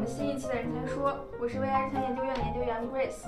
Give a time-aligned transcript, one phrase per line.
[0.00, 3.24] 们新一期的人才说，我是未来人才研究院的研究员 Grace。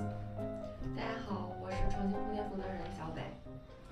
[0.96, 3.20] 大家好，我是创新空间负责人小北。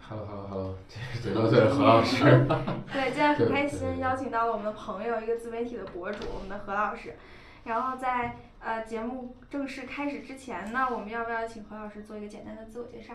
[0.00, 2.24] Hello Hello Hello，这是嘴到嘴的何老师。
[2.90, 7.14] 对，今天很开心邀请到了我们的朋友，一个自媒体的博主，我们的何老师。
[7.64, 13.12] 然后在呃节目正式开始之前呢，我们要不要请何老师做一个简单的自我介绍？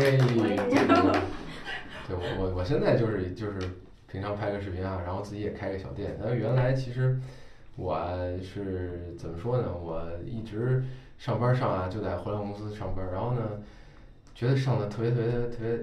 [0.00, 0.18] 耶！
[0.18, 0.56] 欢迎
[2.08, 3.60] 对我我我现在就是就是
[4.08, 6.18] 平常拍个视频啊，然后自己也开个小店。
[6.20, 7.16] 但是原来其实
[7.76, 7.98] 我
[8.42, 9.64] 是怎么说呢？
[9.74, 10.84] 我一直
[11.18, 13.40] 上班上啊，就在互联网公司上班，然后呢，
[14.34, 15.76] 觉得上的特别特别特别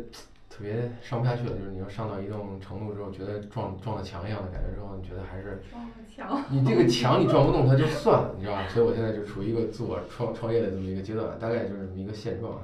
[0.50, 1.50] 特别上不下去了。
[1.50, 6.44] 就是你要上到一定程度之后，觉得撞撞了墙一样的感觉之后，你觉得还是撞了墙。
[6.50, 8.68] 你这个墙你撞不动它就算了，你知道吧？
[8.70, 12.62] 所以我现在就处于一个自我创创业的这么一个阶段，大概就是这么一个现状哈。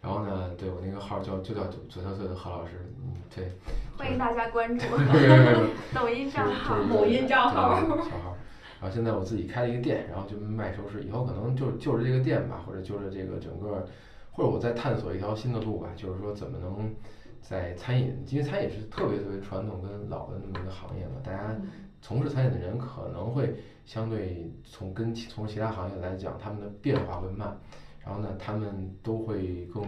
[0.00, 3.50] 然后呢，对我那个号叫就叫左小嘴的何老师，嗯，对，
[3.96, 4.84] 欢迎大家关注
[5.92, 6.88] 抖音账号就是。
[6.88, 8.36] 某音账号小号。
[8.80, 13.86] 然后现在我自己开了一个店，然后就卖首饰，以后可能就就着这个店吧，或者就着这个整个，
[14.30, 16.94] 或者我再探索一条新的路吧，就是说怎么能
[17.40, 21.56] 在餐饮，因为餐饮是特别特别传统跟老的那么一个行业嘛，大家
[22.00, 27.58] 从事餐饮的人可能会相对从跟其从其他行业来讲，他们的变化会慢，
[28.04, 29.82] 然后呢，他们都会更，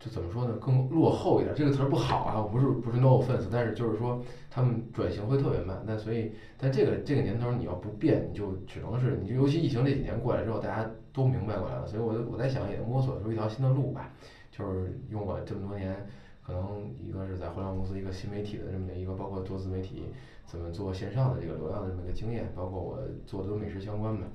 [0.00, 1.54] 就怎么说呢，更落后一点。
[1.54, 4.20] 这个词儿不好啊，我不是不是 no offense，但是就是说
[4.50, 5.80] 他们转型会特别慢。
[5.86, 11.86] 那所以，在这个这个年头儿你要不变，你就只能是，你就尤其疫情这几年过来之后，大家都明白过来了。
[11.86, 14.10] 所以我我在想，也摸索出一条新的路吧，
[14.50, 15.94] 就是用我这么多年。
[16.42, 20.06] 可能一个是在互联网公司一个新媒体的这么一个，包括做自媒体
[20.46, 24.26] 怎么做线上的这个流量的这么一个经验，包括我做的都美食相关嘛，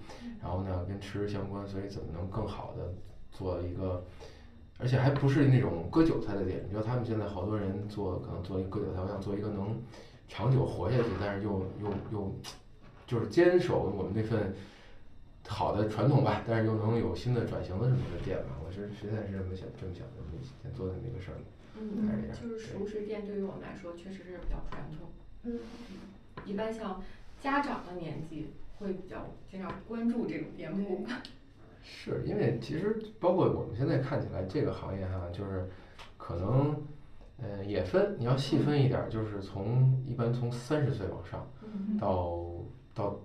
[0.41, 2.93] 然后呢跟吃相关，所以怎么能更好的
[3.31, 4.01] 做一个，
[4.77, 9.81] 而且还不是那种割韭菜的店，你知道他们现在好多人做可能做一个割韭菜，我想做一个能
[10.27, 12.35] 长久活下去，但是又又又
[13.07, 14.53] 就是坚守我们那份
[15.47, 20.13] 好的传统吧，但是又能有新的转型的这么一个店吧，我是实在是这么想这么想的，
[20.63, 21.37] 想做这么一个事儿。
[21.77, 25.09] 嗯还是这样就是熟食店对于我们来说确实是比较传统。
[25.43, 25.59] 嗯，
[26.45, 27.03] 一般像
[27.41, 28.47] 家长的年纪
[28.77, 31.05] 会比较经常关注这种店铺。
[31.87, 35.69] 是因为其实包括我们现在看起来这个行业哈，就是
[36.17, 36.75] 可能，
[37.37, 42.43] 呃，也分，你要细分一点儿，就是从一般从三十岁往上嗯到
[42.95, 43.19] 到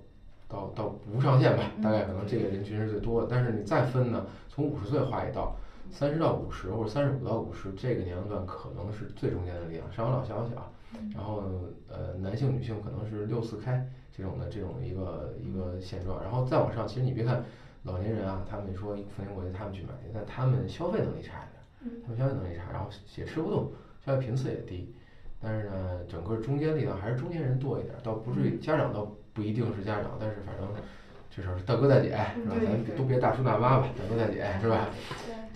[0.47, 3.29] 到到无上限吧，大概可能这个人群是最多的。
[3.31, 5.57] 但是你再分呢，从五十岁划一道，
[5.91, 10.71] 三十到五十或者三十五到五十这个年龄段可能是最中间的力量，上有老下有小。
[11.15, 11.45] 然后
[11.89, 17.45] 呃，男性女性可能是六四开这种的这种一个一个现状，然后再往上，其实你别看
[17.83, 23.73] 老年人啊，他们说逢年过节他们去买，但他们消费能力差一点，他们消费能力差，然后也吃不动，
[24.05, 24.95] 消费频次也低，
[25.41, 30.69] 但是呢，整个中间力量还是中年人多一点，倒不至于家长倒不一定是家长，但是反正
[31.31, 32.57] 至少是大哥大姐是吧？
[32.61, 34.89] 咱都别大叔大妈吧，大哥大姐是吧？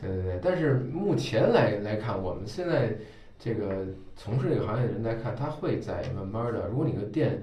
[0.00, 2.94] 对，对对对，但是目前来来看，我们现在
[3.38, 3.84] 这个
[4.16, 7.42] 从事这个行业的人来看，他会在慢慢的，如果你的店，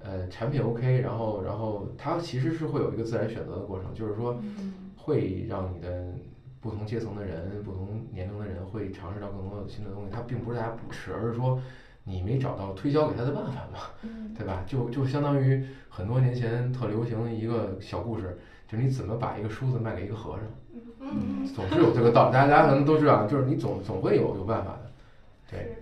[0.00, 4.36] 呃，产品 OK，然后然后它其实是会有一个自然选择的过程，就是说
[4.96, 6.12] 会让你的
[6.60, 11.60] 不同阶层的人、不同年龄的人会尝试到更多的新的东西，它并不是大家不吃，而是说
[12.04, 13.78] 你没找到推销给他的办法嘛。
[14.02, 14.64] 嗯对吧？
[14.66, 20.42] 就就相当于很多年前特流行的一个小故事，就是你怎么把一个梳子卖给一个和尚，
[21.00, 24.90] 嗯，总是有这个道理，大家大家可能都知道，就是你总总会有有办法的。
[25.50, 25.76] 对，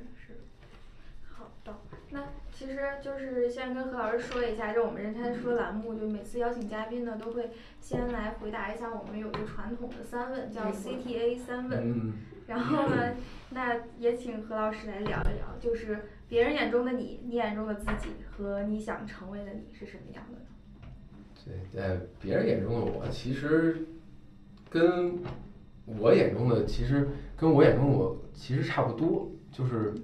[2.58, 11.78] 其实就是先跟何老师说一下，就我们人才说栏目，就每次邀请嘉宾呢，都会先来回答一下我们有个传统的三问，叫 CTA 三问。
[11.80, 12.12] 嗯，
[12.48, 13.14] 然后呢，
[13.50, 20.44] 那也请何老师来聊一聊，就是别人眼中的你，你眼中的自己和你想成为的你是什么样的呢？
[21.44, 23.86] 对，在，别人眼中的我其实
[24.68, 25.16] 跟
[25.86, 29.94] 我眼中的其实跟我眼中的我其实差不多，就是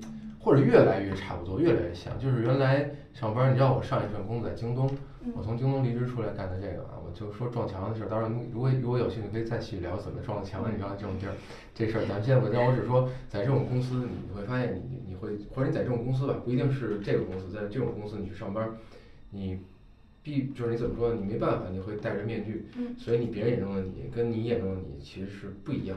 [0.44, 2.17] 或者越来越差不多，越来越像。
[2.19, 4.91] 就是原来上班，你知道我上一份工作在京东，
[5.35, 8.08] 我从京东离职出来干的这个啊，我就说撞墙的事儿。
[8.08, 10.69] 当然，如果如果有兴趣，可以再去聊怎么撞墙的。
[10.70, 11.32] 你知道这种地儿，
[11.75, 18.69] 这事儿咱们现在不，但我只是说，在这种公司，你会发现你你会，或者你在这种公司吧，不一定是这个公司，在这种公司你去上班，
[19.31, 19.58] 你
[20.23, 21.14] 必就是你怎么说？
[21.14, 25.97] 你没办法，你会戴着面具，嗯所以你别人眼中的你跟你眼中的你其实是不一样，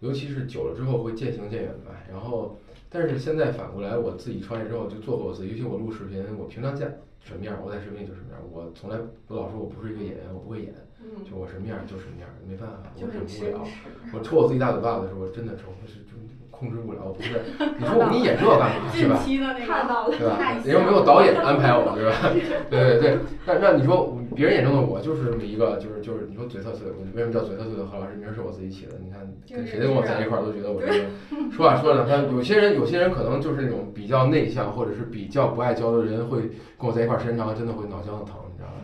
[0.00, 1.92] 尤其是久了之后会渐行渐远吧。
[2.10, 2.58] 然后，
[2.90, 8.42] 但是现在反过来，我自己创业之后就做过我自己，尤其我录视频，我平常见什么样儿，我在视频里就什么样儿。
[8.50, 8.96] 我从来
[9.28, 13.64] 我老说我不是一个演员，我不会演，嗯，就我什么样儿就什么样儿，没办法，我忍不了。
[14.12, 16.17] 我抽我自己大嘴巴子的时候，我真的抽，我是就
[16.58, 17.40] 控制不了，我不是。
[17.78, 19.20] 你说你演这干嘛，是吧？
[19.66, 20.58] 看到了对吧太？
[20.58, 22.34] 人又没有导演安排我，对吧？
[22.68, 23.18] 对对对。
[23.46, 28.16] 那那你说别人眼中的我就是这么一个，就是就是你说嘴特碎，我为什么叫嘴特碎的何老师？
[28.16, 28.92] 名儿是我自己起的。
[29.02, 31.04] 你看跟谁跟我在一块儿都觉得我这个
[31.52, 36.40] 说话说的，他有些人有些人可能就是那种比较内向或者是比较不爱交流的人，会
[36.76, 38.82] 跟我在一块儿时间长了真的会脑浆子疼，你知道吧？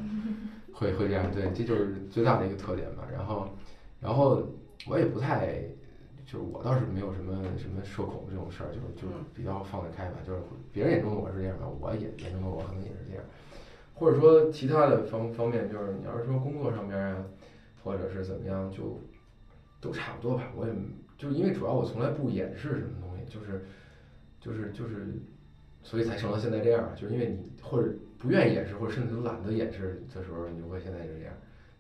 [0.73, 3.03] 会会这样，对，这就是最大的一个特点吧。
[3.13, 3.49] 然后
[4.01, 4.43] 然后
[4.87, 5.59] 我也不太。
[6.25, 10.19] 就是我倒是没有什么什么社恐这种事儿，就是就是比较放得开吧。
[10.27, 10.41] 就是
[10.73, 13.25] 别人眼中的我是这样的，我也眼中的我可能也是这样。
[13.95, 17.25] 或者说其他的方方面，就是你要是说工作上边啊，
[17.83, 18.99] 或者是怎么样，就
[19.81, 20.51] 都差不多吧。
[20.57, 20.73] 我也
[21.17, 23.65] 就因为主要我从来不掩饰什么东西，就是
[24.41, 25.07] 就是就是，
[25.83, 26.91] 所以才成了现在这样。
[26.97, 27.89] 就是因为你或者
[28.19, 31.35] 不愿意掩饰，或者甚至都懒得掩饰的时候，你就会现在就这样，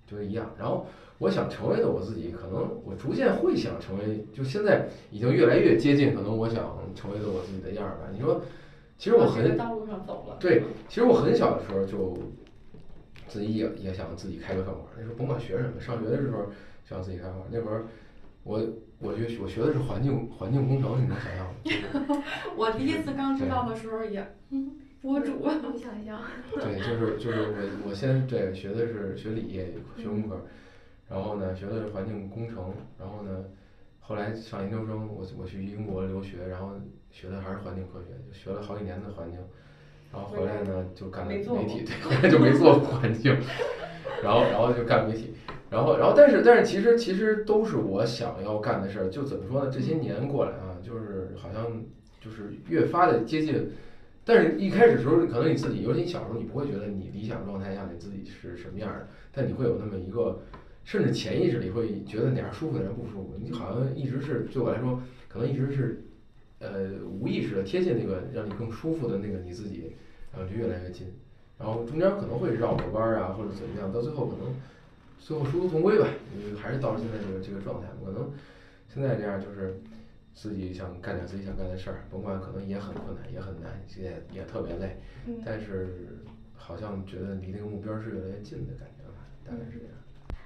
[0.06, 0.50] 就一样。
[0.58, 0.86] 然后
[1.18, 8.08] 我想成为的我自己，可能我逐渐会想成为，就现在已经越来越接近，可能我想成为的我自己的样儿吧。
[8.12, 8.40] 你说，
[8.98, 10.36] 其实我很往这个道路上走了。
[10.38, 12.16] 对，其实我很小的时候就
[13.28, 14.92] 自己也也想自己开个饭馆儿。
[14.96, 16.46] 那时候甭管学什么，上学的时候
[16.84, 17.48] 想自己开饭馆儿。
[17.50, 17.84] 那会儿
[18.44, 18.60] 我
[18.98, 22.24] 我学我学的是环境环境工程，你能想象吗？
[22.56, 25.32] 我第一次刚知道的时候也，嗯，博主。
[25.42, 26.18] 我想一想，
[26.56, 30.40] 对，就是就是我我先对学的是学理学工科，
[31.10, 33.44] 然后呢学的是环境工程，然后呢
[34.00, 36.70] 后来上研究生，我我去英国留学，然后
[37.10, 39.38] 学的还是环境科学，就学了好几年的环境，
[40.10, 43.36] 然后回来呢就干了媒体，对，回来就没做过环境，
[44.22, 45.34] 然后然后就干媒体，
[45.68, 49.70] 然后然后但是但是其实其实都是我想要干的事儿，就怎么说呢？
[49.70, 51.82] 这些年过来啊，就是好像
[52.22, 53.70] 就是越发的接近。
[54.24, 60.40] 但是一开始的时候，可能你自己，尤其你小时候，你不会觉得你理想状态下你自己是什么样的，但你会有那么一个，
[60.82, 63.34] 甚至潜意识里会觉得哪样舒服哪样不舒服。
[63.38, 64.98] 你好像一直是对我来说，
[65.28, 66.02] 可能一直是，
[66.58, 69.92] 呃，无意识的贴近那个让你更舒服的那个你自己，
[70.32, 71.06] 然后就越来越近，
[71.58, 74.54] 然后中间可能会绕个弯儿啊，或者怎么样，到最后可能
[75.20, 77.88] 最后殊途同归吧，嗯还是到了现在这个这个状态。
[78.02, 78.32] 可能
[78.88, 79.78] 现在这样就是。
[80.34, 86.08] 自己想干点自己想干的事儿，甭管可能也很困难，也很难，也也特别累，嗯，但是
[86.56, 89.94] 好像觉得离那个目标是越来越近的感觉吧，大概是这样。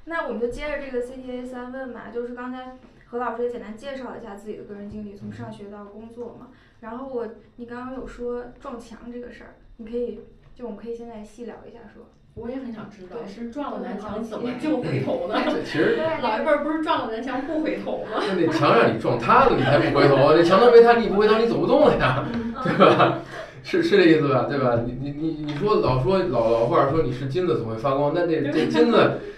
[0.05, 2.76] 那我们就接着这个 CTA 三问嘛，就是刚才
[3.06, 6.49] 何老师也简单介绍了一下自己的个人经历，从上学到工作嘛。
[6.81, 10.20] 然后我，你刚刚有说撞墙这个事儿，你可以
[10.55, 12.06] 就我们可以现在细聊一下说。
[12.40, 15.40] 我也很想知道，是撞了南墙怎么就回头呢？
[15.44, 18.23] 这其实 老一辈儿不是撞了南墙不回头吗？
[18.29, 22.25] 那那墙让你撞塌了，你才不回头，这墙都没塌，你不回头，你走不动了呀，
[22.62, 23.19] 对吧？
[23.64, 24.46] 是是这意思吧？
[24.49, 24.79] 对吧？
[24.87, 29.19] 你你你你说老说老老话说你是金子总会发光，那这这金子。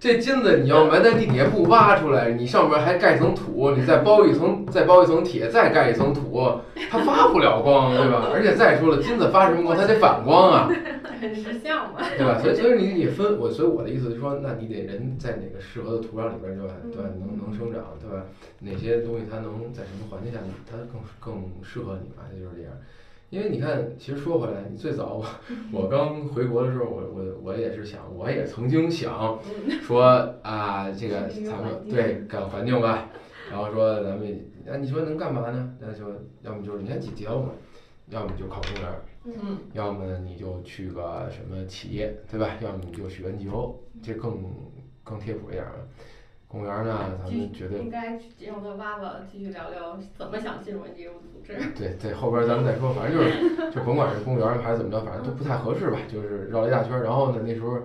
[0.00, 6.60] 这金子你要埋在地底下不挖出来，你上面还盖层土，你再包一层，再包一层铁，再盖一层土，
[6.90, 8.28] 它发不了光，对吧？
[8.34, 9.74] 而且再说了，金子发什么光？
[9.74, 10.68] 它得反光啊，
[11.28, 12.00] 很识相嘛。
[12.16, 12.38] 对吧？
[12.42, 16.74] 所以所以你也分我，所以我的意思就是说，那你得人在哪个适合的土壤里边儿，对吧？
[16.92, 17.10] 对吧？
[17.18, 18.24] 能能生长，对吧？
[18.60, 20.38] 哪些东西它能在什么环境下，
[20.70, 22.24] 它更更适合你嘛？
[22.30, 22.72] 它就是这样。
[23.30, 25.26] 因为你看，其实说回来，你最早我
[25.72, 29.38] 我刚回国的时候，我我我也是想，我也曾经想
[29.82, 30.02] 说
[30.42, 33.08] 啊，这个咱们对改环境吧，
[33.50, 35.74] 然后说咱们，那你说能干嘛呢？
[35.80, 36.04] 那就
[36.42, 37.48] 要么就是你看几条嘛，
[38.10, 42.50] 要么就考公务员儿，嗯，要么你就去个什么企业，对吧？
[42.60, 44.44] 要么你就去 NGO，这更
[45.02, 45.88] 更贴谱一点儿了。
[46.46, 51.54] 公务员儿呢，咱们觉得应该让他挖挖，继续聊聊怎么想进入 NGO 组织。
[51.74, 57.02] 对对，后边儿咱们再说，反正就是 就甭管是公务员儿还是怎么着，反正都不太合适吧，就是绕了一大圈儿。
[57.02, 57.80] 然后呢，那时候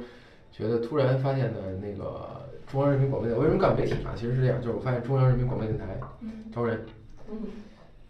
[0.51, 4.13] 觉得突然发现呢，那个中央人民广播电台，为什么干媒体啊？
[4.15, 6.85] 其实是这样，就是我发现中央人民广播电台嗯招人，
[7.31, 7.37] 嗯，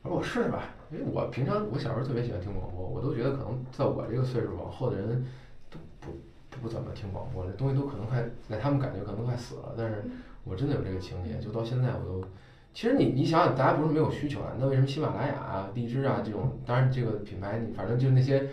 [0.04, 5.24] 我说我试试吧，因为我平常我小时候特别喜欢听广播，我都觉得可能在我这个岁数往后的人
[5.70, 6.12] 都不
[6.50, 10.04] 都不怎么听广播，这东西都可能快在他们感觉可能快死了，但是
[10.44, 12.28] 我真的有这个情节，就到现在我都。
[12.72, 14.54] 其实你你想想，大家不是没有需求啊？
[14.60, 18.48] 那为什么喜马拉雅啊、荔枝啊这种，当然这个品牌你反正就是那些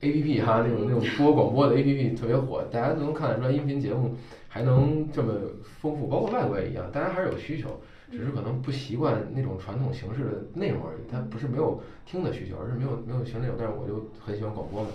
[0.00, 4.16] A P P 哈，那种那种播广播的 A P P 特别火，大家都能看得出来，音频节目
[4.48, 5.32] 还能这么
[5.80, 7.80] 丰富，包括外国也一样，大家还是有需求，
[8.10, 11.10] 只是可能不习惯那种传统形式的内容而已。
[11.10, 13.56] 他不是没有听的需求，而是没有没有听内容。
[13.58, 14.88] 但是我就很喜欢广播嘛，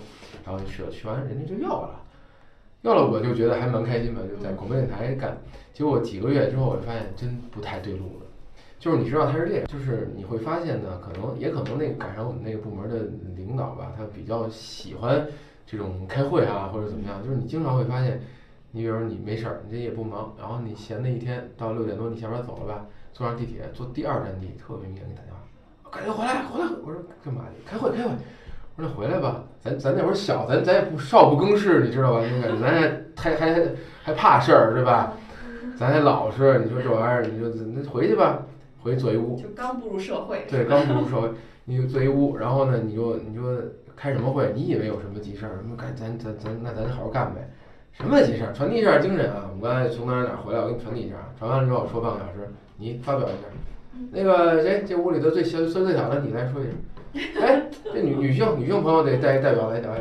[0.44, 2.02] 然后就去了，去完人家就要了。
[2.82, 5.36] 要了我就觉得还蛮开心吧，就在广播电台干。
[5.72, 8.26] 结果几个月之后，我就发现真不太对路了。
[8.78, 15.26] 就是你知道他是这样，就是你会发现呢，可能也可能那个赶上我们那个部门的领导吧，他比较喜欢
[15.66, 18.20] 这种开会啊或者怎么样，就是你经常会发现，
[18.70, 25.40] 你比如说你没事儿，你这也不忙，然后你闲的一天到六点多你下班走了吧，坐上地铁坐第二站地，特别明显给你打电话，
[25.90, 26.66] 赶紧回来回来。
[26.84, 27.64] 我说干嘛去？
[27.66, 28.10] 开会开会。
[28.76, 32.20] 我说回来吧，咱咱那会儿小，咱咱也不少不更事，你知道吧？
[32.20, 32.74] 那种感觉，咱
[33.16, 33.66] 还还还
[34.02, 35.14] 还怕事儿是吧？
[35.78, 38.42] 咱还老实，你说这玩意儿，你说那回去吧，
[38.82, 39.34] 回去坐一屋。
[39.40, 40.44] 就刚步入社会。
[40.50, 41.30] 对，刚步入社会，
[41.64, 43.40] 你就坐一屋，然后呢，你就你就
[43.96, 44.52] 开什么会？
[44.54, 45.56] 你以为有什么急事儿？
[45.56, 47.50] 什么赶咱咱咱那咱好好干呗。
[47.92, 48.52] 什么急事儿？
[48.52, 49.48] 传递一下精神啊！
[49.48, 51.16] 我们刚才从哪儿哪儿回来，我给你传递一下。
[51.38, 52.46] 传完了之后说半个小时，
[52.76, 53.48] 你发表一下。
[54.10, 57.40] 那个谁，这屋里头最小岁数最小的，你来说一下。
[57.40, 59.94] 哎，这女女性女性朋友得代代表来讲。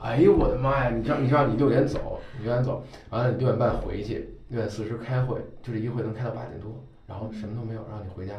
[0.00, 0.90] 哎呦我的妈呀！
[0.90, 6.72] 你知道你知道你六点走，你六点走，完了你六点半回去，六点四十开会，就这一会能开到八点多，
[7.04, 8.34] 然后什么都没有，让你回家。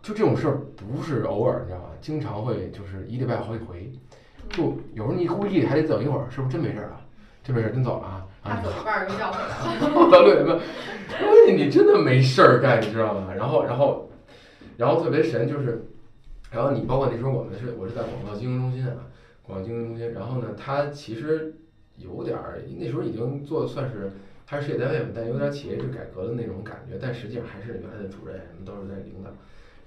[0.00, 1.90] 就这种事儿不是偶尔，你知道吧？
[2.00, 3.92] 经常会就是一礼拜好几回，
[4.48, 7.00] 就有时候你故意还得等一会儿，是不是真没事儿了？
[7.44, 8.26] 真没事儿，真走了啊？
[8.48, 10.10] 他走一半儿又绕回来了。
[10.10, 13.32] 到六点半，关键你真的没事儿干，你知道吗？
[13.36, 14.10] 然后然后
[14.76, 15.84] 然后特别神就是，
[16.50, 19.06] 然后你包括那时候我们是我是在广告经营中心啊，
[19.42, 21.54] 广告经营中心，然后呢，他其实
[21.96, 24.10] 有点儿那时候已经做算是
[24.46, 29.30] 他是事业单位嘛，但有点企业制改革的那种感觉，但实际上还是原来的主任什么都是在领导。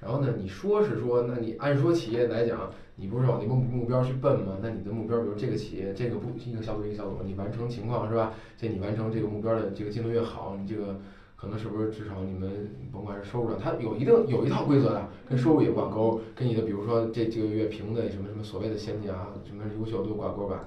[0.01, 0.33] 然后呢？
[0.35, 4.57] 你说是说，那你按说企业来讲，你不是往那个目标去奔吗？
[4.59, 8.33] 那你的目标，比如这个企业这个不一个小组一个小组，你完成情况是吧？
[8.57, 10.99] 这你完成这个目标的这个进度越好，你这个
[11.35, 20.65] 可能是不是至少你们甭管是收入上，它有一定有一套规则的，跟收入也挂钩，跟你的比如说这这个月评的什么什么所谓的先进啊，什么优秀都挂钩吧？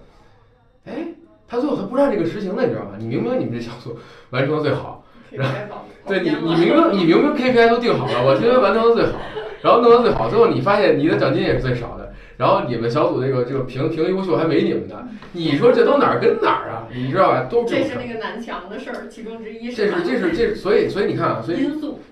[0.84, 1.08] 哎，
[1.48, 2.96] 他最后他不按这个实行的，你知道吗？
[2.96, 3.96] 你明明你们这小组
[4.30, 5.03] 完成的最好。
[5.36, 9.18] 然后，对你，你明明你明明 KPI 都定好了，我今天完成的最好，
[9.62, 16.88] 然后弄得最好，最后你发现你的奖金也是最少的，然后你们小组这个这个评评优秀还没你们的，你说这都哪儿跟哪儿啊？
[16.94, 17.46] 你知道吧？
[17.50, 19.72] 都这是那个南墙的事儿，其中之一。
[19.72, 21.58] 这是这是这是，所以所以你看啊，所以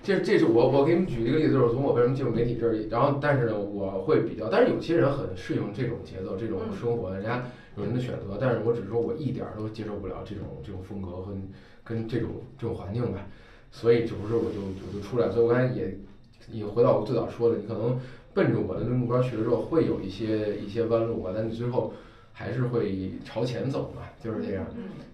[0.03, 7.43] 这这是我我给你们举一个例子，就是从我为什么进入媒体这儿，然后但是呢，我会比较，但是有些人很适应这种节奏，这种生活，人家
[7.77, 11.31] 有人的选择，但是我只是说我一点儿都接受不了这种这种风格和
[11.83, 13.25] 跟这种这种环境吧。
[13.71, 15.97] 所以这不是我就我就出来，所以我刚才也
[16.51, 17.99] 也回到我最早说的，你可能
[18.31, 21.91] 奔着我的那个目标去了之后，会有一些一些弯路吧，但你最后
[22.31, 24.63] 还是会朝前走嘛，就是这样。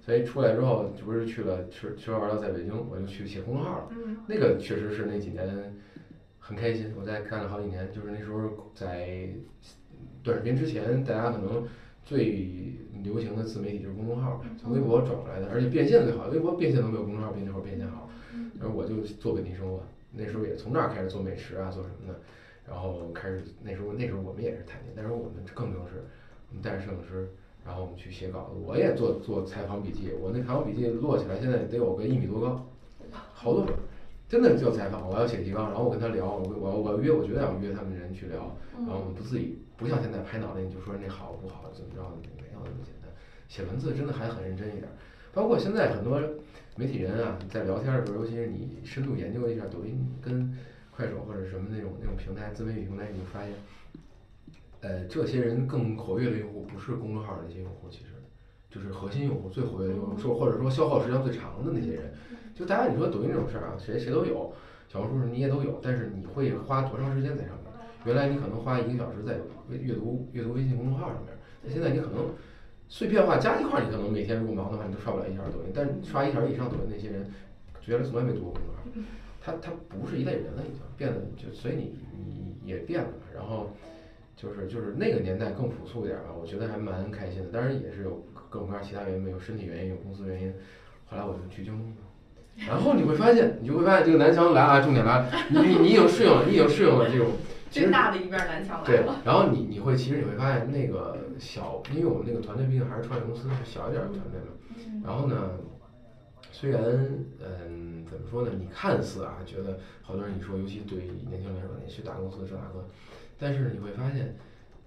[0.06, 3.90] 所以出来之后，这不是去了吃吃喝玩乐，在北京我就去写公众号了。
[4.28, 5.48] 那个确实是那几年
[6.38, 9.30] 很开心，我在干了好几年，就是那时候在
[10.22, 11.66] 短视频之前，大家可能
[12.04, 18.10] 最流行的自媒体就是公众号，从微博转过来的，而且变现最好，微博变现都没有公众号变那会儿变现好。
[18.60, 22.20] 然后我就做本地生活，那时候也从那儿开始做美食啊，做什么的，
[22.68, 26.04] 然后开始那时候那时候我们也是探店，但是我们更正式，
[26.50, 27.30] 我们带着摄影师，
[27.66, 32.70] 然后我们去写稿子，我也做做采访笔记，我那采访笔记摞起来现在得有个一米多高，
[33.34, 33.74] 好多本，
[34.28, 42.02] 真的叫采访，我要写提纲，然后我跟他聊，我我我约我绝对要约他们人去聊，然后我们不自己不像现在拍脑袋你就说人家好不好怎么着，
[43.50, 44.88] 写文字真的还很认真一点，
[45.34, 46.22] 包括现在很多。
[46.78, 50.56] 媒体人啊，在聊天的时候，尤其是你深度研究一下抖音跟
[50.96, 53.52] 快手或者什么那种那种平台自媒体平台，你就发现，
[54.80, 58.12] 呃，这些人更活跃的用户不是公众号那些用户，其实
[58.70, 62.14] 就是核心用户最活跃的用户，说或者说消耗时间最长的那些人。
[62.56, 64.54] 就大家你说抖音这种事儿啊，谁谁都有，
[64.88, 67.66] 小红书你也都有，但是你会花多长时间在上面？
[68.06, 69.34] 原来你可能花一个小时在
[69.68, 72.26] 阅阅读阅读微信公众号上面，那现在你可能。
[72.90, 75.72] 碎片化加一块儿，你可能每天如果忙的话，你都刷不了一条抖音。
[75.74, 77.24] 但是刷一条以上抖音那些人，
[77.86, 78.82] 原来从来没读过公众号，
[79.40, 81.94] 他他不是一类人了，已经变得就所以你
[82.64, 83.10] 你也变了。
[83.34, 83.70] 然后
[84.36, 87.50] 就是就是那个年代更朴素一点吧，我觉得还蛮开心的。
[87.50, 90.52] 当然也是有各种各样其他原因，有身体原因，有公司原因。
[91.06, 91.96] 后来我就去京东了。
[92.68, 97.28] 然后你会发现，你就会发现这个南墙来了，重点来了，你你已经适应了，你已经适应了这种。
[97.70, 99.04] 最大的一面南墙来了。
[99.04, 105.02] 对， 然后你你会其实你会发现那个小，因为我们那个团队毕竟还是创业公司，是小一点的团队嘛。
[105.04, 105.52] 然后呢，
[106.52, 106.82] 虽然
[107.40, 111.00] 嗯怎么说呢，你看似啊觉得好多人你说，尤其对
[111.30, 112.86] 年轻人来说，你去大公司这大哥，
[113.38, 114.36] 但是你会发现，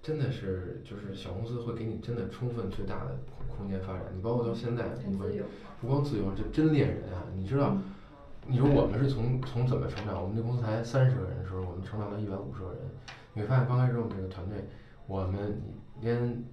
[0.02, 3.16] 真的是就是小公司会给你真的充分最大的
[3.48, 4.02] 空间发展。
[4.14, 5.42] 你包括到现在，你会
[5.80, 7.24] 不光自由，这真练人啊！
[7.34, 7.76] 你知道。
[8.46, 10.20] 你说我们是从从怎么成长？
[10.20, 12.78] 我们这公司才三十个人的时候，我们成长到一百五十个人。
[13.32, 14.58] 你会发现刚开始我们这个团队，
[15.06, 15.60] 我们
[16.00, 16.44] 连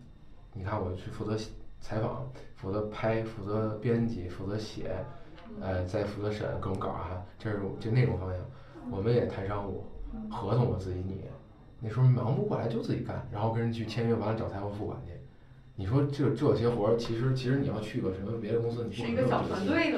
[0.54, 1.36] 你看我去负责
[1.82, 5.04] 采访、负责拍、负责编辑、负责写，
[5.60, 8.40] 呃，再负责审各种稿啊，这是就那种方向。
[8.92, 9.84] 我们也谈商务，
[10.30, 11.26] 合同我自己拟。
[11.82, 15.14] 那时候忙不过来就自己干，然后跟人去签约，完了找财务付款去。
[15.76, 19.92] 你说这这些活儿，其实其实你要去个什么别的公司，你不可能有这个机会。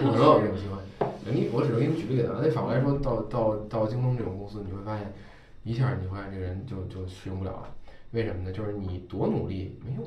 [0.00, 1.06] 不可能有这种机会。
[1.30, 5.12] 你我只能给你举例子啊，那反过来说到到到京东这种公司，你会发现，
[5.62, 7.68] 一下你会发现这个人就就适应不了了。
[8.10, 8.52] 为什么呢？
[8.52, 10.04] 就是你多努力没用，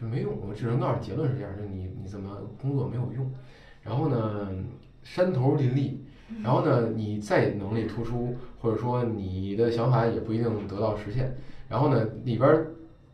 [0.00, 0.32] 就没用。
[0.48, 3.30] 我只能告诉你结论是这样，就你你怎么工作没有用。
[3.82, 4.48] 然后呢，
[5.02, 6.00] 山头林立，
[6.42, 11.34] 然后呢，你再能力突出，或者说你的想法也不一定得到实现。
[11.68, 12.66] 然后呢，里边儿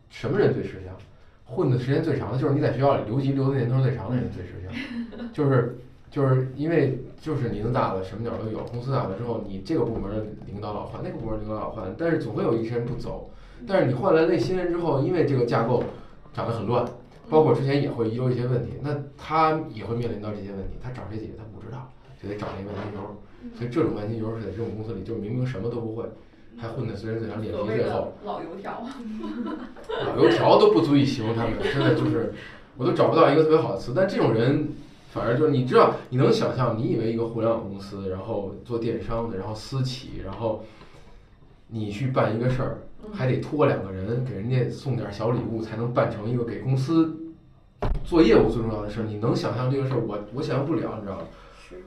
[0.09, 0.97] 什么人最吃香？
[1.45, 5.79] 混的时间最长的就是你在学校里留级留的年头最长的人最吃香，就是
[6.11, 13.31] 就是因为就是年龄大了，什么鸟都有，公司大了之后，你这个部门的领导老换，那个部门领导老换，但是总会有一些人不走。
[13.67, 15.83] 但是你换来那新人之后，因为这个架构
[16.33, 16.85] 长得很乱，
[17.29, 21.91] 包括之前也会遗留一些问题，那他也会面临到这些问题，他找谁解决他不知道，
[22.23, 23.17] 就得找那个万金油。
[23.57, 26.05] 所以这种万金油是在这种公司里，就是明明什么都不会，
[26.57, 28.13] 还混的虽然最长，脸皮最厚。
[28.25, 28.83] 老油条。
[30.05, 32.35] 老油条都不足以形容他们，真的就是，
[32.77, 33.93] 我都找不到一个特别好的词。
[33.95, 34.69] 但这种人，
[35.17, 40.63] 反而就是你知道，你能想象，你以为一个互联网公司，然后做电商的，然后私企，然后
[41.69, 42.79] 你去办一个事儿，
[43.15, 47.17] 还得托两个人给人家送点小礼物，才能办成一个给公司
[48.05, 49.05] 做业务最重要的事儿。
[49.05, 50.01] 你能想象这个事儿？
[50.07, 51.25] 我我想象不了，你知道吗？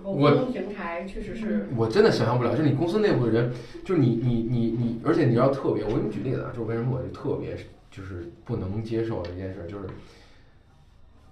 [0.02, 3.52] 我某公平台确实是我真的想象不了，就是你公司内部的人，
[3.86, 7.56] 就是你你你你，而且你要特别，我给你举例子啊，就是为什么我就特别
[7.92, 9.86] 就是不能接受的一件事，就是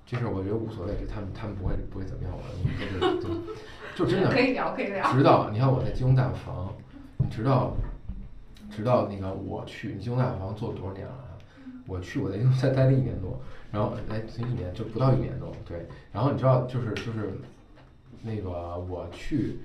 [0.10, 5.12] 这事儿我觉得无所谓，就他们他们不会不会怎么样我， 你就就就真的可以聊，可以聊。
[5.12, 6.74] 直到你看我在金融大房，
[7.18, 7.76] 你直到
[8.72, 11.36] 直到那个我去你京东大房做了多少年了啊？
[11.86, 13.38] 我去我在京东才待了一年多，
[13.70, 17.38] 然后哎这一年就不到一年多，对，然后你知道就是就是
[18.24, 19.60] 那个我去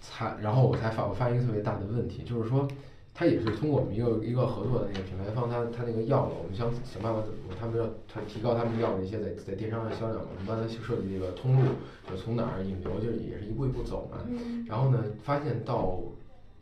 [0.00, 2.68] 才，然后我才发我发现一个特别大的问题，就是说。
[3.14, 11.68] 他也是通过我们一个一个合作的那个品牌方，他他那个要了，我们想想办法怎么，他们要他提高他们药的一些在在电商的销量嘛，我们帮他设计这个通路，
[12.10, 14.18] 就从哪儿引流，就是也是一步一步走嘛。
[14.66, 16.00] 然后呢，发现到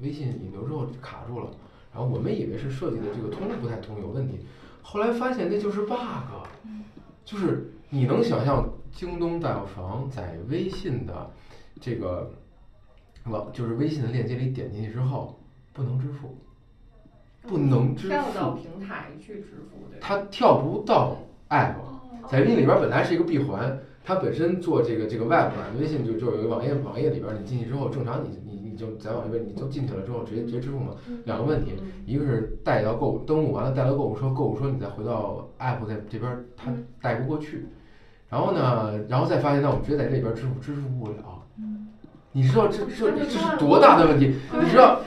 [0.00, 1.50] 微信引流之后卡住了，
[1.95, 4.40] 然后我们以为是设计的这个通路不太通有问题，
[4.83, 5.97] 后来发现那就是 bug，
[7.25, 11.30] 就是你能想象京东大药房在微信的
[11.80, 12.32] 这个
[13.25, 15.39] 网，就是微信的链接里点进去之后
[15.73, 16.37] 不能支付，
[17.43, 19.99] 不能支跳到付，平台去支付，对？
[20.00, 21.17] 它跳不到
[21.49, 21.73] app。
[21.73, 21.87] 哦
[22.30, 30.95] 在微信里边本来是一个闭环，它本身做这个这个 web 嘛，微信就就有一个网页，网页里边你进去之后，正常你你你就在网页你就进去了之后直接直接支付嘛。
[31.25, 37.67] 两个问题，嗯一个是带到购物登录完了带到购物车，购物车你再回到 app 在这边儿它嗯带不过去，
[38.28, 41.43] 然后呢，然后再发现那我们直接在这边支付支付不了，
[42.30, 44.37] 你知道这这这是多大的问题？
[44.52, 45.00] 你知道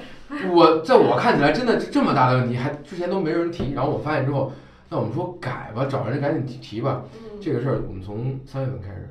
[0.52, 4.52] 我在我看起来真的这么大的问题，还之前都没人提，然后我发现之后，
[4.90, 7.04] 那我们说改吧，找人赶紧提提吧。
[7.14, 9.10] 嗯这个事儿我们从三月份开始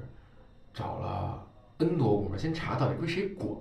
[0.72, 1.38] 找了
[1.78, 3.52] N 多部门，先查到底归谁管。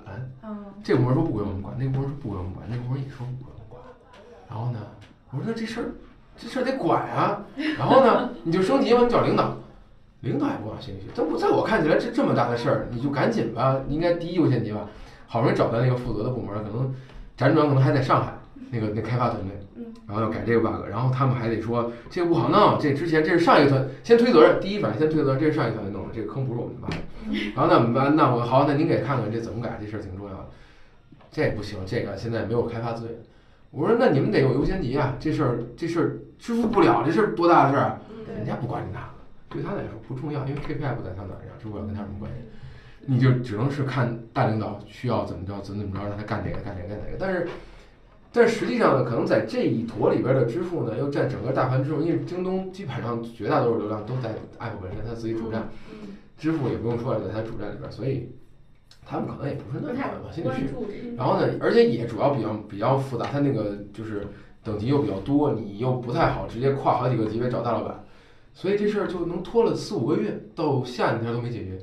[0.43, 3.81] 嗯，这个部门说不归我们管，那个部门说不归我们管，那个部门也说不归我们管。
[4.47, 4.79] 然后呢，
[5.29, 5.91] 我说那这事儿
[6.37, 7.43] 这事儿得管啊。
[7.77, 9.57] 然后呢，你就升级嘛，你找领导，
[10.21, 11.07] 领导也不往心里去。
[11.13, 14.87] 但不在我看起来这这么大的事儿，你就赶紧吧，应该第一优先级吧。
[15.27, 16.95] 好不容易找到那个负责的部门，可能
[17.41, 18.33] 辗转可能还在上海
[18.69, 26.95] 那个那开发团队嗯，然后要改这个 bug，然后他们还得说这个不好弄，这之前这是上一个团先推责任，第一反应先推责任，这是上一个团队弄的，这个坑不是我们挖的。
[27.55, 30.45] 然后那我们班，那我好，那您给看看这怎么改，这事儿挺重要的。
[31.31, 33.15] 这不行，这个现在没有开发资源。
[33.71, 37.99] 我说那你们得有优先级啊，这事儿这事儿支付不了，这事儿多大的事儿
[38.35, 39.07] 人家不管你那个，
[39.49, 42.37] 对他来说不重要，因为 KPI 不在他那儿呀，支付宝跟他有什么关系？
[43.05, 47.17] 你就只能是看大领导需要怎么着怎么怎么着，让他干哪个干哪个干哪个。
[47.19, 47.47] 但是，
[48.31, 58.29] 但实际上呢，可能在这一坨里边的支付呢，又占整个大盘支付，因为京东基本上绝大多数流量都在 app 本身，它自己主站，嗯支付也不用说了，在它主站里边，所以
[59.05, 61.15] 他们可能也不是那么太往心里去。
[61.15, 64.25] 然后呢，而且也主要比较比较复杂，它那个就是
[64.63, 68.03] 等级又比较多，你又不太好直接跨好几个级别找大老板，
[68.53, 71.77] 所以这事儿就能拖了四五个月，到下两天都没解决。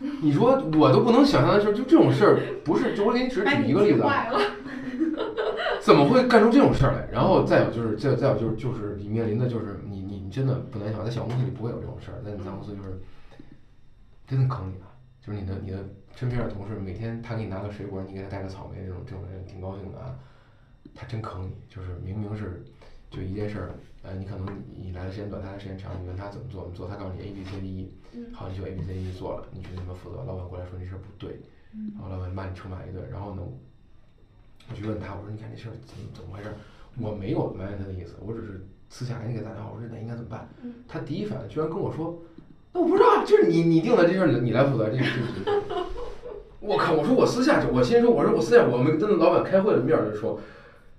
[0.22, 4.02] 你说我都不能想象的事儿，就这种事儿，不是，就我给你只举一个例子。
[5.80, 7.08] 怎么会干出这种事儿来？
[7.10, 13.00] 然后再有就是，再再有就是，就是你面临的就是你你你真的不难想，在小公司里不会有这种事儿，在你大公司就是
[14.26, 14.92] 真的坑你啊！
[15.24, 15.78] 就是你的你的
[16.14, 20.14] 身边的同事，每天他给你拿个水果，你给他带个草莓，这种这种人挺高兴的啊，
[20.94, 22.62] 他真坑你，就是明明是
[23.10, 23.70] 就一件事儿，
[24.08, 31.38] 呃，你可能你来的时间短，他来的时间长，你问他怎么做，怎么做，他告诉你 A B C D E，嗯好，你就 A B C D E 做了，你觉得你们负责，老板过来说这事儿不对，
[31.92, 33.42] 然后老板骂你臭骂一顿，然后呢，
[34.70, 36.54] 我去问他，我说你看这事儿怎么怎么回事儿？
[36.98, 40.48] 我没有埋怨他的意思，我只是私下给你给他打电话，我说那应该怎么办？
[40.62, 42.18] 嗯他第一反应居然跟我说，
[42.72, 45.84] 那我不知道，就是你你定的这事儿，你来负责，这这这。
[46.60, 46.94] 我靠！
[46.94, 50.40] 我说我私下就我先说，我说我私下我们跟老板开会的面儿就说，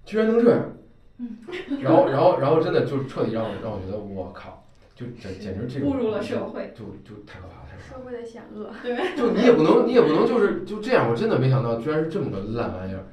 [0.06, 0.72] 居然能这样，
[1.19, 1.38] 嗯，
[1.82, 4.63] 然后然后然后真的就彻底让我让我觉得我靠，
[4.95, 7.99] 就简简直这种步入了社会，就就太可怕了，太可怕了。
[7.99, 8.71] 社会的险恶。
[9.17, 11.10] 就你也不能，你也不能就是就这样。
[11.10, 13.03] 我真的没想到，居然是这么个烂玩意儿，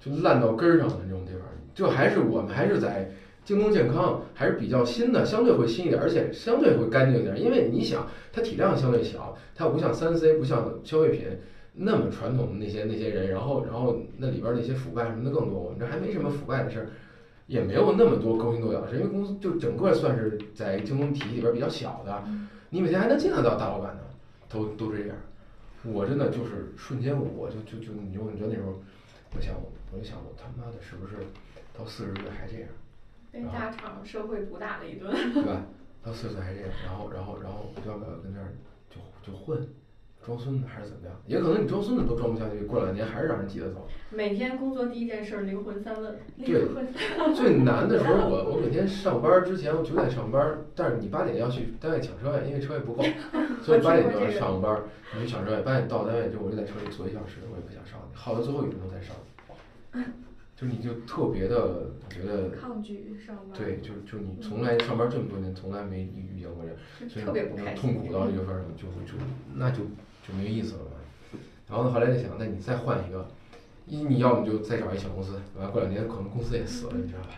[0.00, 1.42] 就烂到根儿上的这种地方。
[1.74, 3.10] 就还是我们还是在
[3.44, 7.40] 京东健康，还是比较新的，相对会新一点，而且相对会干净一点。
[7.40, 11.26] 因为你想，它体量相对小，它不像三 C，不像消费品
[11.74, 15.58] 那么传统的那些那些人，然后然后那里边那些腐败什么的更多。
[15.58, 16.86] 我们这还没什么腐败的事儿，
[17.52, 22.24] 也没有那么多勾心斗角的事，因为公司就整个算是在京东体系里边比较小的，
[22.70, 24.00] 你每天还能见得到大老板呢，
[24.48, 25.16] 都都这样。
[25.84, 28.80] 我真的就是瞬间，我就就就你就你知道那时候，
[29.36, 29.54] 我想
[29.92, 31.16] 我就想我他妈的是不是
[31.76, 32.68] 到四十岁还这样，
[33.30, 35.12] 被大厂社会毒打了一顿。
[35.34, 35.62] 对吧？
[36.02, 38.48] 到四十岁还这样，然后然后然后要不要跟这儿
[38.88, 38.96] 就
[39.30, 39.68] 就混，
[40.24, 41.14] 装孙子还是怎么样？
[41.26, 43.88] 也可能你装孙子都装不下去，过两年还是让人挤得走。
[44.10, 46.16] 每天工作第一件事儿，灵魂三问。
[46.44, 46.64] 对。
[47.34, 53.02] 最难的时候，我我每天上班之前我九点上班，但是你八点要去单位抢车位，因为车位不够，
[53.62, 54.80] 所以八点就要上班，
[55.14, 55.62] 你去抢车位。
[55.62, 60.10] 八点到单位之后，我就在车里坐一小时，我也不想上去，耗到最后一分钟再上去。
[60.54, 63.58] 就你就特别的，我觉得抗拒上班。
[63.58, 67.56] 对，就就你从来上班这么多年，从来没遇遇见过这样，所以特别不。
[67.74, 69.18] 痛苦到这个份儿上，就就
[69.56, 69.78] 那就
[70.26, 70.90] 就没意思了嘛。
[71.68, 73.26] 然后呢，后来就想，那你再换一个，
[73.86, 77.28] 一你要么就再找一小公司，完了过两年可能公司也死了，你知道吧？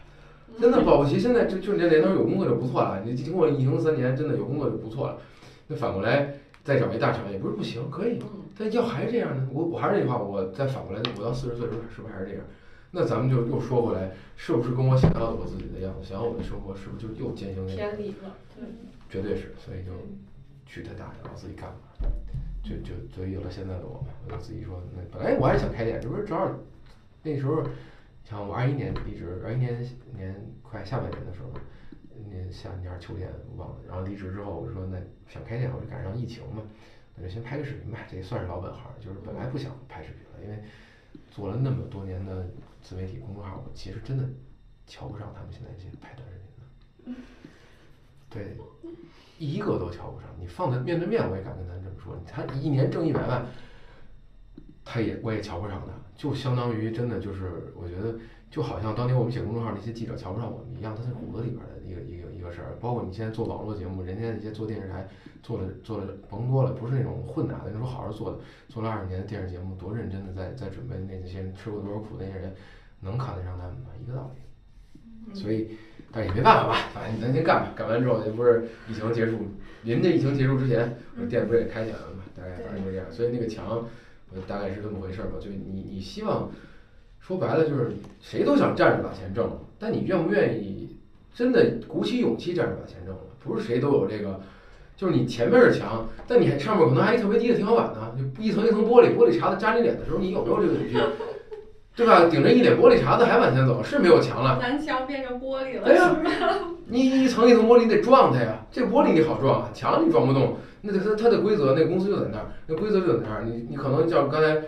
[0.61, 5.19] 真的保不齐现在就就你这年头有工作就不错了，你经过疫情三年，真的有工作就不错了。
[5.67, 8.19] 那反过来再找一大厂也不是不行，可以。
[8.19, 8.43] 嗯。
[8.57, 9.49] 但要还是这样呢？
[9.53, 12.45] 我我还是那句话，我再反过来，我到四十岁的时候是不是还是这样？
[12.93, 18.35] 那咱们就又说回来，是不是跟我想要的我自己的样子，想要我的生活，是不是就又渐行渐偏离了？
[18.55, 18.65] 对。
[19.11, 19.91] 绝对是，所以就
[20.67, 21.84] 去他大厂，我自己干吧。
[22.65, 26.51] 就就所以有了现在的我嘛，我就自己说，那本来我还是想开店，这不是正好
[27.23, 27.63] 那时候，
[28.25, 31.51] 像我二一年离职，二一年年快下半年的时候，
[32.31, 34.99] 那夏天还是秋天我忘了，然后离职之后我就说那
[35.29, 36.63] 想开店，我就赶上疫情嘛，
[37.15, 40.59] 那就先拍个视频吧，这也算是老本行，就是本来不想拍视频了，因为
[41.31, 42.49] 做了那么多年的
[42.81, 44.25] 自媒体公众号，我其实真的
[44.87, 46.39] 瞧不上他们现在这些拍短视
[47.05, 47.21] 频的，
[48.31, 48.57] 对。
[49.39, 52.17] 一个都瞧不上，你放在面对面，我也敢跟咱这么说。
[52.27, 53.45] 他一年挣一百万，
[54.85, 58.15] 他也我也瞧不上他，就相当于真的就是，我觉得
[58.51, 62.77] 就好像当年我们写公众号那些记者瞧不上我们一样，他是骨子里边的一个一个一个事儿。
[62.81, 65.09] 包括你现在做网络节目，人家那些做电视台
[65.43, 72.55] 做了做了甭多了，不是那种混打的，你说好好做的，做了二十年的电视节目，多认真的在在准备，那些人吃过多少苦那些人，
[73.01, 73.91] 能看得上他们吗？
[74.01, 75.35] 一个道理。
[75.35, 75.77] 所以。
[76.15, 77.73] 但也没办法吧，反正你咱先干吧。
[77.75, 79.33] 干完之后，这不是疫情结束，
[79.83, 82.23] 临这疫情结束之前，我店不是也开起来了嘛？
[82.37, 83.07] 大概反正就这样。
[83.11, 83.85] 所以那个墙，
[84.31, 85.33] 我大概是这么回事儿吧。
[85.41, 86.51] 就你你希望，
[87.19, 90.97] 说白了就是谁都想站着把钱挣了，但你愿不愿意
[91.35, 93.21] 真的鼓起勇气站着把钱挣了？
[93.43, 94.41] 不是谁都有这个，
[94.97, 100.97] 就是你前面是墙，但你还上面可能还一特别低的天花板呢，就一层一层玻璃，玻璃碴子扎你脸的时候，你有没有这个勇气？
[101.97, 102.25] 对吧？
[102.29, 104.59] 顶着一脸玻璃碴子还往前走，是没有墙了。
[104.61, 105.87] 南墙变成玻璃了。
[105.87, 106.17] 哎呀，
[106.87, 108.67] 你一层一层玻璃，你得撞它呀。
[108.71, 110.57] 这玻璃你好撞啊，墙你撞不动。
[110.83, 113.45] 那它它的规则，那公司就在那儿，那规则就在那儿。
[113.45, 114.61] 你你可能叫刚才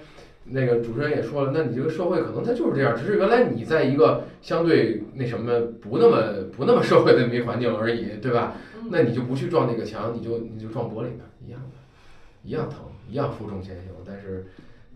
[0.44, 6.22] 那个主持人也说了，那你这个社会可能它就是这样，只是原来你在一个相对那什么不那么
[6.56, 8.54] 不那么社会的没环境而已，对吧？
[8.88, 11.76] 那你就不去撞那个墙，你就你就撞玻璃呗，一样的，
[12.44, 12.78] 一样疼，
[13.10, 13.86] 一样负重前行。
[14.06, 14.46] 但是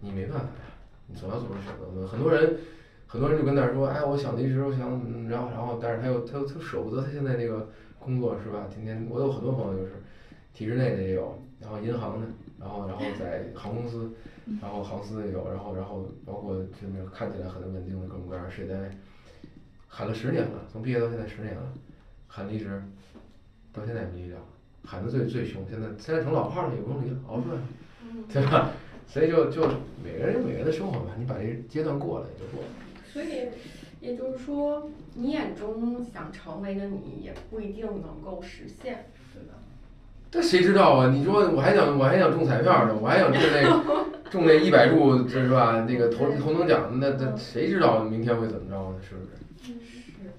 [0.00, 0.69] 你没办法呀。
[1.10, 2.06] 你总要做出选择嘛。
[2.06, 2.58] 很多人，
[3.06, 4.88] 很多人就跟那儿说，哎，我想离职，我想，
[5.28, 7.68] 然后，然后，但是他又，他又，他舍不得他现在那个
[7.98, 8.66] 工作，是吧？
[8.72, 9.92] 天天，我有很多朋友就是，
[10.54, 12.26] 体制内的也有，然后银行的，
[12.58, 14.10] 然后，然后在航空公司，
[14.60, 18.88] 然后航司也有，然后，然后包括这种看起来很稳定的各种各样事业单位，
[19.88, 21.62] 喊了十年了，从毕业到现在十年了，
[22.28, 22.82] 喊离职，
[23.72, 24.38] 到现在也没离了，
[24.84, 27.62] 喊的最最凶，现在现在成老炮了，也不用离了，熬出来了，
[28.32, 28.70] 对吧？
[29.12, 29.62] 所以就就
[30.04, 32.68] 每个人有每个人的生活吧，你把这阶段过了也就过了。
[33.12, 33.48] 所以
[34.00, 39.54] 也就是说，你眼中想成为的你，也不一定能够实现，对吧？
[40.30, 41.10] 这谁知道啊？
[41.10, 45.84] 你说我还想我还想中彩票呢，我还想中那 中那一百注，这是吧？
[45.88, 48.96] 那个头头等奖，那那谁知道明天会怎么着呢？
[49.02, 49.72] 是不是？
[49.72, 50.30] 是。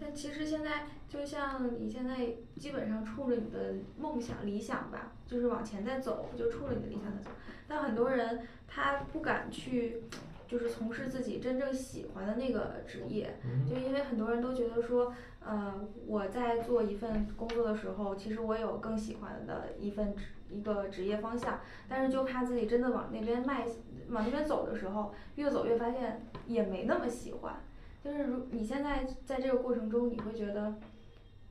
[0.00, 0.70] 但其实现在。
[1.14, 7.30] 就像你现在基本上冲着你的梦想、理想吧，就是往前在走，就冲着你的理想在走。
[7.68, 10.02] 但很多人他不敢去，
[10.48, 23.64] 就是从事自己真正喜欢的那个职业，就因为很多人都觉得说，呃，我在做一份工作的时候，其实我有更喜欢的一份职一个职业方向，但是就怕自己真的往那边迈，
[24.10, 27.54] 往那边走的时候，越走越发现也没那么喜欢。
[28.02, 30.74] 就是如你现在在这个过程中，你会觉得，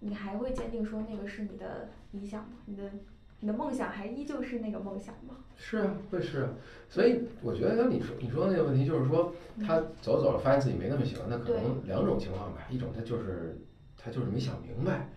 [0.03, 2.57] 你还会坚定说那个是你的理想吗？
[2.65, 2.83] 你的
[3.39, 5.35] 你的梦想还依旧是那个梦想吗？
[5.57, 6.49] 是啊，会是啊。
[6.89, 9.33] 所以我觉得像你说你说的那个问题，就是说
[9.65, 12.67] 他走着走了发现自己没那么喜欢，那可能两种情况吧。
[12.69, 13.57] 一种他就是
[13.97, 15.09] 他就是没想明白，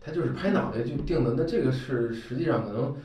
[0.00, 1.34] 他就是拍脑袋就定的。
[1.36, 2.96] 那这个是实际上可能，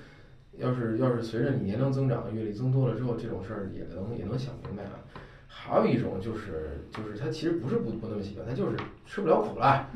[0.57, 4.99] 要是要是随着你年龄增长、阅历增多了之后，这种事儿也能也能想明白啊。
[5.57, 9.87] 还有一种就是就是他其实不是不不那么喜欢，他就是吃不了苦了，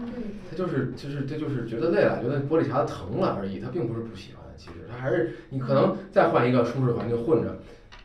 [0.50, 4.44] 他就是就是他就是觉得累了，觉得玻璃碴子疼了而已，他并不是不喜欢。
[4.58, 7.60] 其实他还是你可能再换一个舒适环境混着，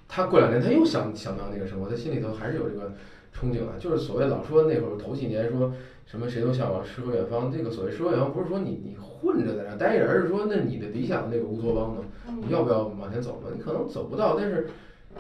[0.07, 2.93] 他过两年他又想想到那个生活，他心里头还是有这个
[3.33, 3.79] 憧憬的。
[3.79, 5.73] 就是所谓老说那会儿头几年说
[6.05, 12.03] 什么谁都向往诗和远方，这个所谓诗和远方不是说你你混着在那待着，而是说那你的理想那个乌托邦呢，
[12.47, 13.51] 你要不要往前走呢？
[13.57, 14.69] 你可能走不到，但是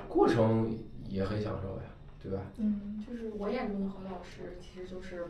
[0.09, 0.77] 过程
[1.09, 1.84] 也很享受呀。
[2.24, 2.40] 对吧？
[2.56, 5.26] 嗯，就是我眼中的何老师，其实就是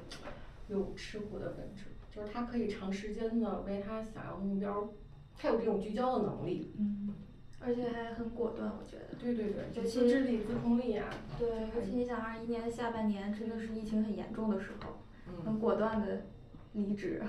[0.69, 4.89] 有吃苦的本质，就是他可以长时间的为他想要的目标，
[5.37, 6.73] 他有这种聚焦的能力。
[6.79, 7.13] 嗯，
[7.61, 9.17] 而且还很果断，我觉得。
[9.19, 11.07] 对对对，尤其自制力、自控力啊。
[11.37, 15.01] 对，尤其你想二一年下半年真的是疫情很严重的时候，
[15.45, 16.23] 很嗯，果断的
[16.75, 17.21] 离职，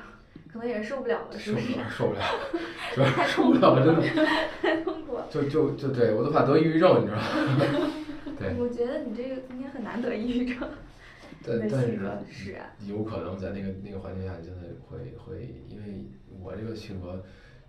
[0.51, 1.73] 可能也是受不了了，是不是？
[1.89, 2.21] 受不了，
[2.93, 3.28] 受不了？
[3.28, 4.25] 受不了了，真的。
[4.62, 5.25] 太痛苦了。
[5.32, 7.91] 就就就对我都怕得抑郁症，你知道吗？
[8.38, 10.67] 对，我觉得你这个应该很难得抑郁症。
[11.48, 12.69] 但但格使然。
[12.88, 16.06] 有可能在那个那个环境下，真的会会，因为
[16.41, 17.24] 我这个性格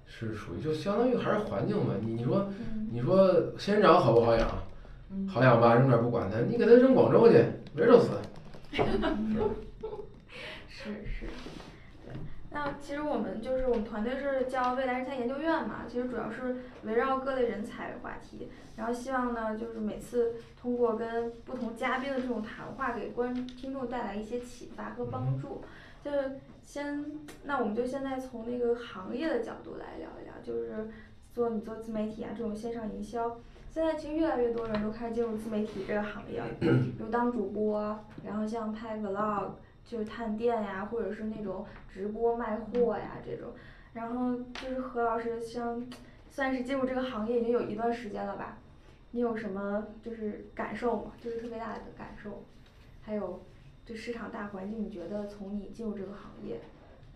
[0.07, 1.95] 是属于就相当于还是环境嘛。
[2.01, 4.49] 你你说嗯你说仙人掌好不好养？
[5.11, 7.35] 嗯好养吧，扔那儿不管它，你给它扔广州去，
[7.75, 8.11] 没准就死。
[10.69, 11.27] 是是。
[12.57, 25.63] 那其实我们就是我们团队是叫未来人才研究院嘛，其实主要是围绕各类人才为话题，然后希望呢就是每次通过跟不同嘉宾的这种谈话，给观听众带来一些启发和帮助。
[26.03, 27.05] 就是先，
[27.45, 30.89] 那我们就现在从那个行业的角度来聊一聊，就是
[31.35, 33.37] 做你做自媒体啊这种线上营销。
[33.69, 39.51] 现在其实越来越多人都开始进入自媒体这个行业了， 比如当主播，然后像拍 vlog，
[39.87, 43.53] 就是探店呀，或者是那种直播卖货呀这种。
[43.93, 45.83] 然后就是何老师像
[46.29, 48.59] 算是进入这个行业已经有一段时间了吧？
[49.13, 51.13] 你有什么就是感受吗？
[51.23, 52.45] 就是特别大的感受，
[53.01, 53.43] 还有
[53.87, 56.61] 这市场大环境，你觉得从你进入这个行业，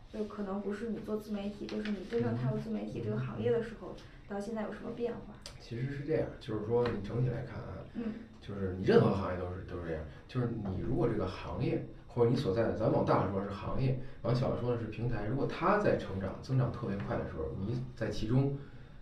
[0.08, 3.94] 就可能不是你做自媒体，就是你真正踏入自媒体这个行业的时候，
[4.26, 5.34] 到现在有什么变化？
[5.60, 18.56] 其实是这样，就是说你整体来看啊，嗯就是你任何行业都是都是这样，就是你如果这个行业或者你所在的，咱往大了说是行业，往小了说是平台，如果它在成长增长特别快的时候，你在其中，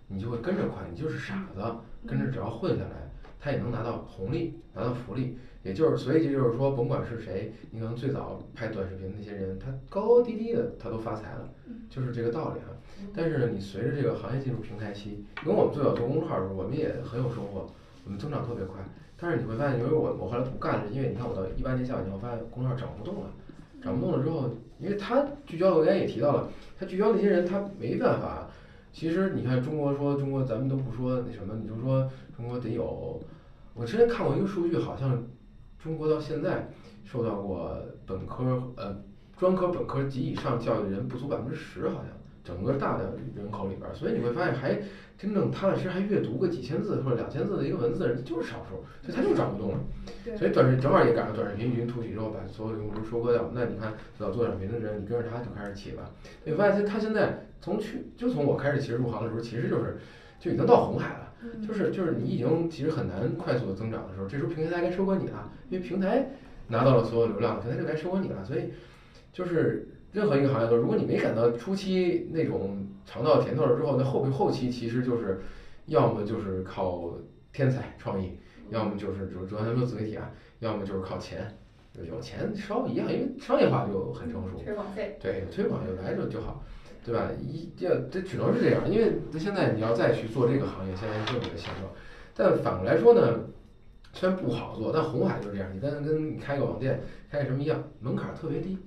[0.06, 1.60] 你就会跟着快，你就是傻子，
[2.06, 5.38] 跟着只要混下来，他也能拿到红利，拿到福利。
[5.64, 11.48] 也就是，所以这就是说，甭管是谁，你可能最早拍短视频那些人，他高高低低的他都发财了，
[11.90, 12.70] 就是这个道理啊。
[13.12, 17.66] 但是呢，你随着这个行业进入平台期，因为我们最早做公众号的时候，我们也很有收获，
[18.04, 18.76] 我们增长特别快。
[19.20, 23.31] 但是你会发现，因为我我后来不干了，因为你看我到一八年下半年，我发现公众号涨不动了，
[23.83, 28.48] 涨不动了之后，因为他聚焦，我刚才也提到了，他聚焦那些人，他没办法。
[28.92, 33.20] 其实你看中国说中国，咱们都不说那什么，你就说中国得有，
[33.74, 35.22] 我之前看过一个数据，好像
[35.78, 36.68] 中国到现在
[37.04, 37.76] 受到过
[38.07, 38.96] 本科呃
[39.37, 42.07] 专科、本科及以上教育的人不足百分之十，好像
[42.48, 44.80] 整个大的人口里边儿，所以你会发现还
[45.18, 49.78] 真正踏踏实实还阅读个几千字或者两千字的一个文字的人就是少数，所以他就转不动了。
[50.38, 53.50] 所以短视正好也赶上短视频异军突起之后，把所有用户都收割掉。
[53.54, 56.11] 那你看老做短视频的人，你跟着他就开始起了。
[56.44, 59.98] 你发现他现在从去就从我开始其实入行的时候，其实就是
[60.40, 61.24] 就已经到红海了。
[61.40, 66.30] 嗯就是就是你已经其实很难快速的增长的时候，这时候平台该收割你了，因为平台
[66.66, 68.44] 拿到了所有流量，平台就该收割你了。
[68.44, 68.72] 所以
[69.32, 75.40] 就是任何一个行业都，如果你没赶到初期那种尝到甜头了之后，那后后期其实就是
[75.86, 77.12] 要么就是靠
[77.52, 78.32] 天才创意，
[78.70, 81.46] 要么就是主主要咱说自媒体啊，要么就是靠钱，
[81.94, 84.58] 有钱稍微一样，因为商业化就很成熟。
[84.64, 85.16] 推广费。
[85.20, 86.62] 对，推广有来就就好，
[87.04, 87.28] 对吧？
[87.40, 91.90] 一要这只能是这样，因为现在你要再去做这个行业，现在这个现状。
[92.34, 93.40] 但反过来说呢，
[94.12, 98.78] 虽然不好做，但红海就是这样，你跟跟你开个网店，开个什么一样，门槛儿特别低。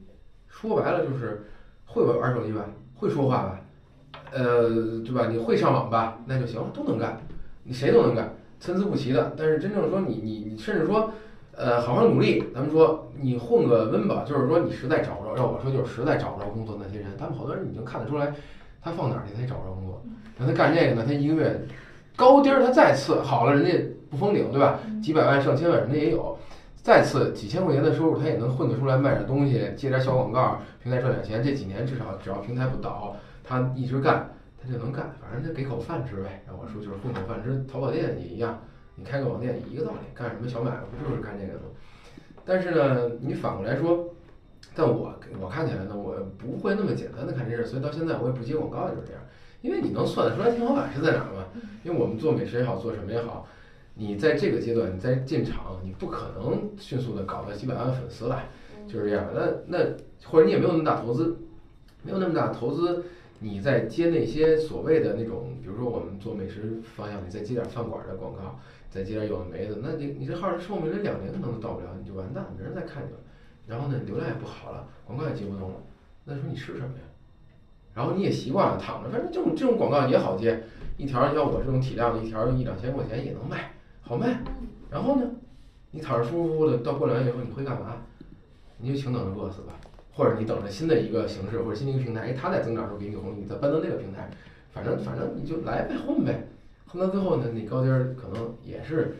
[0.52, 1.48] 说白了就是
[1.88, 3.60] 会玩玩手机吧，会说话吧，
[4.32, 4.70] 呃，
[5.04, 5.28] 对吧？
[5.32, 7.18] 你会上网吧，那就行，都能干，
[7.64, 9.34] 你谁都能干，参差不齐的。
[9.36, 11.12] 但是真正说你你你甚至说。
[11.54, 12.46] 呃，好好努力。
[12.56, 18.34] 咱们说你混个温饱，就是说你实在找不着，要我说就是实在找不着工作那些人，他们好多人已经看得出来，
[18.82, 20.02] 他放哪儿去他也找不着工作。
[20.40, 21.62] 让他干这个呢，他一个月
[22.16, 23.72] 高低儿他再次好了，人家
[24.10, 24.80] 不封顶，对吧？
[25.04, 26.38] 几百万上千万人家也有，
[26.82, 31.44] 再次几千块钱的收入，他也能混得出来，卖点东西，接点小广告，平台赚点钱。
[31.44, 34.28] 这几年至少只要平台不倒，他一直干，
[34.60, 36.44] 他就能干，反正他给口饭吃呗。
[36.48, 37.63] 让我说就是混口饭吃。
[37.72, 38.60] 淘宝店也一样，
[38.96, 41.65] 你开个网店一个道理，干什么小买卖不就是干这个吗？
[42.44, 44.10] 但是呢，你反过来说，
[44.74, 49.22] 但我我看起来呢，我不会那么简单的看这事，所以到现在我也不接广告，就是这样。
[49.62, 51.46] 因为你能算得出来天花板是在哪儿吗？
[51.84, 53.46] 因为我们做美食也好，做什么也好。
[53.93, 58.47] 你在这个阶段，你在进场，你不可能迅速的搞个几百万粉丝来，
[58.88, 59.27] 就是这样。
[59.34, 59.86] 那那
[60.25, 61.38] 或者你也没有那么大投资，
[62.01, 63.04] 没有那么大投资，
[63.39, 68.58] 你在接那些所谓的那种，比如说我们做美食方向，你再接点饭馆的广告，
[68.89, 73.19] 再接点有的没的，那你你这号的寿命连两年可能都到不了，你就完蛋，没人再看你了。
[73.67, 75.75] 然后呢，流量也不好了，广告也接不动了，
[76.25, 77.04] 那时候你吃什么呀？
[77.93, 80.63] 然后你也习惯了躺着，反正这种这种广告也好接，
[80.97, 83.70] 一条像我这种体量的，一条一两千块钱也能卖。
[84.12, 84.38] 好卖，
[84.89, 85.32] 然后呢，
[85.89, 87.95] 你躺着舒舒服服的，到过两年以后你会干嘛？
[88.78, 89.80] 你就请等着饿死吧，
[90.12, 94.30] 或者你等着新的一个形式或者新的一个平台，它在增长的时候给你红利，你再搬到那个平台，
[94.74, 96.45] 反正反正你就来呗，混呗，
[96.88, 99.15] 混到最后呢，你高低儿可能也是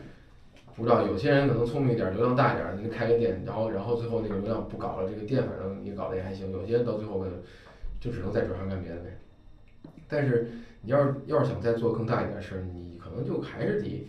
[0.76, 7.32] 不知道，有些人可能聪明一点，流量大一点，你开个店，然后然后最后那个流量不搞了，这个店反正你搞得也还行，有些到最后呢，
[7.98, 9.18] 就只能再转行干别的呗。
[10.06, 10.50] 但是
[10.82, 14.06] 你要是要是想再做更大一点事儿，你可能就还是得。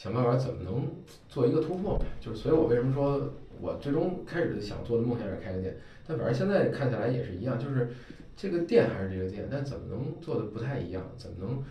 [0.00, 0.88] 想办法怎么能
[1.28, 2.06] 做一个突破呗？
[2.18, 5.76] 就是所以，我为什么说我最终开始想做的梦想是开个店，
[6.08, 7.90] 但反正现在看起来也是一样，就是
[8.34, 11.04] 这个店还是这个店，但怎么能做的不太一样？
[11.18, 11.62] 怎么能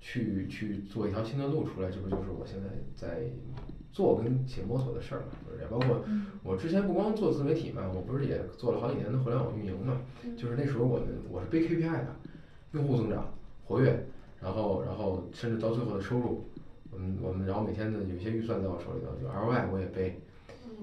[0.00, 1.88] 去去做一条新的路出来？
[1.88, 3.20] 这不就是我现在在
[3.92, 5.26] 做跟且摸索的事儿嘛？
[5.48, 6.04] 就是也包括
[6.42, 10.00] 我之前不光做自媒体嘛，我不是也做了好几年的互联网运营嘛？
[10.36, 12.16] 就是那时候我们我是背 KPI 的，
[12.72, 13.32] 用户增长、
[13.64, 14.04] 活跃，
[14.42, 16.44] 然后然后甚至到最后的收入。
[16.98, 20.18] 嗯，我们然后每天的有些预算在我手里头，就 ROI 我也背，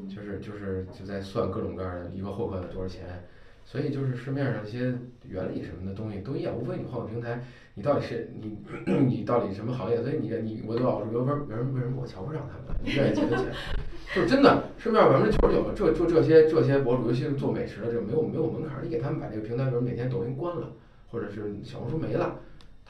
[0.08, 3.24] 就是就是就在算各种各样的一个获客的多少钱，
[3.66, 4.94] 所以就是市面上一些
[5.28, 7.42] 原理什么的东西都一样，无非你换个平台，
[7.76, 8.58] 你到底是你
[9.08, 13.48] 你到底什么行业，所以你你我老说为什么为什么我瞧不上他们，你愿意钱的钱，
[14.14, 20.72] 就是真的市面上百分之九十九这就这些这些博主，尤其是做美食的，这没有没有门槛，你给他们把这个平台，比如每天抖音关了，
[21.10, 22.40] 或者是小红书没了。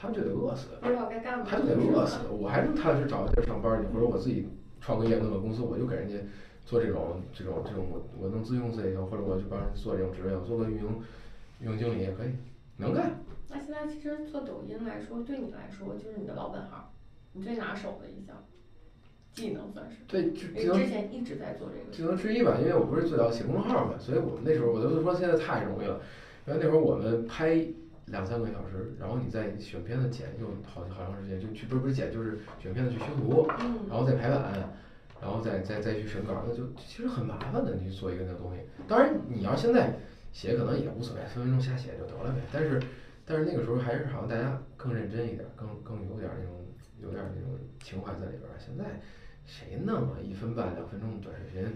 [0.04, 2.18] 他们就得饿死，不知道该干嘛，他就得饿死。
[2.30, 4.46] 我还能踏踏实实找个地儿上班去，或者我自己
[4.78, 6.14] 创个业弄个公司，我就给人家
[6.66, 11.02] 做这种这种这种，我我能自用自也行，或者我去帮人做这种职位，我做个运营
[11.60, 12.32] 运营经理也可以，
[12.76, 13.12] 能干。
[13.48, 16.84] 那现在其实做抖音来说，对你来说就是你的老本行，
[17.32, 18.36] 你最拿手的一项
[19.32, 19.96] 技能算是。
[20.06, 21.96] 对，就之前一直在做这个。
[21.96, 25.98] 技能之一吧，因为我不是最早写公众号嘛，所以我们那时候我都说现在太容易了，
[26.44, 27.66] 然后那会儿我们拍。
[28.06, 33.46] 两三个小时，然后你再选片子剪，又好好长时间，就去不是不是剪，就是选片子去修图，
[33.88, 34.52] 然后再排版，
[35.20, 37.74] 然后再再再去审稿，那就其实很麻烦的。
[37.74, 39.94] 你去做一个那个东西，当然你要现在
[40.32, 42.40] 写可能也无所谓，分分钟瞎写就得了呗。
[42.52, 42.80] 但是
[43.24, 46.60] 但是那个时候还是好像大家更认真一点，更更有点那种
[47.00, 48.54] 有点那种情怀在里边儿。
[48.58, 48.84] 现在
[49.46, 50.18] 谁弄啊？
[50.22, 51.66] 一分半两分钟短视频。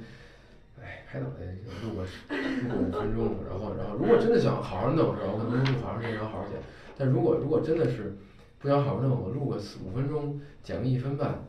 [0.83, 1.45] 哎，拍脑袋
[1.83, 5.33] 录个录个五分钟，然后然后如果真的想好好弄是吧？
[5.33, 6.61] 我可能录好长时间，好好剪。
[6.97, 8.17] 但如果如果真的是
[8.59, 11.45] 不想好好弄，我录个四五分钟，剪个一分半，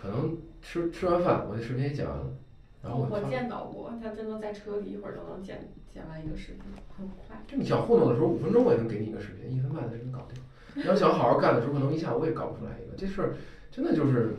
[0.00, 2.24] 可能吃吃完饭我的视频也剪完了。
[2.82, 6.62] 然后我见到过，他真的在车里一会儿就能剪剪完一个视频，
[6.96, 7.36] 很快。
[7.46, 10.42] 就你想糊弄的时候，五分钟我也能给你一个视频，一分半的就能搞定。
[10.74, 12.96] 你要想好好干的时候，可能一下午我也搞不出来一个。
[12.96, 13.34] 这事儿
[13.70, 14.34] 真的就是。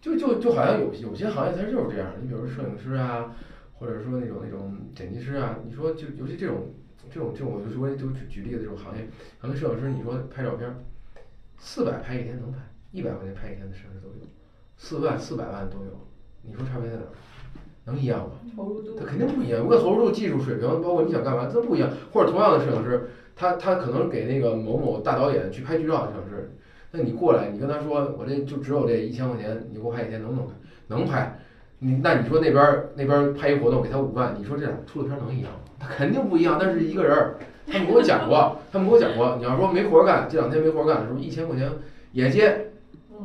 [0.00, 3.34] 就就就好像有有些行业它就是这样，你比如说摄影师啊，
[3.74, 6.72] 或者说那种那种剪辑师啊，你说就尤其这种
[7.10, 9.08] 这种这种，我就说就举举例子这种行业，
[9.40, 10.72] 可能摄影师你说拍照片，
[11.58, 12.58] 四百拍一天能拍，
[12.92, 14.26] 一百块钱拍一天的摄影师都有，
[14.76, 16.06] 四万四百万都有，
[16.42, 17.08] 你说差别在哪儿？
[17.84, 18.36] 能一样吗？
[18.54, 19.64] 投入度，它肯定不一样。
[19.64, 21.90] 无论投入度、技术水平，包括你想干嘛，它不一样。
[22.12, 26.52] 或者同样的摄影师，他他可能给那个某某大导演去拍剧照的摄影师。
[26.90, 30.54] 那你过来，你跟他说，我这就只有这一千块钱，你给我拍一天能不能拍？
[30.88, 31.38] 能拍。
[31.80, 35.58] 你那你说那边那边拍一活动给他五万，你说这俩出的片能一样吗？
[35.78, 36.56] 他肯定不一样。
[36.60, 37.36] 但是一个人儿，
[37.66, 39.36] 他们跟我讲过， 他们跟我讲过。
[39.36, 41.70] 你要说没活干，这两天没活干的时候，一千块钱
[42.12, 42.70] 也接，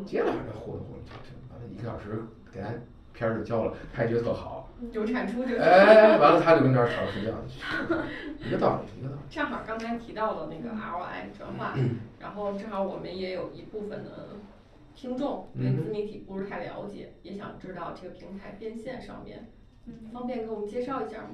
[0.06, 2.22] 接了还是糊弄糊弄就行，完了一个小时
[2.54, 2.68] 给他
[3.14, 4.70] 片儿就交了，他也觉特好。
[4.92, 7.32] 有产出就哎，完了他就跟这儿吵睡觉，
[8.46, 9.22] 一个道理，一个道理。
[9.30, 11.74] 正好刚才提到了那个 ROI 转化，
[12.20, 14.36] 然后正好我们也有一部分的
[14.94, 19.48] 听众对自媒体不是太了解，也想知道这个平台变现上面，
[19.86, 21.30] 嗯方便给我们介绍一下吗？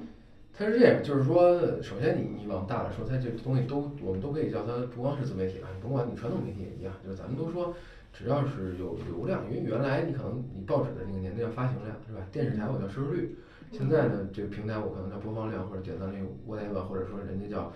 [0.56, 7.74] 它是这样，就是说，首先你你往大了说，它这东西都我们都可以叫它不光是自媒体啊，甭管你传统媒体也一样，就是咱们都说
[8.12, 12.20] 只要是有流量，因为原来你可能你报纸的那个年代叫发行量是吧？
[12.30, 13.36] 电视台我叫收视率，
[13.70, 17.72] 现在呢这个平台我可能叫播放量或者点赞率 whatever，或者说人家叫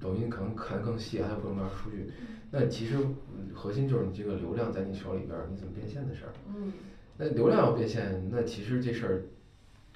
[0.00, 2.10] 抖音可能看得更细，还有各种各样的数据。
[2.50, 2.96] 那其实
[3.52, 6.32] 核心就是你这个流量在你手里边儿，你怎么变现的事儿。
[6.48, 6.72] 嗯。
[7.16, 9.22] 那流量要变现，那其实这事儿，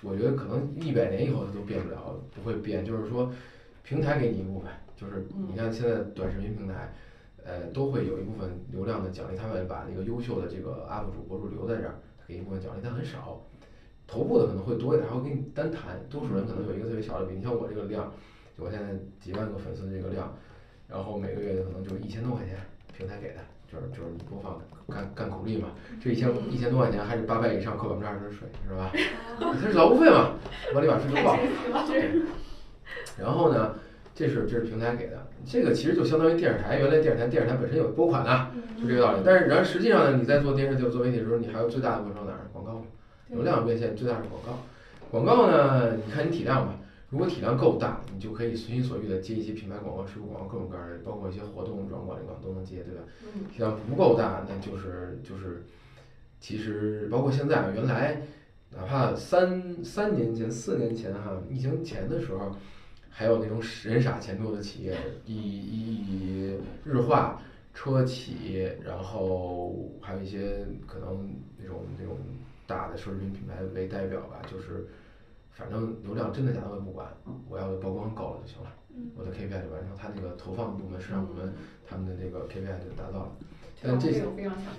[0.02, 2.84] 我觉得可能一百年以后它都变不了，不会变。
[2.84, 3.32] 就是说，
[3.82, 6.92] 平台给你一部分，就是你看现在短视频平台，
[7.48, 11.94] 呃，都会有一部分流量的奖励，他会把那个优秀的这个 UP 主博主留在这儿，
[12.26, 13.40] 给一部分奖励，但很少。
[14.06, 15.98] 头部的可能会多一点，还会给你单谈。
[16.10, 18.12] 多数人可能有一个特别小的比，你像我这个量，
[18.56, 20.30] 就我现在几万个粉丝这个量，
[20.86, 22.56] 然后每个月可能就一千多块钱，
[22.94, 23.40] 平台给的。
[23.70, 25.68] 就是就是你播放干干苦力嘛，
[26.02, 28.90] 这一千一千多块钱还是八百以上扣百分之二十的税，是吧？
[29.60, 30.32] 这是劳务费嘛，
[30.74, 31.36] 往里把税都报。
[33.18, 33.74] 然后呢，
[34.18, 38.50] 这是这是平台给的，这个其实就相当于电视台，原来电视台电视台本身有拨款的，
[38.82, 39.20] 就这个道理。
[39.24, 42.50] 但是然后实际上呢，你在做电视就做媒体的时候，你还有最大的过程哪儿？
[42.52, 42.84] 广告，
[43.28, 44.58] 流量变现最大是广告。
[45.08, 46.74] 广告呢，你看你体量吧。
[47.10, 53.00] 如果体量够大，你就可以随心所欲的接一些品牌广告、植入广告，各种各样的，包括一些活动、软广、里广都能接，对吧？
[53.54, 55.62] 体量不够大，那就是就是，
[56.40, 58.20] 其实包括现在，原来
[58.76, 62.50] 哪怕三三年前、四年前哈，疫情前的时候，
[63.18, 64.96] 还有那种人傻钱多的企业，
[65.26, 67.42] 以以以日化、
[67.74, 71.28] 车企，然后还有一些可能
[71.60, 72.16] 那种那种
[72.64, 74.86] 大的奢侈品品牌为代表吧，就是。
[75.50, 77.08] 反正流量真的假的我也不管，
[77.48, 78.70] 我要的曝光够了就行了，
[79.16, 81.52] 我的 KPI 就完成，他那个投放部门、市场部门
[81.84, 83.32] 他们的那个 KPI 就达到了。
[83.82, 84.22] 但这些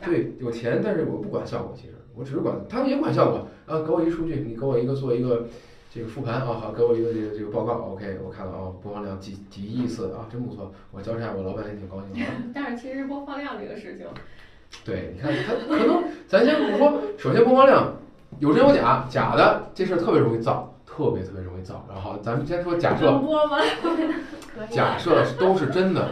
[0.01, 5.45] 对有钱，但是我不管效果，其实我只是管他们也管效果啊，给我一数据，你给我一个做一个
[5.91, 12.31] 这个复盘啊，好，给我一个这个这个报告，OK，我看了啊，播放量几几亿次啊，真不错，我交差我老板也挺高兴的。
[12.53, 14.05] 但是其实播放量这个事情，
[14.85, 17.93] 对，你看他可能咱先不说，首先播放量。
[18.37, 21.83] 有真有假，假的这事儿特别容易造，特别特别容易造。
[21.89, 23.19] 然后咱们先说假设，
[24.69, 26.09] 假设都是真的，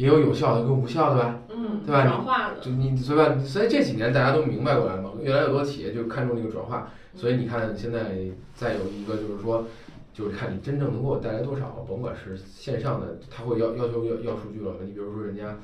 [0.00, 2.04] 也有有效的跟无效的吧，嗯，对吧？
[2.06, 6.88] 转化了就你所以所以这几年大家都明白过来嘛，越来越多企业就看重这个转化。
[7.14, 8.16] 所以你看现在
[8.54, 9.66] 再有一个就是说，
[10.14, 14.72] 就是看你真正能给我带来多少，甭管是线上的，他会要要求要要数据了。
[14.82, 15.58] 你比如说人家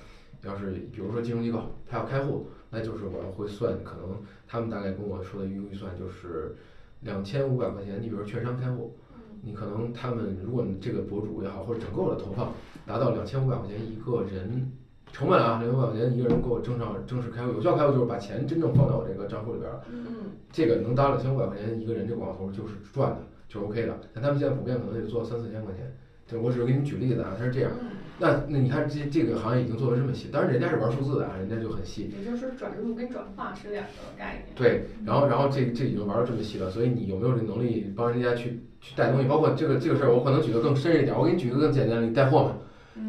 [0.44, 2.48] 要是比如说金融机构，他要开户。
[2.68, 6.56] 那就是我要会算，可能他们大概跟我说的预预算就是
[7.02, 8.02] 两千五百块钱。
[8.02, 8.98] 你比如券商开户，
[9.46, 12.52] 你可能他们如果你这个博主也好，或者整个我的投放
[12.84, 14.72] 达到两千五百块钱一个人
[15.12, 19.80] 成本啊，两千五百块钱一个人给我正常正式开户，有效开户就是把钱真正放到我这个账户里边了。
[19.88, 20.04] 嗯，
[20.50, 23.18] 这个能达两千五百块钱一个人，这广告投就是赚的，
[23.48, 23.96] 就是 OK 的。
[24.12, 25.96] 但他们现在普遍可能得做三四千块钱。
[26.28, 27.70] 对，我只是给你举例子啊，他是这样。
[28.18, 32.10] 那那你看这这个行业已经做的这么细，当然人家是玩数字的啊，人家就很细。
[32.18, 34.54] 也就是转入跟转化是两个概念。
[34.56, 39.28] 对，然后然后这这已经玩的这么细了，所以你有没有这能力帮人家去去带东西？
[39.28, 42.56] 包括这个这个事儿，我可能举得更深一点，我给你举个更简单的，你带货嘛。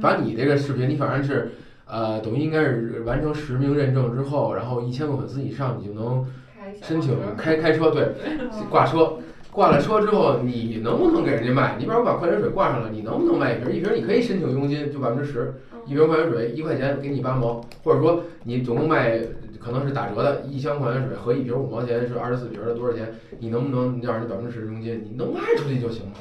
[0.01, 1.51] 反正你这个视频，你反正是，
[1.85, 6.25] 呃，抖音应该是完成实名认证之后，然后一千个粉丝以上，你就能
[6.83, 8.11] 申请开开车，对，
[8.69, 9.17] 挂车。
[9.57, 11.77] 挂了车之后，你能不能给人家卖？
[11.79, 13.75] 你比如我把矿泉水挂上了，你能不能卖一瓶？
[13.75, 15.51] 一瓶你可以申请佣金，就百分之十。
[15.87, 19.19] 一瓶矿泉水一块钱，给你八毛，或者说你总共卖
[19.57, 23.11] 可能是打折的，一箱矿泉水和一瓶五毛钱是二十四瓶的多少钱？
[23.39, 25.03] 你能不能让人家百分之十佣金？
[25.03, 26.13] 你能卖出去就行了，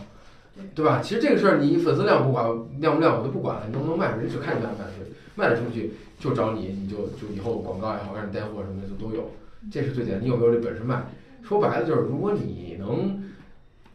[0.74, 1.03] 对吧？
[1.05, 2.47] 其实这个事儿你粉丝量不管
[2.80, 4.28] 量不量我都不管了，你能不能卖出去？
[4.30, 9.30] 只看你卖不卖出去，卖得出去就找你，你就就以后广告也好，让你带货什么的就都有，
[9.70, 10.24] 这是最简单。
[10.24, 11.05] 你有没有这本事卖？
[11.47, 13.23] 说白了就是，如果你能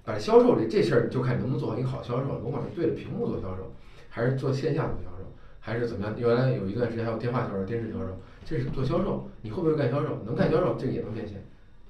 [0.05, 2.39] 把销售这这事儿，就看你能不能做好一个好销售。
[2.39, 3.73] 甭管是对着屏幕做销售，
[4.09, 5.25] 还是做线下做销售，
[5.59, 6.15] 还是怎么样。
[6.17, 9.27] 原来有一段时间还有电话销售、电视销售，这是做销售。
[9.41, 10.23] 你会不会干销售？
[10.25, 11.43] 能干销售，这个也能变现，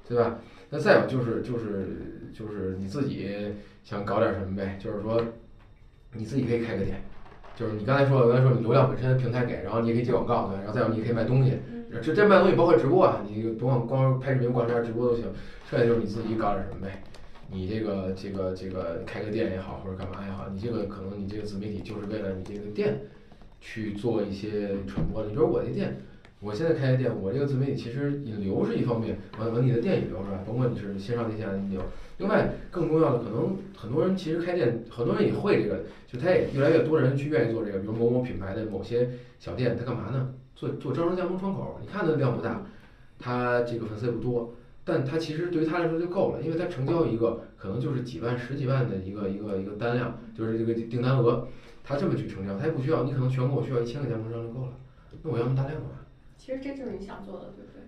[0.07, 0.39] 对吧？
[0.72, 3.30] 那再有就是就是就是你自己
[3.84, 4.80] 想搞点什么呗？
[4.82, 5.22] 就是说
[6.14, 7.03] 你自己可以开个店，
[7.55, 10.64] 就是你刚才说的，刚才说你流量本身平台给，然后你也可以接广告，对吧？
[10.64, 11.59] 然后再有你也可以卖东西。
[11.99, 15.25] 这这卖东西包括直播啊，你不光光拍视频、挂片、直播都行。
[15.69, 17.03] 剩下就是你自己搞点什么呗。
[17.49, 22.97] 你这个这个这个开个店也好，或者干嘛也好，你这个可能你这个自媒体就是为了你这个店
[23.59, 25.29] 去做一些传播的。
[25.29, 26.01] 你说我这店，
[26.41, 30.39] 我现在开个店，我这个自媒体其实引流是一方面，完完你的店引流是吧？
[30.43, 31.79] 甭管你是线上线下引流。
[32.17, 37.77] 另外更重要的，可能很多人其实开店，很多人也会这个，就他也越来越多人去愿意做这个。
[37.77, 40.33] 比如某某品牌的某些小店，他干嘛呢？
[40.55, 42.63] 做做招商加盟窗口，你看它量不大，
[43.19, 44.55] 他这个粉丝也不多。
[44.83, 51.47] 但他其实对于他来说就够了，因为他成交一个可能就是几万、十几万的一个一个一个单量，就是这个订单额，
[51.83, 54.73] 他这么去成交，他也不需要你可能全国我需要一千个加盟商就够了，
[55.21, 55.89] 那我要那么大量干嘛？
[56.43, 57.85] 其实这就是你想做的，对不对？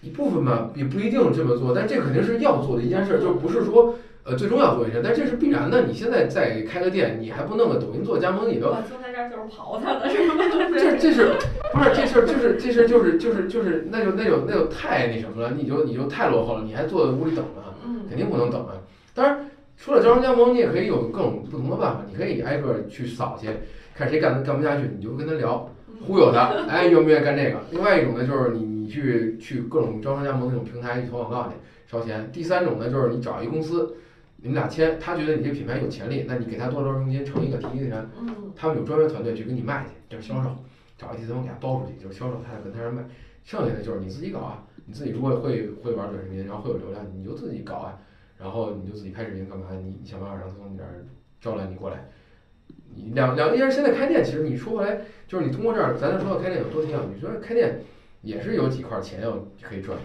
[0.00, 5.82] 一部分吧，也不一定这么做，但这肯定是要做的一件事，就不是说呃最终要做一件，但这是必然的。
[5.82, 10.34] 你现在再开个店，你还不弄个抖音做加盟，你都我就在这儿就是刨它的，是吧？
[10.78, 11.34] 这这是
[11.74, 12.26] 不是这事儿？
[12.26, 18.74] 就是这事儿就是就是就是那就那就那就太那什么了，你就你就太落后了，你还坐在屋里等呢，嗯肯定不能等啊。
[19.14, 23.48] 当然，除了招商加盟，你也可以有各种不同的办法，你可以挨个儿去扫去，
[23.96, 25.68] 看谁干干不下去，你就跟他聊，
[26.04, 27.60] 忽悠他，哎，愿不愿意干这个？
[27.70, 31.54] 另外一种呢，就是你你去去各种招商加盟那种平台去投广告去
[31.86, 32.30] 烧钱。
[32.32, 33.96] 第三种呢，就是你找一公司，
[34.36, 40.50] 你们俩签，他觉得你这品牌有潜力，那你给他多少佣金，成一个提一个人，嗯他们有专门团队去给你卖去，就是销售，
[40.96, 43.04] 找一第三方给他包出去，就是销售，他在跟他人卖。
[43.44, 47.96] 剩下的就是你自己搞啊，你自己如果会会玩短视频，然后会有流量，你就自己搞啊，
[48.38, 49.66] 然后你就自己拍视频干嘛？
[49.72, 51.06] 你你想办法让他从你这儿
[51.40, 52.08] 招揽你过来。
[52.96, 57.04] 你两两个人现在开店，其实你说回来，就是你通过这儿，咱就说到开店有多挺好。
[57.12, 57.80] 你说开店
[58.22, 59.98] 也是有几块钱要可以赚。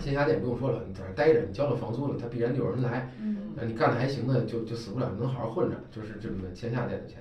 [0.00, 3.10] 线下店不用说了，你在那儿待着，你交了房租了，他必然就有人来。
[3.20, 7.18] 嗯那你干的还行的，就就死不了，能好好混着，就是这么线下店的钱。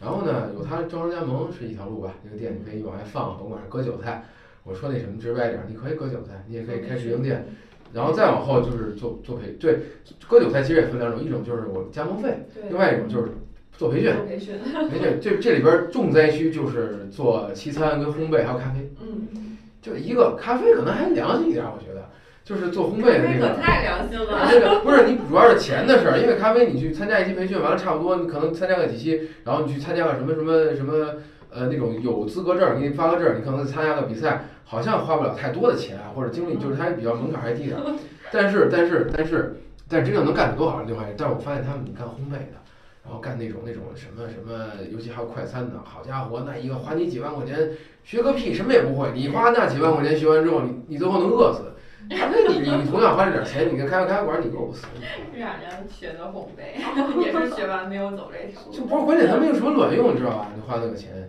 [0.00, 4.24] 然后呢，有他招商加盟是一条路吧，这个店你可以往外放，甭管是割韭菜，
[4.64, 7.44] 我说那什么直白点儿，你可以割韭菜，你也可以开直营店，
[7.92, 9.80] 然后再往后就是做做培，对，
[10.28, 13.30] 割韭菜其实也分两种，一种就是我加盟费，另外一种就是
[13.78, 14.12] 做培训。
[14.12, 14.54] 做培训，
[14.90, 22.10] 培训这这里边儿重灾区就是做西餐跟烘焙还有咖啡，嗯，就一个咖啡可能还良心一点儿，我觉得
[22.44, 23.62] 就是做烘焙的那个这可。
[23.62, 31.14] 太良心了，这个不是你主要是钱的事儿，因为咖啡你去参加一期培训完了差不多，你可能参加个几期，然后你去参加个什么什么什么
[31.52, 37.82] 呃那种有资格证儿，给你发个证儿，你可能参加个比赛，好像花不了太多的钱啊或者精力，就是它比较门槛还低点儿。
[38.32, 42.58] 但是但是但是但真正能干的多好另外一，但是我发现他们你干烘焙的。
[43.08, 44.52] 然后干那种那种什么什么，
[44.92, 47.70] 尤其还有快餐的，好家伙，那一个花你几万块钱，
[48.04, 49.10] 学个屁，什么也不会。
[49.14, 51.72] 你花那几万块钱学完之后，你你最后能饿死。
[52.10, 54.86] 咖啡你你同样花这点钱，你跟开个咖啡馆，你饿不死。
[55.34, 56.76] 让人学的烘焙，
[57.24, 60.48] 也是学完没有走这条路，就不是关键，他没有什么卵用，你知道吧？
[60.54, 61.26] 你花那个钱，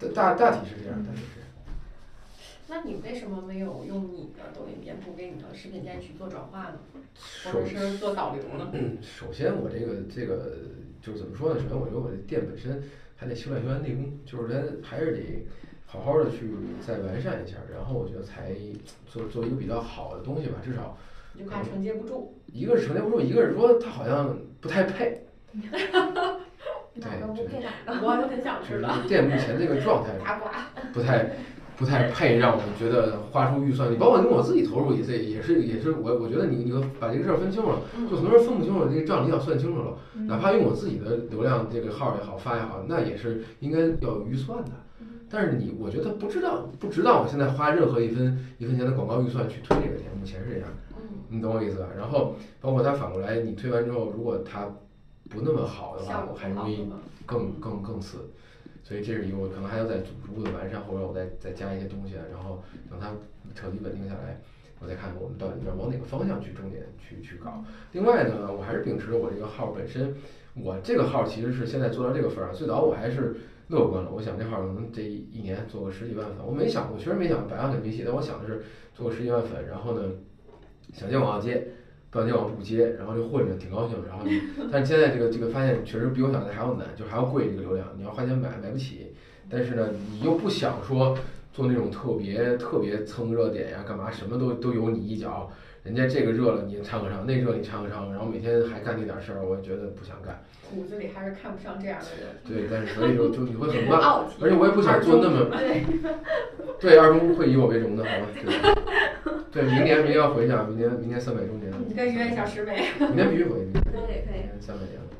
[0.00, 1.41] 大大大体是这样，大体是这样。
[2.72, 6.78] 那你为什么没有用你的抖音店铺给你的食品店去做转化呢？
[7.44, 8.72] 或首者是做导流呢？
[9.02, 10.56] 首先，我这个这个
[11.02, 11.60] 就是怎么说呢？
[11.60, 12.82] 首先，我觉得我这店本身
[13.14, 15.46] 还得修炼修炼内功，就是咱还是得
[15.84, 16.50] 好好的去
[16.80, 18.56] 再完善一下，然后我觉得才
[19.06, 20.56] 做做一个比较好的东西吧。
[20.64, 20.96] 至少
[21.34, 25.26] 你就怕承接不住，一个是承接不住，一个是说他好像不太配。
[26.94, 28.06] 哪个不配哪个？
[28.06, 30.12] 我很想就是知道店目前这个状态。
[30.94, 31.36] 不太
[31.82, 33.90] 不太配让我觉得花出预算。
[33.90, 36.70] 你包括跟我自己投入也是也是也是我我觉得你你
[37.00, 39.96] 把这个事儿分清楚了，就很多人分不清楚这个账你要算清楚了。
[40.14, 44.70] 嗯哪怕用我自己的流量这个号也好发也好，那也是应该要有预算的。
[45.28, 50.68] 但是你我觉得不知道不值当我现在花任何一分一分钱的广告预算去推这个店，目前是这样。
[50.96, 51.88] 嗯，你懂我意思吧？
[51.98, 54.68] 然后包括他反过来，你推完之后，如果他
[55.28, 56.86] 不那么好的话我，还容易？
[57.26, 58.18] 更更更次。
[58.92, 63.10] 所以这是一个我可能还要再逐逐步的完善，或者我再再加一些东西，啊然后等它
[63.54, 64.38] 彻底稳定下来，
[64.80, 67.64] 我再看我们到底要往哪个方向去重点去去搞。
[67.92, 70.14] 另外呢，我还是秉持着我这个号本身，
[70.52, 73.34] 我这个号其实是现在做到这个份儿上，最早我还是
[73.68, 78.62] 乐观了，我想这号可能这一一年做个十几万粉，我没想过，确实没想过百万粉没戏，但我想的是
[78.92, 80.02] 做个十几万粉，然后呢，
[80.92, 81.66] 想接往上接。
[82.12, 84.22] 不想接往不接，然后就混着挺高兴，然后，
[84.70, 89.14] 但是现在这个这个发现确实比我想的还要难，就还要贵这个流量，你要花钱买买不起，
[89.48, 91.16] 但是呢，你又不想说
[91.54, 95.50] 做那种特别特别蹭热点呀，干嘛什么都都有你一脚，
[95.84, 100.40] 人家这个热了你也掺和上，那热你掺和上，然后每天还干那点事儿，我觉得不想干。
[100.72, 103.98] 骨子里还是看不上这样的人，对，但是所以就就你会很 慢，
[104.40, 105.50] 而且我也不想做那么
[106.80, 108.26] 对，二中会以我为荣的，好吧？
[109.50, 113.72] 对，对，明年明年要回去啊，明年明年三百周年了，你跟约一下师妹，明年必须回去。
[113.82, 114.46] 可以可以。
[114.60, 115.10] 三百年了，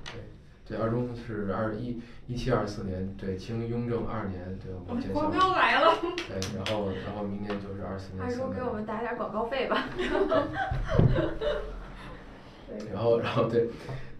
[0.72, 9.84] 对，二中是二一一七二四年，对，清雍正二年，对，我们建光校，标来了，对，然后然后明年就是二四年二三百年，叔给我们打点广告费吧。
[12.90, 13.68] 然后然后对，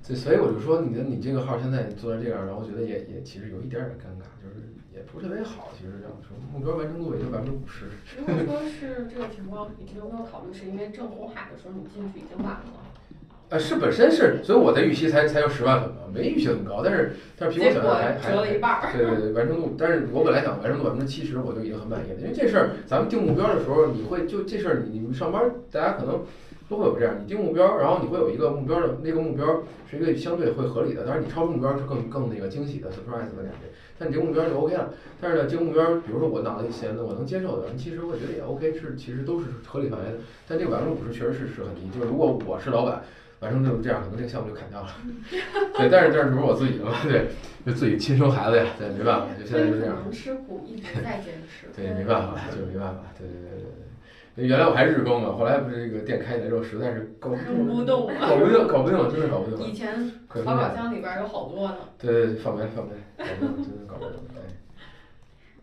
[0.06, 7.86] 对所以我就说你的你这个号现在做成这样，然后我觉得也也其实有一点点尴尬，就是也不是特别好，其实这样说，目标完成度也就百分之五十，
[8.18, 12.81] 如果说是这个情况，你有没有考虑是因为正红海的时候你进去已经晚了，
[13.52, 22.20] 呃，是本身是，所以我的预期才才有十万粉嘛，没预期很高，但是但是比我想象还还折了一半，对对对，完成度，但是我本来想完成度百分之七十，我就已经很满意了。
[22.22, 26.24] 因为这事儿，咱们定目标的时候，你会就这事儿，你你们上班，大家可能
[26.66, 29.44] 都会有这样，你定目标，然后你会有一个目标的那个目标
[29.90, 33.68] 是一个相对会合理的，当然你超出目标是更更那个惊喜的 surprise 的感觉。
[33.98, 34.88] 但你这个目标就 OK 了，
[35.20, 40.18] 但是呢，这个目标，比如说我脑子里闲的，我能接受的，其实我觉得也 OK，是其实都是合理范围的。
[40.48, 43.02] 但这个百分之五十确实是是很低，就是如果我是老板，
[43.42, 44.88] 完成这种这样，可能这个项目就砍掉了。
[45.76, 47.26] 对，但是但是不是我自己的嘛，对，
[47.66, 49.96] 就自己亲生孩子呀，对，没办法，就现在就这样。
[50.00, 51.66] 能吃苦，一直在坚持。
[51.74, 54.46] 对，没办法，就没办法，对对对对对。
[54.46, 59.66] 原来我还日更嘛，后来不是这个店开起来之后，实在是搞不动，搞不动，搞不定，真的搞不动。
[59.66, 59.90] 以前
[60.28, 61.76] 淘宝箱里边有好多呢。
[61.98, 64.14] 对对对，放没放没，搞不定，真的搞不定。
[64.32, 64.40] 对。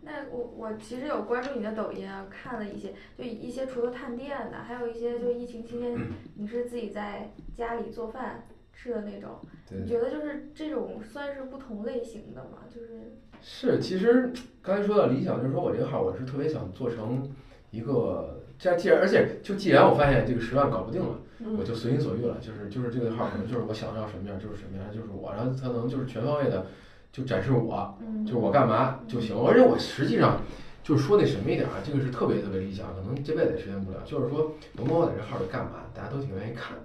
[0.10, 5.96] 那我我其实有关注你的抖音啊，看了一些，就一些除了探店的，还有一些就疫情期间
[6.36, 9.40] 你是自己在家里做饭吃的那种。
[9.72, 12.60] 你觉得就是这种算是不同类型的吗？
[12.74, 13.14] 就是。
[13.42, 14.32] 是，其实
[14.62, 17.32] 刚才说到理想，就是说我这个号，我是特别想做成
[17.72, 18.36] 一个。
[18.58, 21.18] 这既然而且就既然我发现这个十万搞不定了，
[21.58, 26.66] 我就随心所欲了，就是就是这个号可能就是我想要什么样就是什么样，就是我，然后它能就是全方位的
[27.12, 29.36] 就展示我，就是我干嘛就行。
[29.36, 30.42] 而且我实际上
[30.84, 33.98] 就是说那什么一点啊，这个是特别特别理想，可能这辈子也实现不了。
[34.06, 36.78] 就是说，甭管我在这号里干嘛，大家都挺愿意看，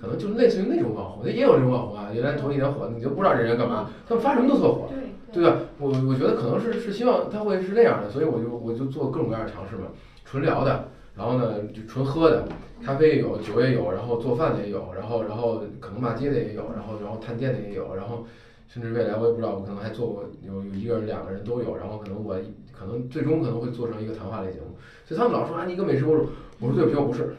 [0.00, 2.10] 可能就类似于那种网红，也有这种网红啊。
[2.12, 4.88] 原来头几年火，你就不知道这人干嘛，他们发什么都特火，
[5.32, 5.56] 对吧？
[5.78, 9.88] 我我觉得可能是是希望他会是那样的，所以我就我就做各种各样的尝试嘛，
[10.24, 10.88] 纯聊的。
[11.16, 12.44] 然后呢，就纯喝的，
[12.82, 18.26] 咖啡也有，酒也有，然后做饭的也有，然后然后可能骂街的也有，然后然后探店的也有，然后
[18.68, 22.36] 甚至未来我也不知道，我可能还做过有有一个人两个人都有，然后可能我
[22.72, 26.28] 可能最终可能会做成一个谈话类节目，所以他们老说啊你一个美食博主，
[26.60, 27.36] 我说对不起我不是，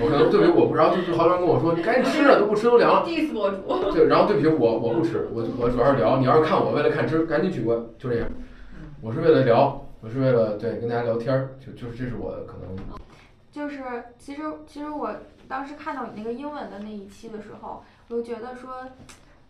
[0.00, 8.28] 我可能对不起我不，然后就就好多人跟我说你赶紧吃啊都不吃都凉了，diss 博主，对，然后对不起我我不吃，我我主要是聊，你要是看我为了看吃赶紧取关，就这样，
[9.00, 9.78] 我是为了聊。
[10.04, 12.76] 我是为了对跟大家聊天儿，就就是这是我可能。
[13.52, 13.80] 就是
[14.18, 15.08] 其实其实我
[15.46, 18.82] 当时看到你那个英文的那一期的时候，我就觉得说，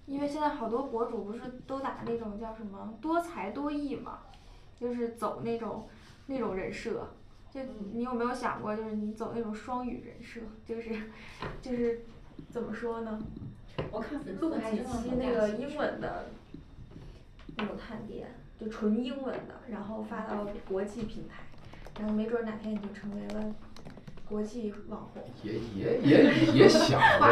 [0.07, 4.21] 因为现在好多博主不是都打那种叫什么多才多艺嘛，
[4.79, 5.89] 就是走那种
[6.27, 7.09] 那种人设。
[7.51, 7.61] 就
[7.93, 10.91] 你有没有想过，就是你走那种双语人设，就是
[11.61, 12.03] 就是
[12.51, 13.21] 怎么说呢？
[13.91, 16.27] 我看录几期那个英文的
[17.57, 18.29] 那种探店。
[18.61, 21.43] 就纯英文的，然后发到国际平台，
[21.99, 23.53] 然后没准哪天你就成为了
[24.29, 25.21] 国际网红。
[25.43, 27.27] 也也也也想 过，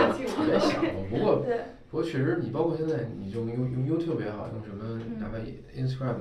[0.45, 1.47] 也想过，不过
[1.91, 5.39] 不过确实，你包括现在，你就用用 YouTube 也好，用什么哪怕
[5.77, 6.17] Instagram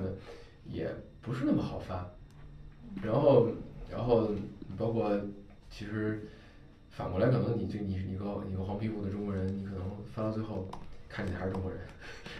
[0.66, 0.90] 也
[1.22, 2.10] 不是那么好发。
[3.04, 3.48] 然后
[3.90, 4.32] 然后
[4.78, 5.12] 包括
[5.70, 6.28] 其实
[6.90, 9.82] 反过来，可能你这你你个你个黄皮肤的中国人，你可能
[10.14, 10.68] 发到最后。
[11.12, 11.80] 看你还是中国人，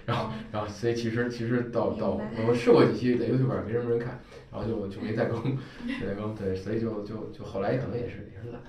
[0.06, 4.20] 然后，然后，所以其实其实到到我试过几期在 YouTube 上没什么人看，
[4.52, 5.42] 然后就就没再更，
[6.00, 8.62] 没再更，对，所以就就就后来可能也是也是懒？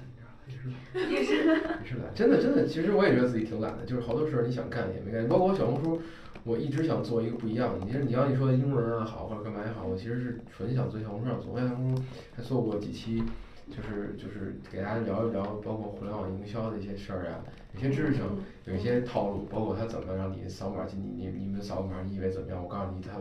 [1.11, 6.01] 也是懒，也是懒，真的真的，其实我也觉得自己挺懒的，就是好多事儿你想干也没干，包括我小红书，
[6.45, 7.87] 我一直想做一个不一样的。
[7.87, 12.03] 你说你要你说英文啊好或者干嘛也好，我其实是纯想做小红书上做，小红书
[12.37, 13.23] 还做过几期。
[13.71, 17.39] 就是就是给大家聊一聊，包括互联网营销的一些事儿啊，
[17.73, 18.23] 有些知识性，
[18.65, 22.61] 有一些套路，包括他怎么让你扫码进，你你你们扫码，你以为怎么样？
[22.61, 23.15] 我告诉你，他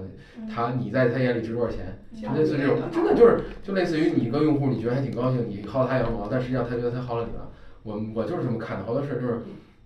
[0.53, 1.99] 他你在他眼里值多少钱？
[2.15, 7.49] 就类似这种，真的就是就类似于你一个用户，你觉得还挺高兴，你薅他羊毛，但实际上他觉得他薅了你了。
[7.83, 9.41] 我我就是这么看的，好多事儿就是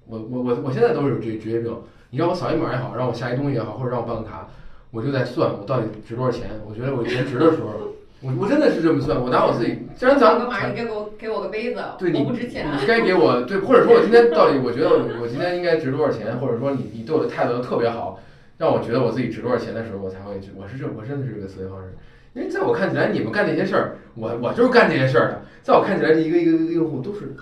[0.07, 1.77] 我我我我现在都是有这职业病，
[2.09, 4.47] 你让我扫一码也好，让我下一东西也好，或者让我办个卡，
[4.91, 6.49] 我就在算我到底值多少钱。
[6.65, 7.92] 我觉得我以前值的时候。
[8.23, 10.65] 我我真的是这么算，我拿我自己，既然咱干嘛？
[10.65, 12.87] 你给我给我个杯子，对你不值钱你。
[12.87, 14.89] 该给我对，或者说我今天到底我觉得
[15.21, 18.17] 我今天应该值多少钱，或者说你你对我的态度特别好，
[18.57, 21.93] 让我觉得我自己值多少钱的时候，我才会，我是这我真的是这个思维方式。
[22.33, 25.41] 因为在我看起来，你们干那些事儿，我我就是干这些事儿的。
[25.61, 27.35] 在我看起来，这一个一个一个用户都是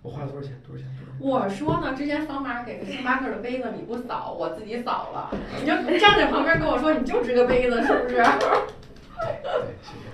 [0.00, 0.88] 我花了多少钱，多少钱？
[1.20, 5.30] 我说呢，之前扫码给个星巴克的杯子，你不扫，我自己扫了，
[5.60, 8.16] 你就站在旁边跟我说，你就值个杯子，是不是？
[9.22, 10.11] 对，谢谢。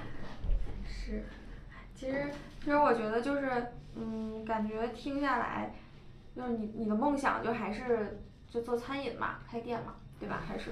[1.99, 2.31] 其实，
[2.63, 3.51] 其实我觉得就是，
[3.97, 5.75] 嗯，感觉听下来，
[6.37, 10.41] 就是你你的梦想就还是就做餐饮嘛，开店嘛，对吧？
[10.47, 10.71] 还是，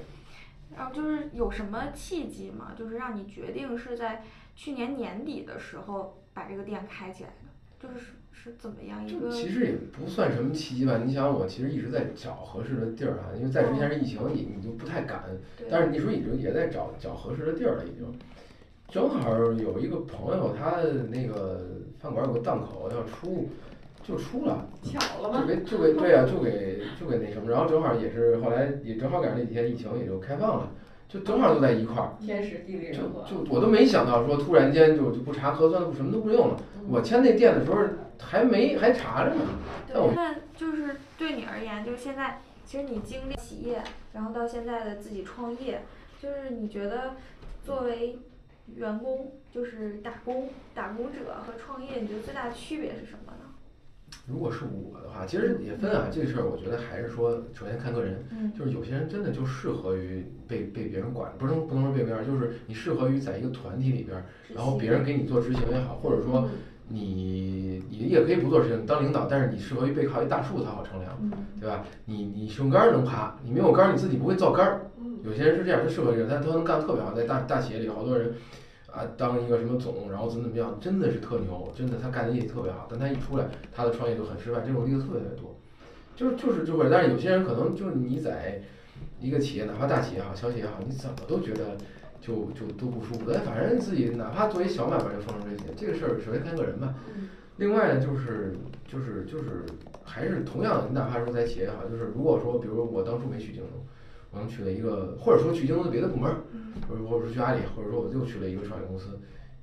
[0.77, 4.23] 然后就是有什么契机嘛，就是让你决定是在
[4.55, 9.29] 去年年底的时候把这个店开起来的，就是是怎么样一个？
[9.29, 15.25] 其实也不算什么契机吧，你想我其实一直在找合适的地儿啊，因为在之前是疫情，你你就不太敢，
[15.69, 18.17] 但是你说已经也在找找合适的地儿了，已经。
[18.89, 20.77] 正好有一个朋友，他
[21.11, 21.67] 那个
[21.99, 23.49] 饭馆有个档口要出，
[24.03, 25.41] 就出了，巧了吗？
[25.41, 30.71] 就给就给对呀，就给就给那什么，然后正好也是后来也正好赶上那几天疫情也就开放了，
[31.09, 32.15] 就正好就在一块儿。
[32.21, 33.25] 天时地利人和。
[33.29, 36.57] 就就我都没想到说突然间就就不查核酸了，不什么都不用了。
[36.89, 37.79] 我签那店的时候
[38.21, 39.41] 还没还查着呢。
[39.93, 43.83] 对，那就是对你而言，就是现在其实你经历企业，
[44.13, 45.83] 然后到现在的自己创业，
[46.23, 47.15] 就是你觉得
[47.65, 48.19] 作为
[48.75, 53.45] 员工，就是打工打工者和创业，你觉得最大的区别是什么呢？
[54.27, 56.09] 如果是我的话，其实也分啊。
[56.11, 58.25] 这个事儿，我觉得还是说，首先看个人，
[58.57, 66.49] 就是有些人真的就适合于被被别人管，不能不能说被别人，就是你适合于在一个团体里边，然后别人给你做执行也好，或者说
[66.89, 71.13] 你你也可以不做事情，当领导，但是你适合于背靠一大树才好乘凉，
[71.61, 71.85] 对吧？
[72.05, 74.81] 你你用杆儿能爬，你没有杆儿，你自己不会造杆儿。
[75.25, 78.35] 有些人是这样，他适合这个，他他能干得特别好，在大大企业里，好多人。
[78.89, 85.55] 啊，当一个什么总，然后怎么怎么样，真的是特牛，真的他干的业绩特别好，但他一出来，他的创业就很失败，这种例子特别特别多，
[86.17, 88.63] 就是就是就会，但是有些人可能就是你在
[89.21, 91.77] 一个企业，哪怕大企业也好，小企业也好，你怎么都觉得
[92.27, 96.95] 就就都不舒服，哎，反正自己哪怕做一小买卖就风生水起，这个事儿首先看个人吧，
[97.59, 98.57] 另外呢就是
[98.89, 99.65] 就是就是
[100.03, 103.71] 还是同样的，你哪怕说在企业也好，就是如果说比如我当初没去京东。
[104.33, 106.29] 我能去了一个，或者说去京东的别的部门，
[106.89, 109.19] 或者或者说去阿里，或者说我又去了一个创业公司，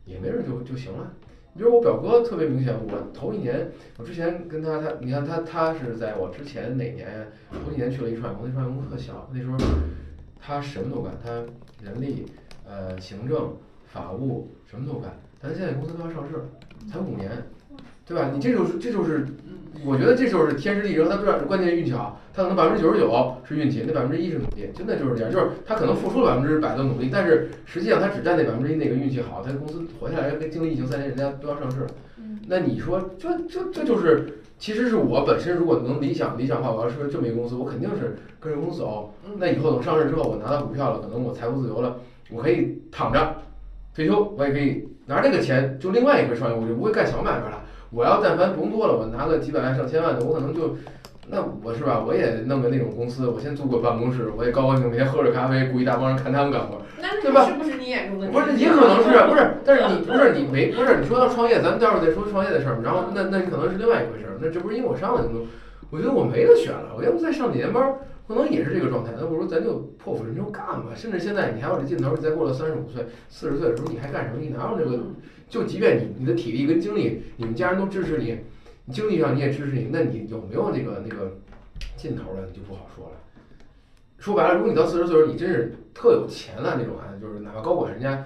[0.05, 1.11] 也没准就就行了。
[1.53, 7.25] 你比如我表哥特别明显，我头一年，我之前跟他他，你看他他是在我之前哪年呀？
[7.63, 9.57] 头几年去了一创业公司，创业公司特小，那时候
[10.39, 11.29] 他什么都干，他
[11.83, 12.25] 人力、
[12.73, 13.53] 呃行政、
[13.85, 16.43] 法务什么都干，但现在公司都要上市了，
[16.91, 17.29] 才五年，
[18.03, 18.31] 对吧？
[18.33, 19.27] 你这就是这就是。
[19.83, 31.87] 我觉得这就是天时地利人和，他不是关键运气好，他可能百分之九十九是运气，那百分之一是努力，真的就是这样，就是他可能付出了百分之百的努力，但是实际上他只占那百分之一那个运气好，他公司活下来，经历疫情三年，人家都要上市了。
[32.47, 39.11] 那你说这这这就是，其实是我本身如果能理想理想化，我要是这么一个公司，我肯定是跟着公司走。
[39.37, 41.97] 那以后等上市之后，我拿到股票了，可能我财务自由了，
[42.33, 43.35] 我可以躺着
[43.95, 47.61] 退休，我也可以拿这个钱就另外一个创业，我就不会干小买卖了。
[47.91, 50.75] 我要但凡不用多了，我拿个几百万上千万的，我可能就，
[51.29, 52.03] 那我是吧？
[52.05, 56.81] 我也弄个那种公司，我先租个办公室，我也高高兴，每天喝着咖啡，雇一大帮人看他们干活，
[57.21, 57.45] 对吧？
[57.45, 58.27] 是不是你眼中的？
[58.29, 62.81] 不是，也可能是， 不是，但是你不是你没不是你说要创业，咱们待会儿再说创业的事儿。
[62.83, 65.45] 然后那那可能是另外一回事儿，那这不是因为我上了京东，
[65.91, 67.93] 我觉得我没得选了，我要不再上几年班，
[68.27, 69.11] 可能也是这个状态。
[69.17, 70.93] 那不如咱就破釜沉舟干吧。
[70.95, 74.39] 甚至现在你还有这劲头，你再过了三十五岁、四十岁的时候，你还干什么？
[74.41, 75.03] 你哪有那个？
[75.49, 78.39] 就即便你你的体力跟精力，你们家人都支持你。
[78.85, 81.37] 你经济上你也支持你，那你有没有那个那个
[81.95, 82.47] 劲头了？
[82.51, 83.11] 你就不好说了。
[84.17, 88.25] 说白了，如果你到四十岁时候，你真是特有钱了那种啊，就是哪怕高管人家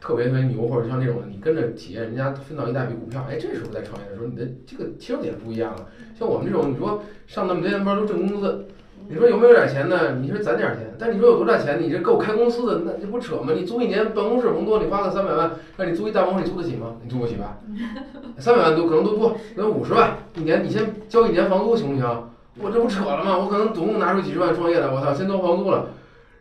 [0.00, 5.88] 特别特别牛，或者像那种，你跟着企业人家分到一大笔股票，哎，这时候再创业的时候，你的这个切入点不一样了。
[6.18, 8.66] 像我们这种，你说上那么多年班都挣工资。
[9.10, 10.18] 你说有没有点钱呢？
[10.22, 11.82] 你说攒点钱，但你说有多大钱？
[11.82, 13.52] 你这够开公司的，那这不扯吗？
[13.56, 16.94] 你租一年办公室甭多，你花个三百万，让你租一大办公室，你租得起吗？
[17.02, 17.58] 你租不起吧？
[18.38, 22.24] 三百万都可能都多，可能五十万一年，你先交一年房租行不行？
[22.62, 23.36] 我这不扯了吗？
[23.36, 25.86] 我可能总共拿出几十万创业来，我操，先交房租了，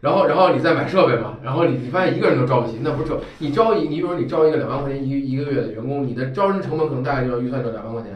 [0.02, 3.18] 然后然后你再买设备嘛，然后你你发现一个人都招不起，那不是扯？
[3.40, 8.12] 你招一，你比如说你招一个两万块钱一一个月的员工，你的招人成本可能大概就要预算到两万块钱。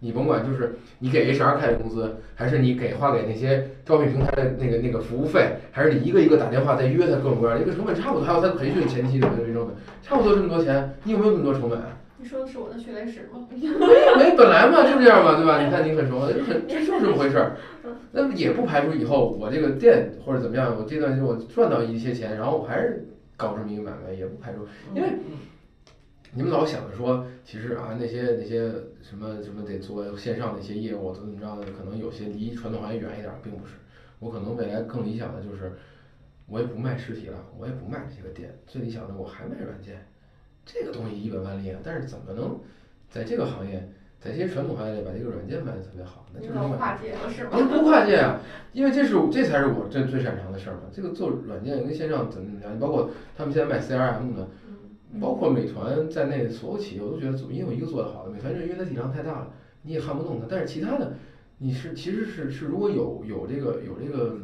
[0.00, 11.78] 你甭管，就是你给 HR 开的工资，还是你给花给那些招聘平台的那个那个服务费，还是你一个一个打电话再约他各种各样，一个成本差不多，还有他培训前期的培训成本，差不多这么多钱，你有没有那么多成本？
[12.18, 13.46] 你说的是我的血泪史吗？
[13.52, 15.62] 没没，本来嘛就这样嘛，对吧？
[15.62, 17.56] 你看你很熟，很这就是这么回事儿。
[18.12, 25.08] 那也不排除以后我这个店或者怎么样，我这段时间我赚到一些钱，然后我还是搞这么一个买卖，也不排除，因为。
[26.36, 28.70] 你们老想着说，其实啊，那些那些
[29.00, 33.72] 什么什么得做线上的一些业务，怎么怎么着的，可能有些离传统行业远一点，并不是。
[34.18, 35.72] 我可能未来更理想的就是，
[36.46, 40.06] 我也不卖实体了，我也不卖这些个店，最理想的我还卖软件，
[40.66, 41.80] 这个东西一本万利啊。
[41.82, 42.60] 但是怎么能
[43.08, 43.88] 在这个行业，
[44.20, 46.26] 在这些传统行业里把这个软件卖的特别好？
[46.34, 47.50] 那就是跨界了是吗？
[47.52, 48.42] 不跨界啊，
[48.74, 50.82] 因为这是这才是我最最擅长的事儿嘛。
[50.92, 54.46] 这个做软件跟线上怎么怎么样，包括他们现在卖 CRM 的。
[55.20, 58.30] 包括美团在内，所有企业我都觉得总有一个做得好的。
[58.30, 59.50] 美团是因为它体量太大了，
[59.82, 60.46] 你也撼不动它。
[60.48, 61.14] 但是其他的，
[61.58, 64.36] 你是其实是是如果有有这个有这个，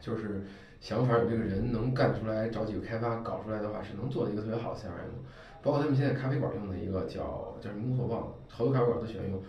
[0.00, 0.42] 就是
[0.80, 5.12] 想法有这个人能干出来，找几个开发搞出来的话，是能做的一个特别好的 CRM。
[5.62, 9.40] 包括他们现在咖啡馆用的一个叫叫什么我忘了，好多咖啡馆都喜欢用。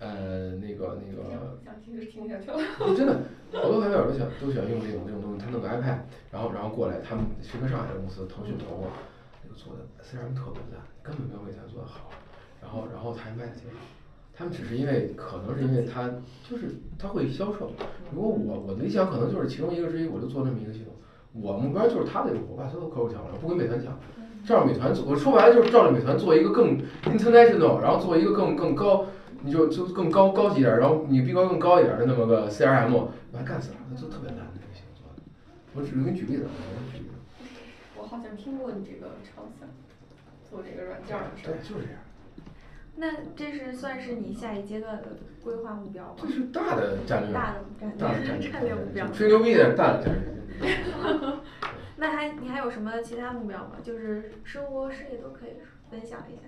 [0.00, 2.58] 呃，那个那个，想听就听下去了。
[2.94, 3.16] 真的，
[3.52, 5.38] 好多咖啡馆都喜欢都喜欢用这种这种东西。
[5.38, 5.98] 他弄个 iPad，
[6.30, 8.88] 然后然后过来，他们是个上海的公司，腾讯投过。
[9.54, 12.10] 做的 CRM 特别烂，根本没有美团做的好。
[12.60, 13.76] 然后，然后他还卖的挺好。
[14.36, 16.10] 他们只是因为，可能是因为他
[16.48, 17.70] 就是他会销售。
[18.12, 20.92] 如果我我的理想可能就是其中一个之一，我就做这么一个系统。
[21.32, 23.96] 我目标就是他的我把所有客户抢了，不跟美团抢。
[24.44, 29.06] 照着美团做，我说白了就是照着美团做一个更 international，然后做一个更更高，
[29.42, 35.22] 你就就更高高级点，然后你逼格更高一点的那么个 CRM，我还干死了，那就特别难的这个行做的。
[35.74, 37.13] 我只是给你举例子，我给你举例子。
[38.14, 39.68] 我好像听过你这个超想，
[40.48, 42.00] 做这个软件的事对儿。，就是这样。
[42.94, 46.28] 那这是算是你下一阶段的规划目标吗这？
[46.28, 49.08] 是大的战略，大的战 大的战略，战略目标。
[49.08, 50.32] 吹牛逼的大的战略。
[51.96, 53.78] 那还你还有什么其他目标吗？
[53.82, 55.54] 就是生活、事业都可以
[55.90, 56.42] 分享一下。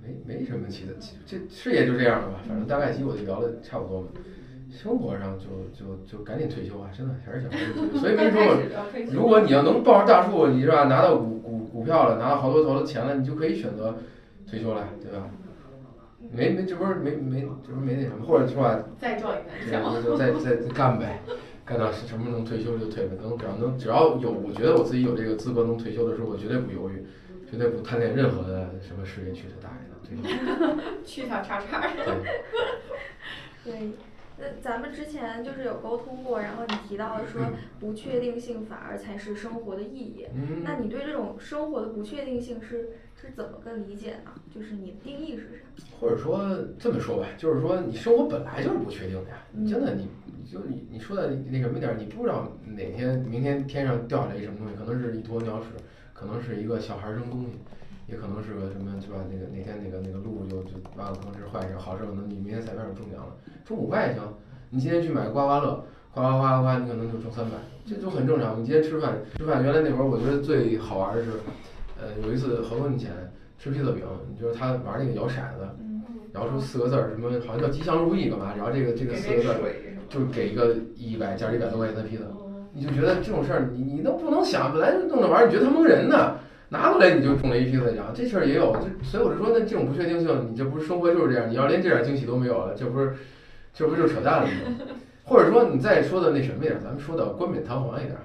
[0.00, 4.08] 没没什么其他，其这事业就这样了吧，反正大概其我就聊的差不多嘛。
[4.72, 7.98] 生活上就就就赶紧退休啊，真的还是想赶紧退休。
[7.98, 8.56] 所以跟你说
[9.12, 13.96] 如果你要能抱着大树，你是吧，拿到股股股票了，拿到好多好多钱了，你就可以选择
[14.48, 15.28] 退休了，对吧？
[16.30, 20.02] 没没，这不是没没，这不是没那什么，或者说吧， 再撞一对南墙。
[20.02, 21.20] 就就再再再干呗，
[21.64, 27.04] 干到什么能退休就退呗，能只要能只要有，我觉得我自己有这个资格能退休的时候，我绝对不犹豫，
[27.50, 30.92] 绝对不贪恋任何的什么事业，去他大爷的退休。
[31.04, 31.82] 去他叉叉。
[32.04, 32.14] 对，
[33.72, 33.90] 对，
[34.42, 37.40] 那咱们之前就是有沟通过，然后你提到了说
[37.78, 40.26] 不确定性反而才是生活的意义。
[40.34, 44.32] 嗯，那你对这种生活的不确定性是是怎么个理解呢？
[44.52, 45.42] 就是你的定义是
[45.76, 45.84] 啥？
[46.00, 49.36] 或者说这么说吧，就是说你生活本来就是不确定的呀，
[49.70, 55.68] 真的你你就你你说的那什么点儿，你不知道哪天明天天上掉下来一什么东西，可能是一坨鸟屎，
[56.12, 57.52] 可能是一个小孩儿扔东西，
[58.12, 59.24] 也可能是个什么是吧？
[59.32, 63.32] 那个哪天那个那个路就就完了，可能是坏事，好事可能你明天彩票就中奖了，
[63.64, 64.22] 中五块也行，
[64.68, 65.82] 你今天去买个刮刮乐，
[66.12, 67.56] 刮刮刮刮，你可能就中三百，
[67.86, 68.60] 这就很正常。
[68.60, 71.30] 你今天吃饭吃饭，原来那会儿我觉得最好玩的是，
[71.98, 73.10] 呃，有一次好多年前
[73.58, 74.04] 吃披萨饼，
[74.38, 75.66] 就是他玩那个摇骰子。
[75.80, 75.88] 嗯
[76.34, 78.54] 摇出四个字儿，什么好像叫吉祥如意干嘛？
[78.56, 79.58] 然后这个这个四个字儿？
[80.08, 86.36] 就是给一个一百加一百多块钱的披萨，嗯你就觉得这种事儿你你都不能想，本来就弄着玩意儿，你觉得他蒙人呢，
[86.72, 93.14] 拿过来你就中了一披萨奖，这事儿也有，就所以我就说那这种不确定性，你这不是生活就是这样，你要连这点惊喜都没有了，这不是
[93.74, 94.86] 这不就扯淡了吗？
[95.24, 98.24] 或者说你再说的那什么一点儿，咱们说的冠冕堂皇一点儿，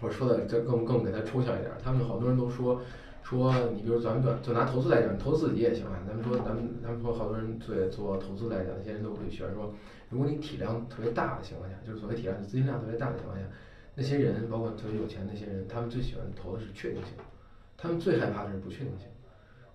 [0.00, 2.80] 或者说的这更更给它抽象一点儿，他们好多人都说。
[3.24, 6.00] 说你比如咱们就就拿投资来讲，投资自己也行啊。
[6.06, 9.70] 咱们说咱们咱们说好多人对做投资来讲，那些人都会选说，
[10.08, 13.44] 如果你体量特别大的情况下，就是所谓体量资金量特别大的情况下，
[13.94, 17.12] 那些人包括特别有钱那些人，他们最喜欢投的是确定性，
[17.80, 19.06] 他们最害怕的是不确定性，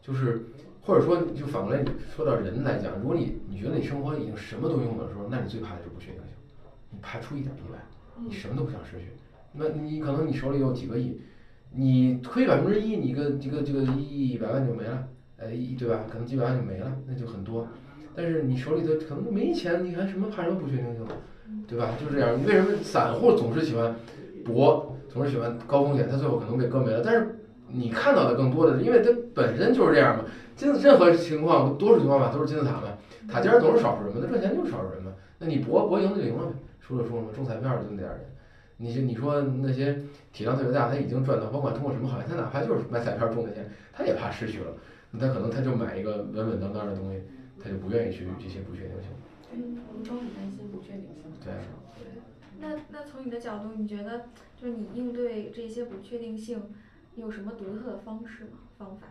[0.02, 0.46] 就是
[0.82, 6.36] 或者说就反过来你说到人来讲，如果你你觉得你生活已经什么都拥有的时候，那你最怕的是不确定性，
[6.92, 7.80] 你怕出一点意外，
[8.28, 9.06] 你什么都不想失去，
[9.54, 11.20] 那你可能你手里有几个亿。
[11.76, 16.04] 你亏百分之一，你个这个这个一一百万就没了，呃一对吧？
[16.08, 17.68] 可能几百万就没了，那就很多。
[18.14, 21.04] 但是你手里头可能没钱，你还什么怕什么不确定性，
[21.68, 21.90] 对吧？
[22.00, 22.40] 就是这样。
[22.40, 23.96] 你为什么散户总是喜欢
[24.46, 26.08] 搏，总是喜欢高风险？
[26.08, 27.02] 他最后可能被割没了。
[27.04, 27.40] 但是
[27.74, 30.26] 你看到的更多的是，因为它本身就是这样嘛。
[30.56, 32.98] 金字任何情况，多数情况吧都是金字塔嘛，
[33.28, 35.12] 塔尖儿总是少数人嘛，那赚钱就是少数人嘛。
[35.40, 37.30] 那你博博赢就赢了呗，输了输了嘛。
[37.36, 38.26] 中彩票就那点儿人。
[38.78, 39.98] 你你说那些
[40.32, 44.74] 体量特别大，他已经赚到，甭管通过什么行业，他哪怕就是买彩票中的钱，他也怕失去了，
[45.12, 47.22] 那他可能他就买一个稳稳当当的东西，
[47.62, 49.10] 他就不愿意去这些不确定性。
[49.54, 51.32] 嗯，我们都很担心不确定性。
[51.44, 52.22] 对对
[52.60, 56.64] 那那从你的角度，你觉得就是你应对这些不确定性，你
[57.16, 58.58] 有什么独特的方式吗？
[58.78, 59.08] 方法、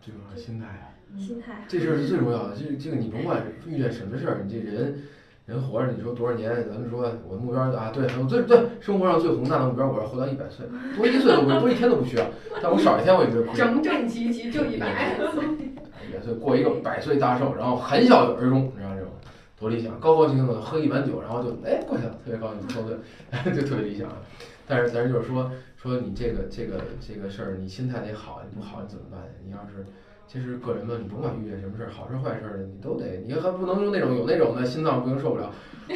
[0.00, 1.64] 最重要是心态啊，心态？
[1.68, 2.56] 这事儿是最重要的。
[2.56, 5.02] 这这个你甭管遇见什么事儿，你这人
[5.44, 6.50] 人活着，你说多少年？
[6.68, 10.66] 咱们说我的目标啊，对，我最对生活上最宏大的目标，我要活到一百岁，
[10.96, 12.26] 多一岁都不多一天都不需要，
[12.62, 13.54] 但我少一天我也觉得亏。
[13.54, 15.14] 整整齐齐就一百。
[16.08, 19.10] 一百岁过一个百岁大寿，然后含笑而终，你知道这种
[19.58, 22.96] 多理想，高高兴兴的喝一碗酒，然后就哎过去了，特别高兴，抽对，
[23.52, 24.16] 就特别理想啊。
[24.68, 25.50] 但是但是就是说
[25.86, 29.20] 说你这个这个这个事儿，你心态得好，你不好你怎么办？
[29.44, 29.86] 你要是
[30.26, 35.52] 其实个人嘛，你甭管遇见什么事儿，好事儿坏事儿的，你都得，你还不能用那种有那种的心脏不行受不了。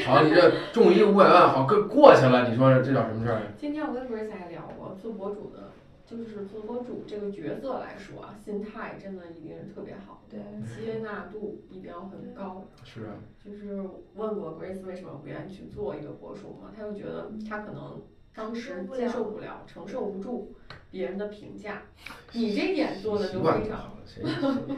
[0.06, 3.42] 好，你这中一个五百万，好过过去了，你说这叫什么事儿？
[3.58, 5.72] 今天我跟 Grace 还聊过，做博主的，
[6.06, 10.38] 就是做博主这个角色来说啊，心态真的一定是特别好，对，
[10.76, 12.64] 接纳度一定要很高。
[12.84, 13.74] 是啊，就是
[14.14, 18.00] 问过 Grace 为什么不愿意去做一个博主嘛，他就觉得他可能
[18.34, 20.54] 当时接受不了、承受不住
[20.90, 21.82] 别人的评价。
[22.32, 24.22] 你这点做的习就非常惯就好了，谁？
[24.24, 24.76] 谁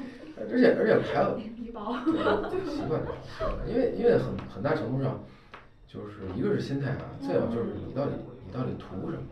[0.50, 1.36] 而且而且还有。
[1.36, 3.00] 对，习惯就好，习惯
[3.68, 5.20] 因为因为很很大程度上，
[5.86, 8.12] 就是一个是心态啊，再有就是你到底
[8.46, 9.22] 你到底图什么？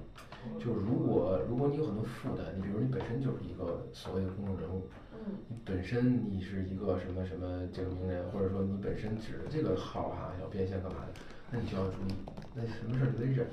[0.58, 12.14] 就是如果如果你有很多负担，你比如你本身就是一个所谓的公众人物，嗯你本身你是一个什么什么这个名人，或者说你本身指着这个号哈要变现干嘛的，那你就要注意，
[12.54, 13.44] 那什么事儿你得忍着，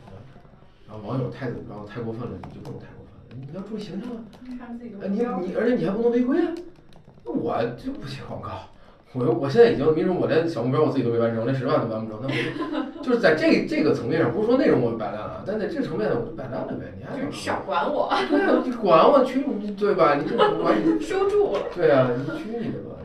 [0.87, 4.23] 然后网友太然后太过分了，你就不能太过分了，你要注意形象啊。
[4.57, 5.19] 看自己的哎，你。
[5.47, 6.51] 你而且你还不能违规啊！
[7.25, 8.49] 那我就不接广告，
[9.13, 16.93] 我我现在已经，比如说我连小目标我自己都没完成，连十万都完不成，那我就就是在这这个层面上，不是说内容我摆烂了，但在这个层面上我就摆烂了呗。
[16.97, 20.15] 你还少管我，对啊，你管我去你对吧？
[20.15, 21.59] 你这管 你收住了。
[21.75, 22.95] 对啊，你去你的吧！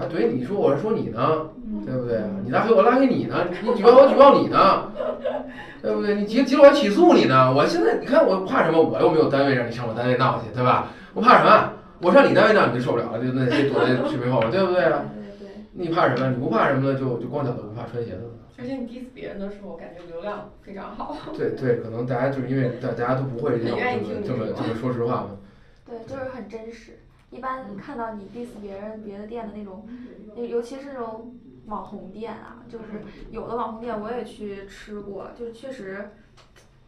[0.00, 2.20] 你这我还怼你说我是说你呢，嗯对不对？
[2.44, 4.90] 你拉黑我拉黑你呢，你举报我举报你呢，
[5.82, 6.14] 对不对？
[6.14, 7.52] 你急急了我起诉你呢。
[7.54, 8.80] 我现在你看我怕什么？
[8.82, 10.88] 我又没有单位让你上我单位闹去，对吧？
[11.14, 11.72] 我怕什么？
[12.02, 15.04] 我上你单位闹你就受不了了，就那些躲在视频后面，对不对啊？
[15.38, 16.28] 对对你怕什么？
[16.30, 16.98] 你不怕什么呢？
[16.98, 18.20] 就就光脚的不怕穿鞋的。
[18.58, 21.16] 而且你 diss 别人的时候，感觉流量非常好。
[21.36, 25.30] 对对，可能大家就是因为大大家都不会这样很愿意这么听这么这么说实话嘛。
[25.86, 26.98] 对，就是很真实。
[27.30, 29.88] 一般看到你 diss 别人别的店的那种，
[30.36, 31.34] 尤尤其是那种
[31.66, 32.84] 网红店啊，就是
[33.30, 36.10] 有的网红店我也去吃过，就是确实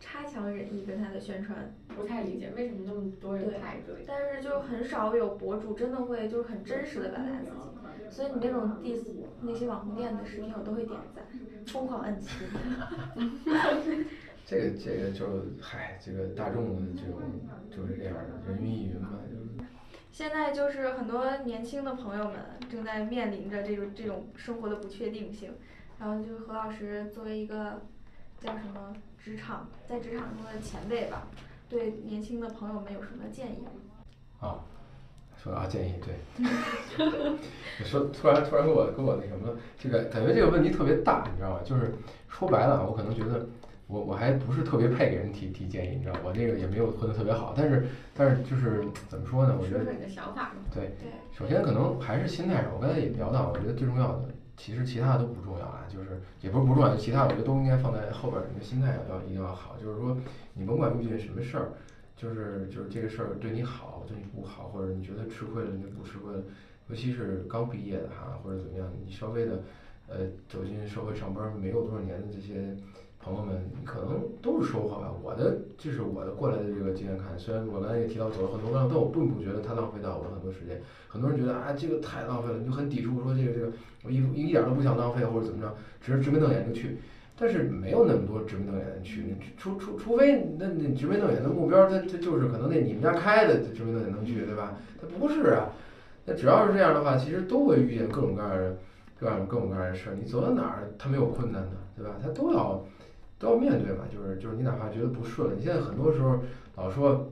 [0.00, 4.04] 差强人意跟他的宣传，不太理解为什么那么多人排队。
[4.06, 9.04] 但是就很少有博主真的会就是很真实的表达自己，所以你那种 diss
[9.42, 11.24] 那些网红店的视频我都会点赞，
[11.66, 12.28] 疯狂摁亲。
[14.44, 15.24] 这个这个就
[15.60, 17.20] 嗨，这个大众的这种
[17.70, 19.41] 就是这样的，人云亦云嘛，就是。
[20.12, 22.34] 现在就是很多年轻的朋友们
[22.70, 25.50] 正在面临着这种这种生活的不确定性，
[25.98, 27.80] 然后就是何老师作为一个
[28.38, 31.26] 叫什么职场在职场中的前辈吧，
[31.66, 33.70] 对年轻的朋友们有什么建议吗？
[34.40, 34.60] 啊，
[35.42, 36.44] 说啊建议对，
[37.82, 41.60] 说突然突然给我给我那什么，这个感觉这个问题特别大，你知道吗？
[41.64, 41.90] 就是
[42.28, 43.46] 说白了，我可能觉得
[43.92, 49.54] 我我还不是特别配给人提提建议，你知道，我这个也没有混得特别好，但是但是就是怎么说呢？
[49.60, 50.62] 我觉得说说你的想法嘛。
[50.72, 60.16] 对，对，首先可能还是心态上，我刚才也聊到，我觉得最重要的其实其他的都不重要啊，就是也不是不重要，其他我觉得都应该放在后边儿，你的心态要一定要好，就是说
[60.54, 61.72] 你甭管遇见什么事儿。
[62.14, 66.40] 就是就是这个事儿对你好，对你不好，或者你觉得吃亏了，你就不吃亏了。
[66.88, 69.64] 尤其是刚毕业的哈，或者怎么样，你稍微的
[70.06, 70.18] 呃
[70.48, 72.76] 走进社会上班儿没有多少年的这些
[73.24, 73.54] 朋友们，
[73.84, 75.12] 可能都是收获吧。
[75.22, 80.80] 我的这是我的过来的这个经验看，虽然我刚才也提到走了很多弯路，但我并不觉得它浪费到我很多时间。
[81.08, 83.70] 很多人觉得啊这个太浪费了，你就很抵触说这个这个
[84.04, 86.98] 我一一点都不想浪费或者怎么着，只是直眉瞪眼就去。
[87.34, 94.76] 但是没有那么多直眉瞪眼的去，除除除非那那直眉瞪眼的目标，它它就是可能那你们家开的直眉瞪眼能去，对吧？
[95.00, 95.70] 它不是啊，
[96.26, 98.76] 那只要是这样的话，其实都会遇见各种各样的
[99.18, 100.16] 各样各种各样的事儿。
[100.16, 102.12] 你走到哪儿，它没有困难的，对吧？
[102.22, 102.84] 它都要
[103.42, 106.38] 都要面对嘛，就是就是你哪怕觉得不顺了，你现在很多时候
[106.76, 107.28] 老说，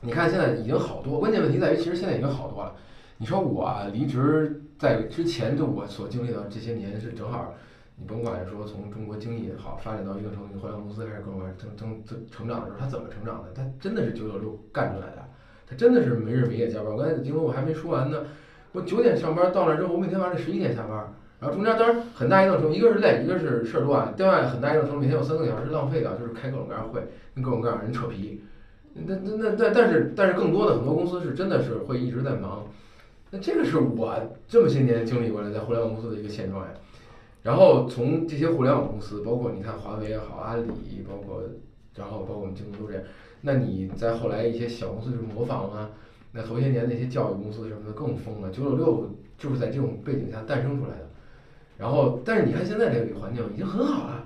[0.00, 2.74] 你看现在已经好多，关键问题在于其实现在已经好多了。
[3.18, 7.52] 你说我离职在之前就我所经历的这些年是正好。
[7.94, 13.52] 你甭管说从中国经济也好发展到一定程度，互联网公司开始各种各样增增增成长的时候，他怎么成长的？
[13.54, 15.22] 他真的是九九六干出来的，
[15.68, 16.90] 他真的是没日没夜加班。
[16.90, 18.24] 我刚才因为我还没说完呢，
[18.72, 24.14] 我九点上班到那之后，我每天晚上十一点下班，然后中间当然很大一定程度，一个是累，一个是事儿多啊。
[24.16, 27.02] 另外很大一定程度，每天有三个小时浪费的，就是开各种各样会，
[27.34, 28.40] 跟各种各样人扯皮。
[28.94, 32.64] 那那那但但是但是更多的很多公司是真的是会一直在忙。
[33.30, 34.14] 那这个是我
[34.46, 36.70] 这么些年经历过来在互联网公司的一个现状呀。
[37.42, 40.62] 然后从这些互联网公司，包括你看华为也好，阿里，
[41.08, 41.42] 包括
[41.96, 43.02] 然后包括我们京东都这样。
[43.40, 45.90] 那你在后来一些小公司就模仿啊，
[46.30, 51.08] 那头些年那些教育公司什么的更疯了，九九六就是在这种背景下诞生出来的。
[51.78, 54.24] 然后，但是你看现在这个环境已经很好了，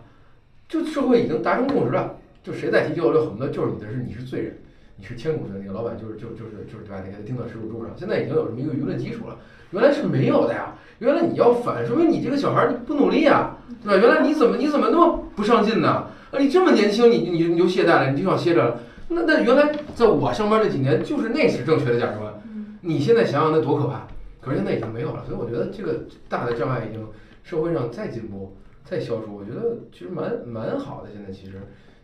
[0.68, 4.58] 就社会已经达成共识了，就谁再提九九六，恨不得就是你的是你是罪人，
[4.96, 7.02] 你是千古的那个老板，就是就就是就是对吧？
[7.04, 9.36] 你给他钉到耻辱柱上，现在已经有这么一个舆论基础了，
[9.70, 10.74] 原来是没有的呀。
[10.98, 14.06] 原来你要反，说明你这个小孩儿你不努力啊，对吧？
[14.06, 15.88] 原来你怎么你怎么那么不上进呢？
[15.88, 18.80] 啊，你这么年轻，你你你就懈怠了，你就想歇着了。
[19.08, 22.32] 那那原来在我上班这几年，就是那是正确的价值观。
[22.80, 24.06] 你现在想想那多可怕！
[24.40, 27.04] 可是现在已经没有了，所以我觉得这个大的障碍已经
[27.46, 31.08] 社会上再进步、再消除，我觉得其实蛮蛮好的。
[31.12, 31.60] 现在其实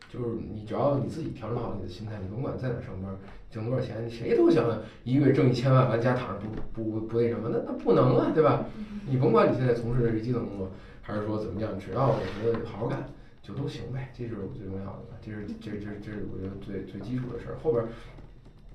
[0.08, 3.12] 就是你只要你自己调整好你的心态，你甭管在哪儿上班。
[3.50, 4.08] 挣多少钱？
[4.08, 4.64] 谁都想
[5.02, 7.48] 一个月挣一千万，完家躺着不不不那什么？
[7.52, 8.64] 那那不能啊，对吧？
[9.08, 10.70] 你甭管你现在从事的是基层工作，
[11.02, 13.04] 还是说怎么样，只要我觉得好好干，
[13.42, 14.12] 就都行呗。
[14.16, 17.56] 这是我最重要的，这是这这这是我觉得最最基础的事儿。
[17.60, 17.84] 后边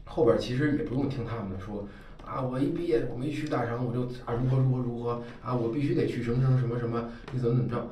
[0.06, 1.88] 后边其实也不用听他们说
[2.28, 7.88] 啊，我一毕业我没去大厂，我就啊如何如何如何啊，我必须得去什么什么什么什么，你怎么怎么着？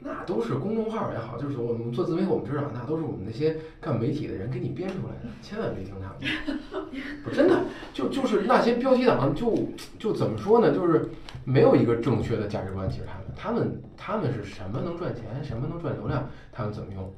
[0.00, 7.00] 那都是公众号也好，就是我们做自媒体，我们知道那都是我们那些干媒体的人给你编出来的，千万别听他们的。
[7.24, 9.56] 不真的，就就是那些标题党，就
[9.98, 10.72] 就怎么说呢？
[10.72, 11.08] 就是
[11.44, 12.88] 没有一个正确的价值观。
[12.88, 17.10] 其实他们，他们他们是什么能赚钱，什么能赚流量，他们怎么用？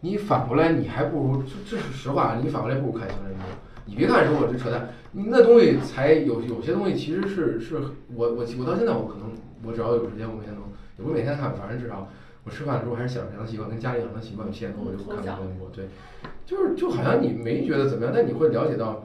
[0.00, 3.34] 你反过来你还不如这这是实话，你反过来不如看《星人》。
[3.86, 7.76] 你别看说我这扯淡，你那东西才有有些东西其实是是
[8.14, 9.30] 我我我到现在我可能
[9.64, 10.62] 我只要有时间我每天能
[10.98, 12.08] 也不是每天看，反正至少
[12.44, 15.68] 我吃饭的时候还是想养成习惯，跟家里养成习惯，七点多我就看《看微博》。
[15.74, 15.86] 对，
[16.46, 19.04] 就是就好像你没觉得怎么样，但你会了解到，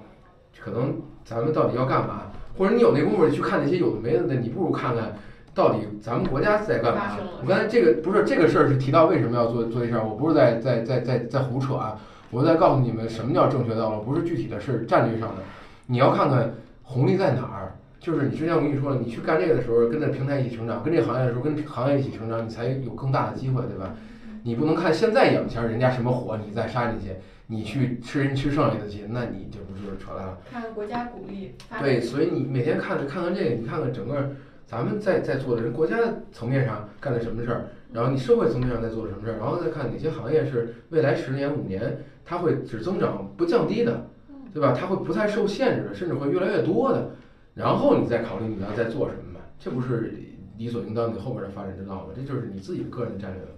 [0.60, 5.14] 可能咱们到底要干嘛，或者你有那功夫去看那些有的没的，那你不如看看。
[5.56, 7.18] 到底咱们国家在干嘛？
[7.42, 12.00] 我刚才这个不是这个事儿是提到为什么要做做这事儿，我不是在在在在在胡扯啊，
[12.32, 15.42] 我再告诉你们什么叫正确道路，不是具体的是战略上的。
[15.88, 16.54] 你要看看
[16.84, 23.96] 红利在哪儿，就是你之前我跟你说了，你去干这个的时候，跟着平台一起成长，跟这个行业的时候跟行业一起成长，你才有更大的机会，对吧？
[24.44, 27.16] 你不能看现在眼前人家什么火，你再杀进去，
[27.48, 30.38] 你去吃人吃剩下的去，那你这不就是扯淡了？
[30.52, 31.56] 看国家鼓励。
[31.82, 34.30] 对，所以你每天看着看看这个，你看看整个。
[34.70, 35.96] 咱们在在做的人，国家
[36.32, 44.10] 层面上干了什么事儿，然后你社会层面上在做什么事儿，然后再看哪些行业是未来十年五年它会只增长不降低的，
[44.54, 44.74] 对吧？
[44.74, 47.12] 它会不太受限制的，甚至会越来越多的，
[47.56, 50.14] 然后你再考虑你要再做什么嘛，这不是
[50.58, 52.14] 理所应当你后边的发展之道吗？
[52.16, 53.50] 这就是你自己的个人的战略了，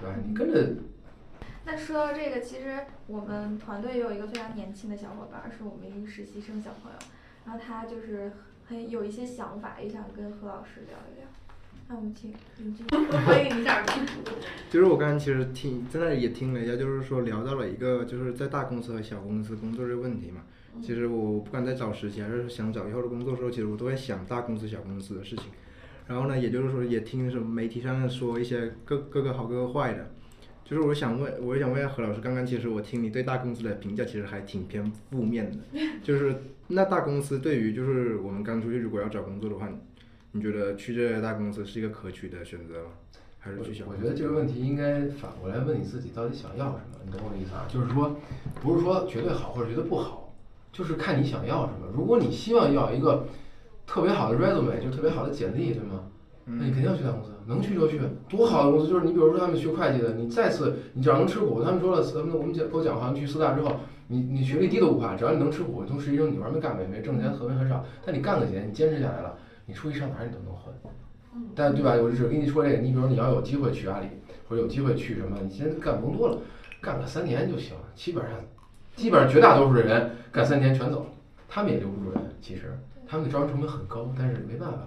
[0.00, 0.16] 对吧？
[0.26, 0.74] 你跟着。
[1.64, 6.98] 那说到这个，其实我们团队也有一个非常年轻的小伙伴，是我们一个实习生小朋友，
[7.44, 8.32] 然后他就是。
[8.70, 11.26] 很有一些想法，也想跟何老师聊一聊。
[11.88, 13.84] 那我们请林军欢迎一下。
[14.70, 20.42] 就是我刚刚其实听在那里也听了一下，就是说聊到了一个就是在大公司和小公司工作这个问题嘛。
[20.80, 25.46] 其实我不管在找实习还是想找以后的工作的时候，其实我都在想大公司小公司的事情。
[26.06, 30.10] 然后呢，也就是说也听什么媒体上说一些各各个好各个坏的。
[30.64, 35.58] 就是我想问，我想问一下何老师，刚刚其实我听你对大公司的评价其实还挺偏负面的，
[36.04, 36.32] 就是
[36.68, 39.68] 那大公司对于就是我们刚出去如果要找工作的话，
[40.32, 42.90] 你觉得去这大公司是一个可取的选择吗？
[43.38, 43.84] 还是去小？
[43.88, 47.00] 我觉得这个问题应该反过来问你自己，到底想要什么？
[47.04, 47.66] 你懂我的意思啊？
[47.68, 48.14] 就是说，
[48.60, 50.32] 不是说绝对好或者绝对不好，
[50.72, 51.88] 就是看你想要什么。
[51.94, 53.26] 如果你希望要一个
[53.86, 56.04] 特别好的 resume，就特别好的简历，对吗？
[56.44, 58.88] 那你肯定要去大公司，能去就去，多好的公司！
[58.88, 63.76] 就是你比如说他们学会计的，你再次你只要能吃苦，他们说了，他们我们讲给我讲，好像去四大之后，
[64.08, 69.38] 你你学历低都不怕，只要你能吃苦，从实习生你玩命干呗没挣钱，很很少，但你干个几年，你坚持下来了，
[69.70, 70.74] 你出去上哪儿你都能混。
[71.54, 71.94] 但对吧？
[71.94, 74.06] 我只跟你说这个，你比如你要有机会去阿里，
[74.48, 76.36] 或者有机会去什么，你先干甭多了，
[76.80, 77.82] 干个三年就行了。
[77.94, 78.36] 基本上，
[78.96, 81.06] 基本上绝大多数的人干三年全走了，
[81.48, 82.20] 他们也留不住人。
[82.40, 84.78] 其实他们的招人成本很高，但是没办法。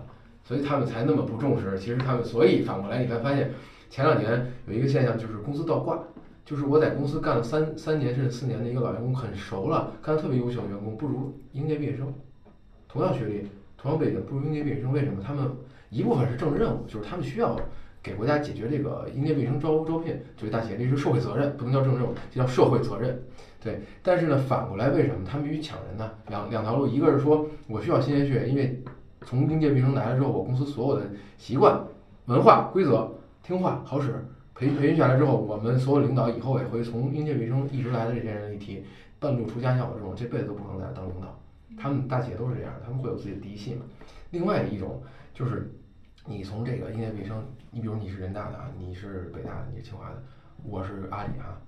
[0.43, 1.79] 所以他们才那么不重视。
[1.79, 3.49] 其实他们，所以反过来，你才发现，
[3.89, 5.97] 前两年有一个现象，就是公司倒挂，
[6.43, 12.13] 就是我在公司干了三三年甚至四年的一个老员工，很熟了，干得特别优秀的员工，不如应届毕业生，
[12.89, 13.47] 同样学历，
[13.84, 14.91] 同样背景，不如应届毕业生。
[14.93, 15.21] 为什么？
[15.21, 15.45] 他们
[15.89, 17.59] 一部分是政治任务，就是他们需要
[18.01, 23.21] 给国家解决这个应届毕业生招招聘作为大企业，这是社会责任，不能叫政治任务，这叫社会责任。
[23.61, 23.81] 对。
[24.01, 26.09] 但是呢，反过来为什么他们必须抢人呢？
[26.29, 28.81] 两两条路，一个是说我需要新鲜血液，因为。
[29.25, 31.81] 从应届毕业生来了之后，我公司所有的习惯、
[32.25, 33.09] 文化、规则、
[33.41, 34.13] 听话、好使，
[34.53, 38.84] 培培训下来之后，我们所有领导以后也会从应届毕业生一直来的这些人里提，
[39.21, 41.39] 半路出家像我这种，这辈子都不可能在当领导。
[41.78, 43.82] 他们大企业都是这样，他们会有自己的嫡系嘛。
[44.32, 45.01] 另外一种
[45.34, 45.71] 就是，
[46.26, 50.24] 你从这个应届毕业生，你比如你是人大的啊，你是北大的，你是清华的，
[50.63, 51.59] 我是阿里啊，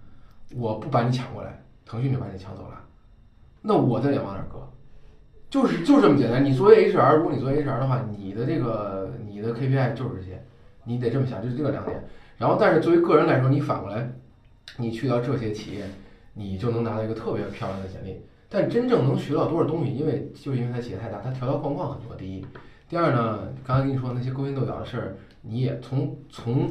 [0.55, 2.81] 我不把你抢过来，腾讯就把你抢走了，
[3.61, 4.59] 那我的脸往哪搁？
[5.49, 6.43] 就是就这么简单。
[6.43, 10.43] 你作为 HR，如果你作为 HR 的话，你的这个你的 KPI 就是这些，
[10.83, 12.03] 你得这么想，就是这个两点。
[12.37, 14.09] 然后，但是作为个人来说，你反过来，
[14.77, 15.85] 你去到这些企业，
[16.33, 18.19] 你就能拿到一个特别漂亮的简历。
[18.57, 22.15] 但真正能学到多少东西，因为就是因为它企业太大，它条条框框很多。
[22.15, 22.45] 第一，
[22.87, 26.69] 第二呢，刚才跟你说那些勾心斗角的事儿，你也从从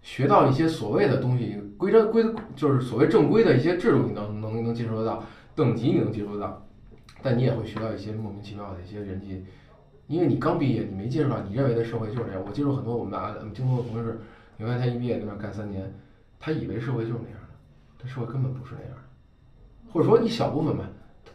[0.00, 2.24] 学到一些所谓的东西，规则规
[2.56, 5.22] 就是所谓正规的一些制度，你能能能接触得到，
[5.54, 6.66] 等级你能接触得到。
[7.20, 9.44] 但你也会学到一些莫名其妙的一些人际，
[10.06, 12.42] 因为你刚毕业，你没接触到，你认为的社会就是这样。
[12.46, 14.18] 我接触很多我们啊，京东的同事，
[14.56, 15.92] 原来他一毕业在那边干三年，
[16.40, 17.54] 他以为社会就是那样的，
[17.98, 20.88] 但社会根本不是那样的，或者说一小部分吧，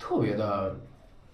[0.04, 0.76] 特别的，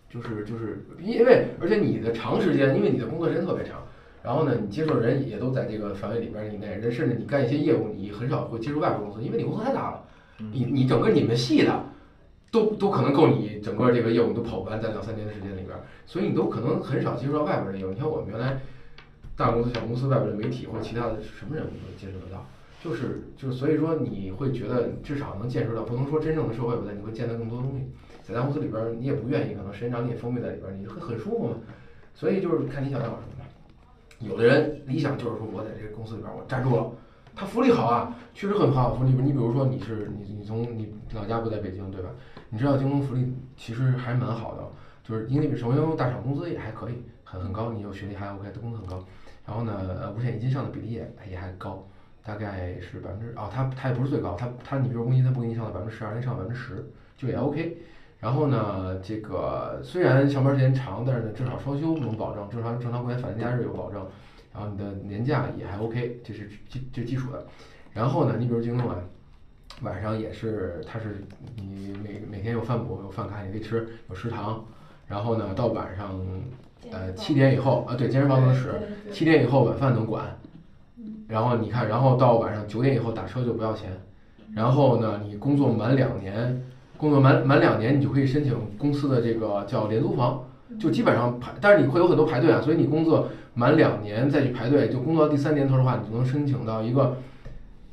[0.07, 3.81] 就是就是因为而且你的长时间，因为你的工作时间特别长，
[4.21, 10.03] 然后呢，你接触的人也都在这个范围里边以内，人甚至你干一些业务，你很少会接触外部公司，因为你公司太大了，
[10.37, 11.83] 你你整个你们系的。
[12.51, 15.77] 都都可能够你整个这个业务都跑完，在两三年的时间里边，
[16.07, 17.91] 所以你都可能很少接触到外边的业务。
[17.91, 18.59] 你看我们原来
[19.35, 22.43] 大公司、小公司外边的媒体或者其他的什么人，我们都接触得到。
[22.83, 27.85] 就是就是，所以说你会觉得至少能见识到，不能说真正的社会吧，但你会见到更多东西。
[28.29, 31.55] 在大公司里边，你也不愿意，可能时间长你也封闭在里边，你会很舒服嘛。
[32.13, 33.17] 所以就是看你想要什么。
[34.19, 36.91] 有的人理想就是说我在这个公司里边我站住了。
[37.35, 39.11] 他福利好啊，确实很好福利。
[39.11, 42.09] 你比如说你是你你从你老家不在北京对吧？
[42.49, 44.63] 你知道京东福利其实还蛮好的，
[45.03, 49.05] 就是因为首先大厂工资也还可以，很很高，你有学历还 OK，工资很高。
[49.45, 51.87] 然后呢，呃，五险一金上的比例也也还高，
[52.21, 56.85] 大概是百分之哦，它它也不是最高，它它你比如公积金它不给你上到百分之十二，给你上百分之十，
[57.15, 57.77] 就也 OK。
[58.19, 64.05] 然后呢，这个虽然上班时间长，但是呢，至少双休能保证，正常正常过年返家日有保证。
[64.53, 67.45] 然后你的年假也还 OK，这是基这基础的。
[67.93, 68.97] 然后呢，你比如京东啊，
[69.81, 71.23] 晚上也是，它是
[71.55, 74.65] 你每每天有饭补，有饭卡你可以吃，有食堂。
[75.07, 76.19] 然后呢，到晚上
[76.91, 78.73] 呃七点以后啊，对，健身房能使，
[79.11, 80.25] 七点以后晚饭能管。
[81.27, 83.91] 然后你看，然后到晚上九点以后打车就不要钱。
[84.53, 86.61] 然后呢，你工作满两年，
[86.99, 90.43] 工作满满两年，你就可以申请公司的这个叫廉租房，
[90.77, 97.15] 就基本上排，但是你会有很多排队啊，所以你工作满两年再去排队，就工作到第三年头的话，你就能申请到一个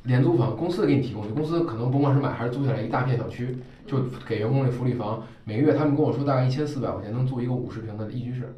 [0.03, 8.53] 廉租房，公司给你提供，公司可能甭管是买还是租下来一大片小区，就给员工这福利房，每个月他们跟我说大概一千四百块钱能租一个五十平的一居室，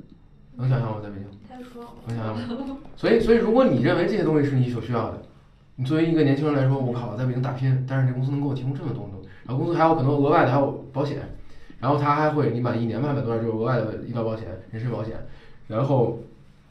[0.55, 0.97] 能想象吗？
[1.03, 1.25] 在北京？
[1.47, 1.91] 太爽了。
[2.07, 2.77] 能想象吗？
[2.95, 5.21] 所以，所以如果你认为这些东西是你所需要的，
[5.75, 9.18] 你作为一个年轻人来说，我靠，在北京打拼，但是这公司能给我提供这么多东西，
[9.49, 11.17] 然后公司还有可能额外的还有保险，
[11.79, 15.15] 然后他还会你满一年满百多少就是额外的医疗保险、人身保险，
[15.67, 16.19] 然后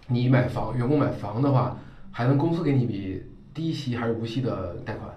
[0.06, 1.76] 你买房，员工买房的话，
[2.12, 3.20] 还能公司给你一笔
[3.52, 5.12] 低息还是无息的贷款，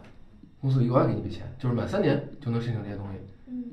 [0.60, 3.20] 公司额外给你一笔钱，就是满三年就能申请这些东西。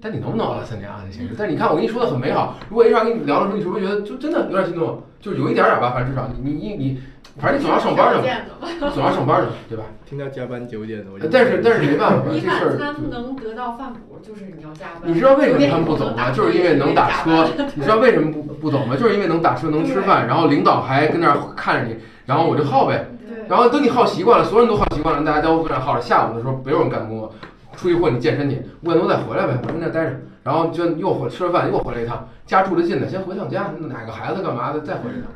[0.00, 1.02] 但你能不能熬到三年啊？
[1.04, 2.56] 这其实，但你看我跟你说的很美好。
[2.68, 5.02] 如果 HR 跟你聊的时候，你是不是觉得就真的有点心动？
[5.20, 7.00] 就是有一点点吧，反正至少你你你，
[7.38, 8.28] 反正你总要上班的嘛，
[8.62, 9.84] 你总要上班的，对吧？
[10.08, 15.02] 听到加班九点的，我但是但是没办法，一 这事儿能得到饭补，就是你要加班。
[15.10, 16.30] 你知道为什么他们不走吗？
[16.30, 17.48] 就是因为能打车。
[17.74, 18.96] 你知道为什么不不走吗？
[18.96, 23.04] 就是因为能打车能吃饭，然后领导还跟那儿看着你，然后我就耗呗。
[23.48, 26.00] 然后等你耗习惯了，所有人都耗习惯了，大家都搁那耗着。
[26.00, 27.34] 下午的时候没有人干工作，
[27.78, 30.20] 出去混你健身去，五点多再回来呗，我跟那待着。
[30.42, 35.30] 然后就又回吃了饭又回来一趟，家住的近的先回趟家，哪个孩子干嘛的再回来一趟。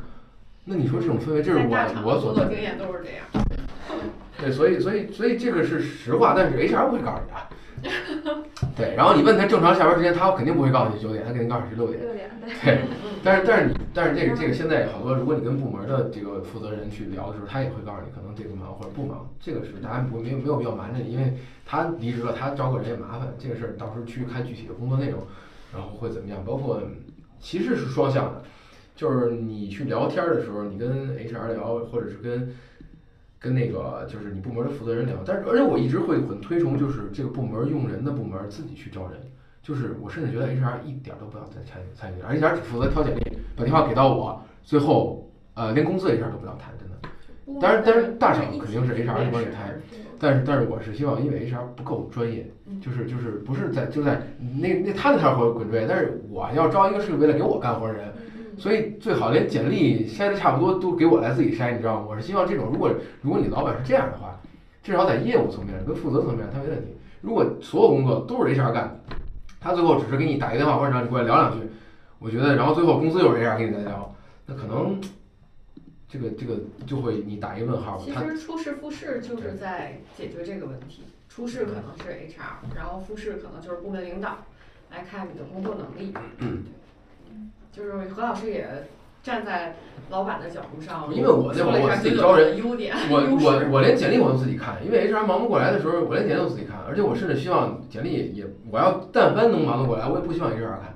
[0.65, 3.45] 那你说这种氛围，这是我我所经验都是这样。
[4.39, 7.47] 对，所以所以所以这个是实话，但是 HR 不会告诉你啊。
[8.75, 12.01] 对，然后你问他正常下班时间，他肯定不会告诉你九点，他肯定告诉你是六点。
[12.01, 12.29] 六点
[12.63, 12.79] 对。
[13.23, 21.33] 但是但是你但是这个这个现在好多，如果你跟部门的这个负责人去聊的时候，他也会告诉你可能这个忙或者不忙，这个是大家不没有没有必要瞒着你，因为
[21.65, 25.21] 他离职了，他招个人也麻烦，这个事儿到时候去看具体的工作内容，
[25.73, 26.81] 然后会怎么样，包括
[27.39, 28.43] 其实是双向的，
[28.95, 32.53] 就是你去聊天的时候，你跟 HR 聊，或者是跟
[33.43, 39.19] 跟那个就是你部门的负责人聊，但是而且我一直会很推崇，就是这个部门用人的部门自己去招人。
[39.61, 43.21] 就是我甚至觉得 HR 一点都不要再参与参与，HR 只负责挑简历，
[43.55, 47.59] 把电话给到我，最后呃连工资 HR 都不要谈，真的。
[47.61, 49.77] 当然，但是大厂肯定是 HR 去帮你谈，
[50.19, 52.49] 但是但是我是希望，因为 HR 不够专业，
[52.81, 54.21] 就是就是不是在就在
[54.61, 58.07] 那那他那条活滚追，但是我要招一个是为了给我干活的人，
[58.57, 62.07] 所以最好连简历筛的差不多都给我来自己筛，你知道吗？
[62.09, 64.39] 我是希望这种，如果如果你老板是这样的话，
[64.81, 66.87] 至少在业务层面跟负责层面他没问题。
[67.21, 69.15] 如果所有工作都是 HR 干的。
[69.59, 71.65] 他最后只是给你打一个电话，或者让你过来聊两句，
[72.19, 74.13] 我觉得，然后最后公司又是 HR 给你再聊，
[74.45, 74.99] 那可能
[76.09, 77.97] 这个这个就会你打一个问号。
[78.03, 84.39] 其实初试复试就是在解决这个问题，初试可能是 HR，然后复试可能就是部门领导
[84.91, 86.13] 来看你的工作能力。
[86.39, 86.63] 嗯，
[87.73, 88.87] 就是何老师也
[89.23, 89.75] 站在
[90.11, 100.93] 老板的角度上，因为我那会儿我自己招人，优点，我我我连简历我都自己看，因为 HR 忙不过来的时候，我连简历都自己看，而且我甚至希望简历也我要但凡能忙得过来，我也不希望 HR 看，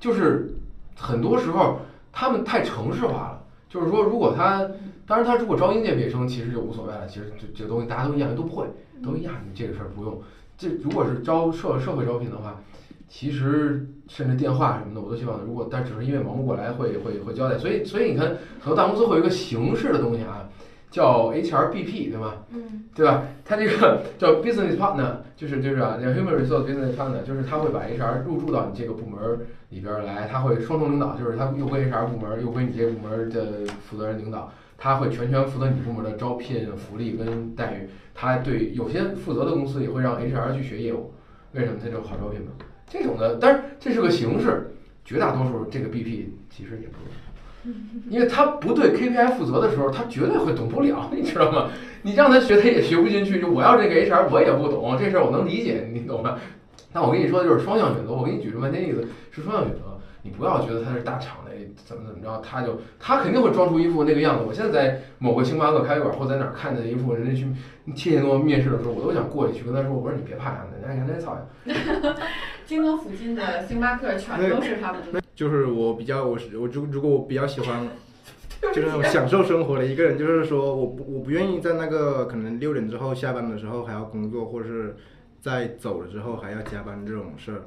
[0.00, 0.54] 就是
[0.96, 1.80] 很多时候
[2.10, 4.66] 他们太城市化了，就是说如果他
[5.06, 8.66] 当然他如果招应届毕业生，其实就无所谓了，其实这这个东西大家都一样，都不会，
[9.04, 10.18] 都一样，你这个事儿不用。
[10.56, 12.58] 这如果是招社社会招聘的话。
[13.08, 17.56] 其实甚至电话什么的，我都希望，如果但只是因为忙不过来，会会会交代。
[17.58, 18.28] 所以所以你看，
[18.60, 20.48] 很多大公司会有一个形式的东西啊，
[20.90, 22.34] 叫 HRBP，对吗？
[22.50, 22.84] 嗯。
[22.94, 23.22] 对吧？
[23.44, 29.38] 它这个叫 Business Partner，就是就是啊，叫 Human Resource Business Partner，就是他会把 HR 入驻到你这个部门
[29.70, 37.88] 里边来，他会双重领导，就是他又归 HR 部门，又归你这个部门的负责人领导，他会全权负责你部门的招聘、福利跟待遇。
[38.14, 41.12] 他对有些负责的公司也会让 HR 去学业务，
[41.52, 41.78] 为什么？
[41.80, 42.48] 他就好招聘嘛。
[42.88, 44.74] 这种的，但是这是个形式，
[45.04, 46.98] 绝大多数这个 BP 其实也不
[47.68, 47.74] 用，
[48.08, 51.70] 因为他不对 KPI 负责的时候，他绝对会懂不了， 你知道吗？
[52.02, 53.40] 你让他学，他也学不进去。
[53.40, 56.38] 就我要这个 HR，我也不懂这事儿，我能理解，你懂吗？
[56.92, 58.12] 但我跟你说的就是双向选择。
[58.12, 59.80] 我给你举这半天例子，是双向选择。
[60.22, 61.52] 你不要觉得他是大厂的
[61.86, 64.44] 怎么怎么着，他就他肯定会装出一副那个样子。
[64.46, 67.46] 我现在在某个星巴克开馆或在哪儿看见一副人家去
[67.94, 71.36] 切切诺面试的时候，我都想过去去跟他说，我说你别怕呀，人家人家操。
[72.68, 75.22] 京东附近的星巴克全都是他们的。
[75.34, 77.88] 就是我比较，我是我如如果我比较喜欢，
[78.60, 84.96] 就是那种享受生活的一个人，就是说我不我不愿意在那个可能六点之后下班的时候还要工作，或者是
[85.40, 87.62] 在走了之后还要加班这种事儿。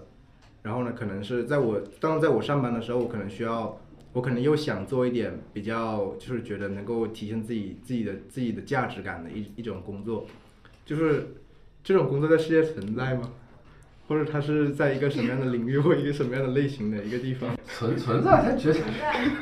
[0.62, 3.76] 然后呢，可能是在我当在我上班的时候，我可能需要，
[4.14, 10.28] 我可能又想做一点比较，就是觉得能够体现自己自己的自己的价值感的一一种工作，
[10.86, 11.34] 就是
[11.84, 13.32] 这种工作在世界存在吗？
[14.12, 17.50] 或者它是在一个什么样的领域或一个什么样的类型的一个地方？
[17.66, 18.82] 存存在，它绝对，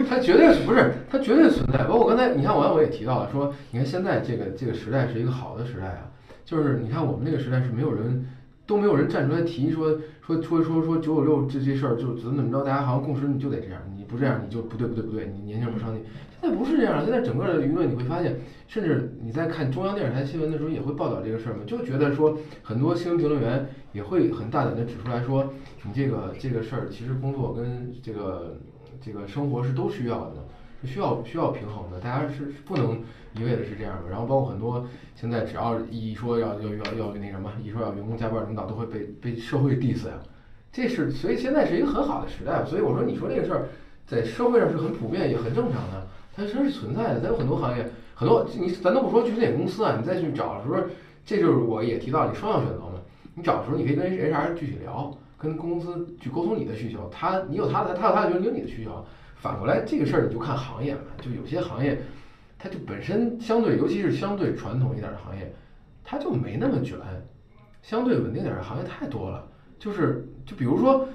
[0.08, 1.86] 它绝对不是，它绝对存在。
[1.86, 6.12] 包括刚才你看，我我也提到了，说你看现在这个这个时代是一个好的时代啊，
[6.46, 8.28] 就是你看我们那个时代是没有人。
[8.70, 16.04] 都没有人站出来提说说说说说九九六这这事儿就怎么怎么着，大家好像共识你就得这样，你不这样你就不对不对不对，你年轻人不上进。
[16.42, 18.36] 现在不是这样，现在整个的舆论你会发现，
[18.68, 25.52] 甚至你在看中央电视台新闻的时候也会报道这个事儿嘛，就觉得说很多新闻评论员也会很大胆的指出来说，
[25.84, 28.58] 你这个这个事儿其实工作跟这个
[29.02, 30.36] 这个生活是都需要的，
[30.82, 33.02] 是需要需要平衡的，大家是不能。
[33.36, 34.84] 一味的是这样的，然后包括很多
[35.14, 40.16] 现在只要一说要要要要那什么，一说要员工加班，领导都会被被社会 diss 呀。
[40.72, 43.68] 这是所以现在是一个很好的时代，所以我说你说这个事儿
[44.08, 46.08] 在社会上是很普遍也很正常的，
[46.40, 47.20] 它它是存在的。
[47.20, 47.86] 咱有很多行业，
[48.16, 50.88] 很多你咱都不说具体哪公司啊，你再去找的时候，
[51.26, 52.94] 这就是我也提到你双向选择嘛。
[53.36, 59.06] 你找的时候你可以跟 HR 具体聊，跟公司去沟通你的需求，他你有他的，他有他的需求，你有你的需求。
[59.36, 62.00] 反过来这个事儿你就看行业嘛，就有些行业。
[62.62, 65.50] 它就本身相对，尤其是相对传统一点的行业，
[66.04, 66.98] 它就没那么卷，
[67.82, 69.48] 相对稳定点的行业太多了。
[69.80, 71.08] 就是，就比如说，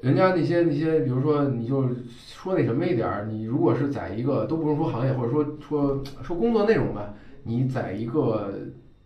[0.00, 7.12] 人家那些那些，比如说，你就说那什么一点儿，你如果是在一个都不用说行业，或者说说说工作内容吧，
[7.42, 8.52] 你在一个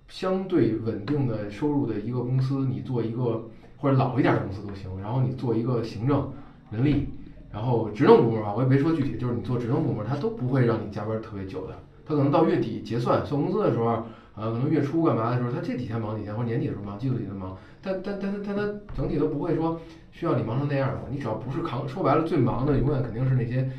[0.09, 3.45] 相对稳定的收入的一个公司，你做一个
[3.77, 6.33] 或者老一点的公司都行，然后你做一个行政
[6.71, 7.09] 人力。
[7.53, 11.75] 然后职能部门吧，我也没说具体，就是你做职能部门，他都不会让你加班特别久的。
[12.05, 14.05] 他可能到月底结算算工资的时候，
[14.35, 17.56] 呃，可能月初干嘛的时候，他这几天忙几天，或者年底的时候忙，季度里的忙。
[17.81, 19.81] 但但但但他整体都不会说
[20.11, 21.01] 需要你忙成那样的。
[21.11, 23.70] 你只要不是扛，说白了最忙的永远肯定是那些，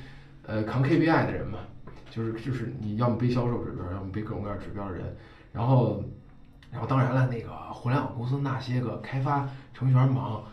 [0.44, 1.60] 呃，扛 KPI 的人嘛，
[2.10, 5.15] 就是就是你要么背销售指标，要么背各种各样指标的人。
[5.52, 6.03] 然后，
[6.72, 10.44] 然后当然了，那个互联网公司那些个开发程序员忙。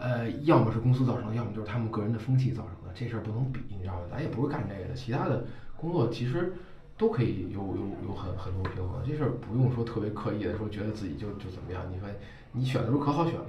[0.00, 4.02] 呃，要么是公司造成的，要么就是他们个人的风气造成的，这事儿不能比，你知道吧？
[4.12, 5.44] 咱也不是干这个的，其他的
[5.76, 6.52] 工作其实
[6.98, 12.08] 都可以有有有很很多平衡，这事儿不用说特别刻意的说，觉得自己就就怎么样，你说
[12.52, 13.46] 你选的时候可好选了。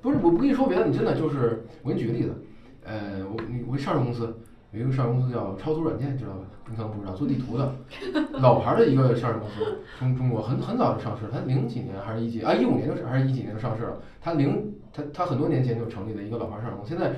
[0.00, 2.34] 不是，我不跟你说别的，你真的就是我给你举个例子，
[2.84, 4.38] 呃，我你我上市公司。
[4.70, 6.40] 有一个上市公司叫超图软件，知道吧？
[6.68, 7.74] 你可能不知道，做地图的，
[8.32, 13.96] 老牌的一个上市公司，中中国很很早就上市，它零几年还是一几啊一五年就是还是一几年就上市了。
[14.20, 17.16] 它零它它很多年前就成立的一个老牌上市公司，现在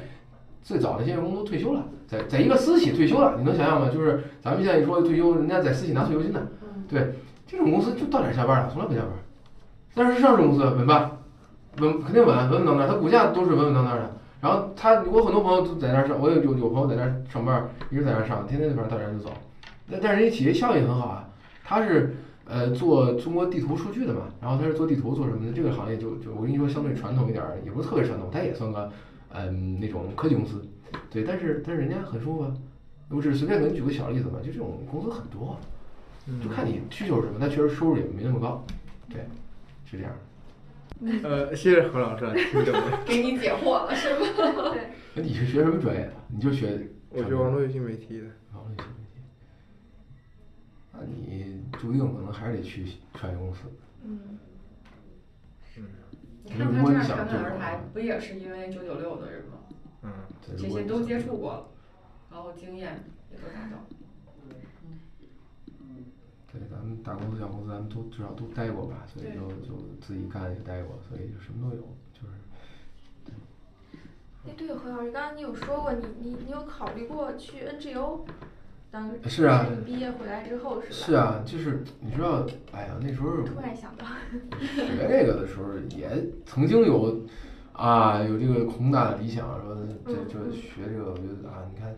[0.62, 3.88] 最早的这些员工都退休了，在在一个私企退休了，你能想象吗？
[3.92, 6.40] 就是咱们现在一说退休，人家在私企拿退休金呢，
[6.88, 7.14] 对，
[7.46, 9.10] 这种公司就到点下班了，从来不加班，
[9.94, 11.18] 但是上市公司稳吧，
[11.78, 14.16] 稳肯定稳稳稳当当，它股价都是稳稳当当的。
[14.40, 19.30] 然后他，我很多朋友都在那儿上，我有有有朋友在那儿上班，一直在那儿上，天天反正到点儿就走。
[19.90, 21.28] 但但是人家企业效益很好啊，
[21.62, 22.16] 他是
[22.48, 25.52] 呃做中国地图数据的嘛，然后他是做地图做什么的？
[25.52, 28.90] 这个行业就就我跟你说相对传统一点儿，也不是特别传统，他也算个
[29.32, 30.64] 嗯那种科技公司，
[31.10, 32.54] 对，但是但是人家很舒服啊。
[33.08, 35.58] 我只是随便给你举个小例子嘛，就这种公司很多，
[36.42, 38.64] 就看你需求是什么，但确实收入也没那么高，
[39.08, 39.26] 对，
[39.84, 40.12] 是这样。
[41.24, 43.02] 呃，谢谢何老师，听懂了。
[43.06, 44.26] 给你解惑了是吗？
[44.72, 44.90] 对。
[45.14, 46.12] 那你是学什么专业的？
[46.28, 46.86] 你就学？
[47.08, 48.26] 我学网络游戏媒体的。
[48.52, 49.22] 网络游戏媒体。
[50.92, 53.62] 那你注定可能还是得去创业公司。
[54.04, 54.20] 嗯。
[54.28, 54.38] 嗯。
[56.52, 59.58] 你看他这样侃侃而谈，不也是因为九九六的人吗？
[60.02, 60.12] 嗯。
[60.58, 61.68] 这些都接触过了，
[62.30, 63.86] 然后经验也都达到。
[66.52, 71.82] 对，咱们大公司、小公司，咱们都至少都待过吧，所以就就自己干也待过，所以就什么都有，
[72.12, 72.34] 就是。
[74.48, 78.22] 哎，对，何老师，刚刚你有说过，你你你有考虑过去 NGO
[78.90, 79.10] 当？
[79.28, 79.66] 是啊。
[79.70, 80.94] 你毕业回来之后是吧？
[80.94, 83.42] 是啊，就是你知道，哎呀，那时候。
[83.42, 84.04] 突然想到。
[84.60, 86.08] 学这个的时候，也
[86.44, 87.20] 曾经有
[87.72, 91.94] 啊，有这个宏大的理想，说这这学这个，我觉得啊，你看。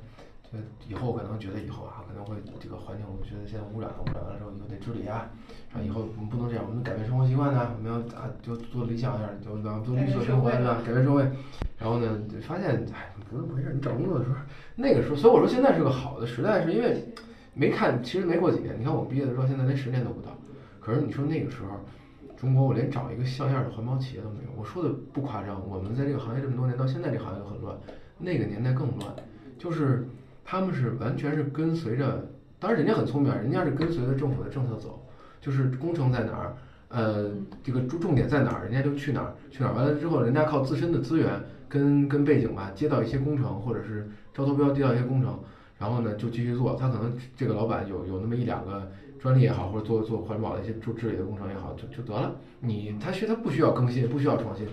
[0.52, 5.30] 呃，以后可能觉得以后啊可能会这个环境，我觉得现在污染了，污染完了之后以后得治理啊，
[5.72, 10.82] 啊以后我们不能这样，我们改变生活习惯呢，我们要啊就做理想一点，就咱们做绿色生活对吧？
[10.84, 11.22] 改变社会，
[11.78, 14.36] 然后呢就发现哎不是那么回事儿，你找工作的时候
[14.76, 17.02] 那个时候，所以我说现在是个好的时代，是因为
[17.54, 20.36] 没看其实没过几年，你看我毕业的时候现在连十年都不到，
[20.80, 21.80] 可是你说那个时候。
[22.34, 24.50] 中国，我连找一个像样的环保企业都没有。
[24.56, 27.78] 我说的不夸张，我们在这个行业这么多年，到现在这行业都很乱，
[28.18, 29.14] 那个年代更乱。
[29.56, 30.08] 就是
[30.44, 32.28] 他们是完全是跟随着，
[32.58, 35.06] 当然人家很聪明，人家是跟随着政府的政策走，
[35.40, 36.56] 就是工程在哪儿，
[36.88, 37.30] 呃，
[37.62, 41.28] 这个重重点在哪儿，人家就去哪儿，去哪儿完了之后，人家靠自身的资源
[41.68, 45.38] 跟跟背景吧，接到一些工程，或者是招投标接到一些工程，
[45.78, 46.74] 然后呢就继续做。
[46.74, 48.90] 他可能这个老板有有那么一两个。
[49.22, 52.34] 专利也好，或者做做环保的一些治治理的工程也好，就就得了。
[52.58, 54.66] 你他需他不需要更新，不需要创新，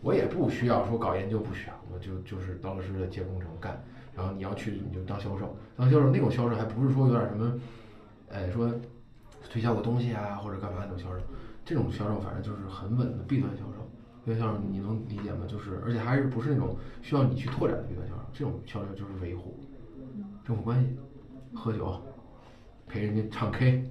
[0.00, 3.82] 我也不需要说搞研究，不需要，我就就是老老实实的接工程干。
[4.16, 7.60] 然后你要去你就当销售，当销售那种销售还不是说有点什么，
[8.32, 8.72] 哎说
[9.50, 11.22] 推销个东西啊或者干嘛那种销售，
[11.64, 13.88] 这种销售反正就是很稳的 B 端销售。
[14.24, 15.46] B 端销售你能理解吗？
[15.46, 19.60] 就是而且还是不是那种需要你去拓展的 B 端销售，这种销售就是维护
[20.44, 20.96] 政府关系，
[21.54, 22.02] 喝酒。
[22.88, 23.82] 陪人家唱 K，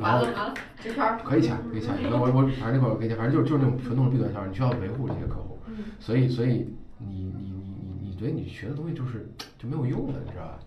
[0.00, 1.94] 完了完了，这块儿可以签，可以签。
[2.10, 5.58] 我我我反正那块儿可以签，反正就是就是那种传统的 B 端销售，你需要维护这些客户，
[6.00, 7.51] 所以所以你你你你你
[8.22, 9.28] 觉得你学的东西就是
[9.58, 10.58] 就没有用了，你知道吧？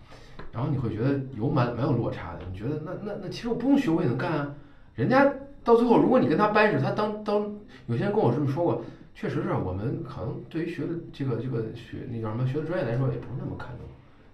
[0.52, 4.54] 然后你会觉得有蛮蛮有落差的，你觉得那那那其实我不用学我也能干啊。
[4.94, 5.32] 人家
[5.64, 7.54] 到最后如果你跟他掰扯，他当当
[7.86, 8.82] 有些人跟我这么说过，
[9.14, 13.86] 确实是我们可能对于学的这个这个学那叫什么学的专业来说也不是那么看重，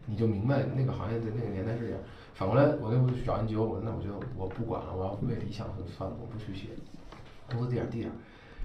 [0.07, 2.01] 你就明白那个行业在那个年代是这样。
[2.35, 6.69] 反过来，我那不去找 NGO，我那我觉得我不管了，我要为理想就算了，我不去写，
[7.51, 8.11] 工资低点低点。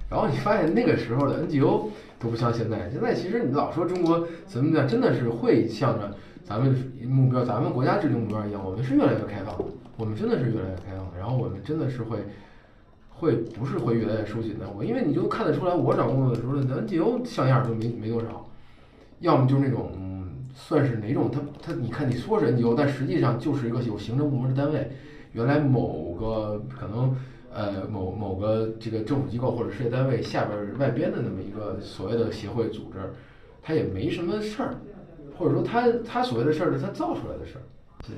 [0.10, 1.90] 然后你发现那个时候的 NGO
[2.20, 9.56] 都不像现在，现在其实你老说中国怎么讲，真的是会向着咱们目标、咱们国家制定目标一样，我们是越来越开放，
[9.98, 11.06] 我们真的是越来越开放。
[11.18, 12.20] 然后我们真的是会
[13.10, 14.70] 会不是会越来越收紧的。
[14.76, 18.46] 我因为你就看得出来，我找工作的时候，NGO 像样都没没多少，
[19.20, 19.92] 要么就是那种。
[20.60, 21.30] 算是哪种？
[21.32, 24.90] 他他，你看你说是 NGO，但实际上就是一个有行政部门的单位。
[25.34, 27.16] 原来某个可能
[27.58, 33.00] 呃某某个这个政府机构或者事业单位下边外边的那么一个所谓的协会组织，
[33.64, 34.76] 他也没什么事儿，
[35.36, 37.64] 或者说他他所谓的事儿是他造出来的事儿。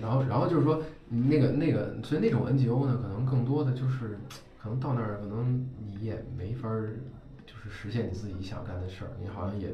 [0.01, 4.19] 然后然后就是说那个那个，所以那种 NGO 呢，可能更多的就是
[4.61, 6.99] 可能到那儿可能你也没法儿
[7.45, 9.69] 就是实现你自己想干的事儿，你好像也。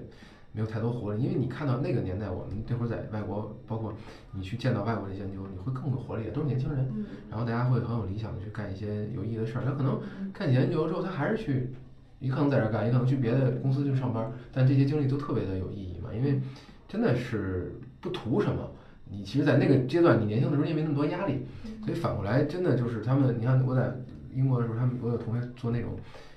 [0.55, 3.93] 没有太多活力，因为你看到那个年代，我们这会儿在外国，包括
[4.31, 6.89] 你去见到外国的研究，你会更有活力，都是年轻人，
[7.29, 9.65] 然后大家会很有理想的去干一些有意义的事儿。
[9.65, 9.99] 他可能
[10.33, 11.71] 看研究之后，他还是去，
[12.19, 16.39] 也可能在这干，也可能去别的公司去上班，但这些经历都特别的有意义嘛，因为
[16.87, 18.71] 真的是不图什么。
[19.09, 21.45] 你其实，在那个阶段，你年轻的时候也没那么多压力，
[21.83, 23.93] 所以反过来，真的就是他们，你看我在
[24.33, 25.91] 英国的时候，他们我有同学做那种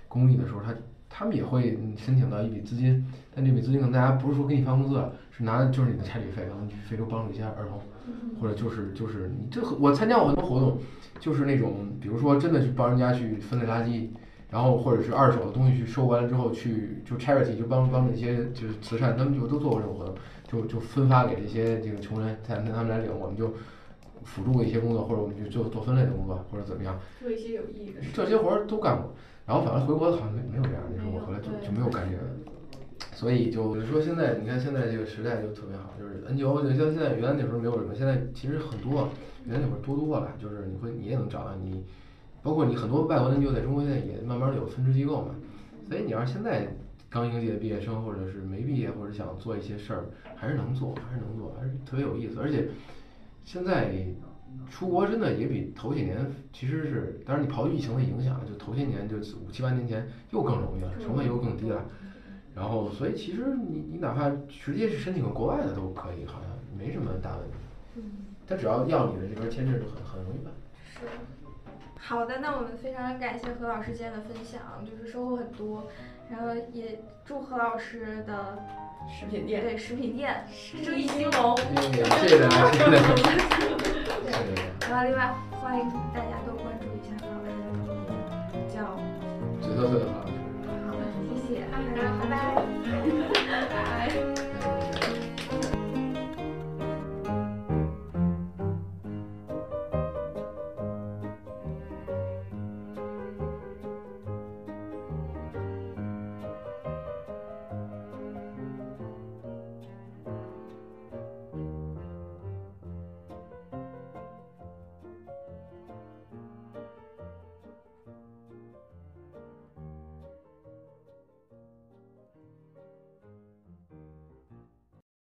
[0.09, 0.74] 公益的时候，他。
[1.09, 3.05] 他们也会申请到一笔资金，
[3.35, 7.80] 但这笔资金可能大家不是说给你发工资，是拿的就是你的差旅费，然后你去非洲帮助一些儿童，
[8.40, 10.78] 或者就是就是你这我参加过很多活动，
[11.18, 14.09] 就是那种比如说真的去帮人家去分类垃圾，
[14.51, 20.14] 然后或者是二手的东西去收完了之后去就 charity 就帮帮助一些就是慈善，他们就都做过这种活动，
[20.47, 23.55] 就就分发给这些这个穷人，让他们来领，我们就
[24.24, 29.14] 辅助一些工作，或者我们就做做分类的工作，或者怎么样，做一些有意义的事，这些活儿都干过。
[29.49, 32.23] 然后反正回国好像没没有这样，那时候我回来就就没有干这个，
[33.16, 39.09] 所以就是说现在你看现在这个时代就特别好，就是 NGO 就像现在原来那时候没有什么，现在其实很多，
[39.47, 41.83] 原来那会儿多多了，就是你会你也能找到你，
[42.43, 45.35] 包括你很多外国的 NGO 在中国现在也慢慢的有分支机构嘛，
[45.89, 46.69] 所以你要是现在
[47.09, 50.05] 刚应届的毕业生或者是没毕业或者想做一些事儿，
[50.37, 52.69] 还是能做，还是能做，还是特别有意思，而且
[53.45, 54.05] 现在。
[54.70, 56.19] 出国真的也比头几年，
[56.53, 61.85] 其实是，当然你刨去疫情的影响，就头些年就五七八年前又更容易了，成本又更低了。
[62.55, 67.57] 然后，所以其实你你哪怕直接去申请个国外的都可以，好像没什么大问题。
[67.97, 68.03] 嗯。
[68.47, 70.53] 他只要要你的这边签证就很很容易办。
[70.95, 71.07] 是。
[72.01, 75.86] 好的，那我们非常感谢何老师今天的分享，就是收获很多，
[76.31, 78.59] 然后也祝何老师的。
[79.11, 81.57] 食品店对食品店生意兴隆，
[82.21, 83.09] 谢谢大家，谢 谢大家。
[84.87, 87.89] 然后另外欢迎大家多关注一下何老师的抖
[88.53, 88.77] 音叫
[89.63, 90.31] 紫色色的何老师。
[90.85, 90.93] 好，
[91.25, 91.65] 谢谢，
[92.21, 92.37] 拜拜。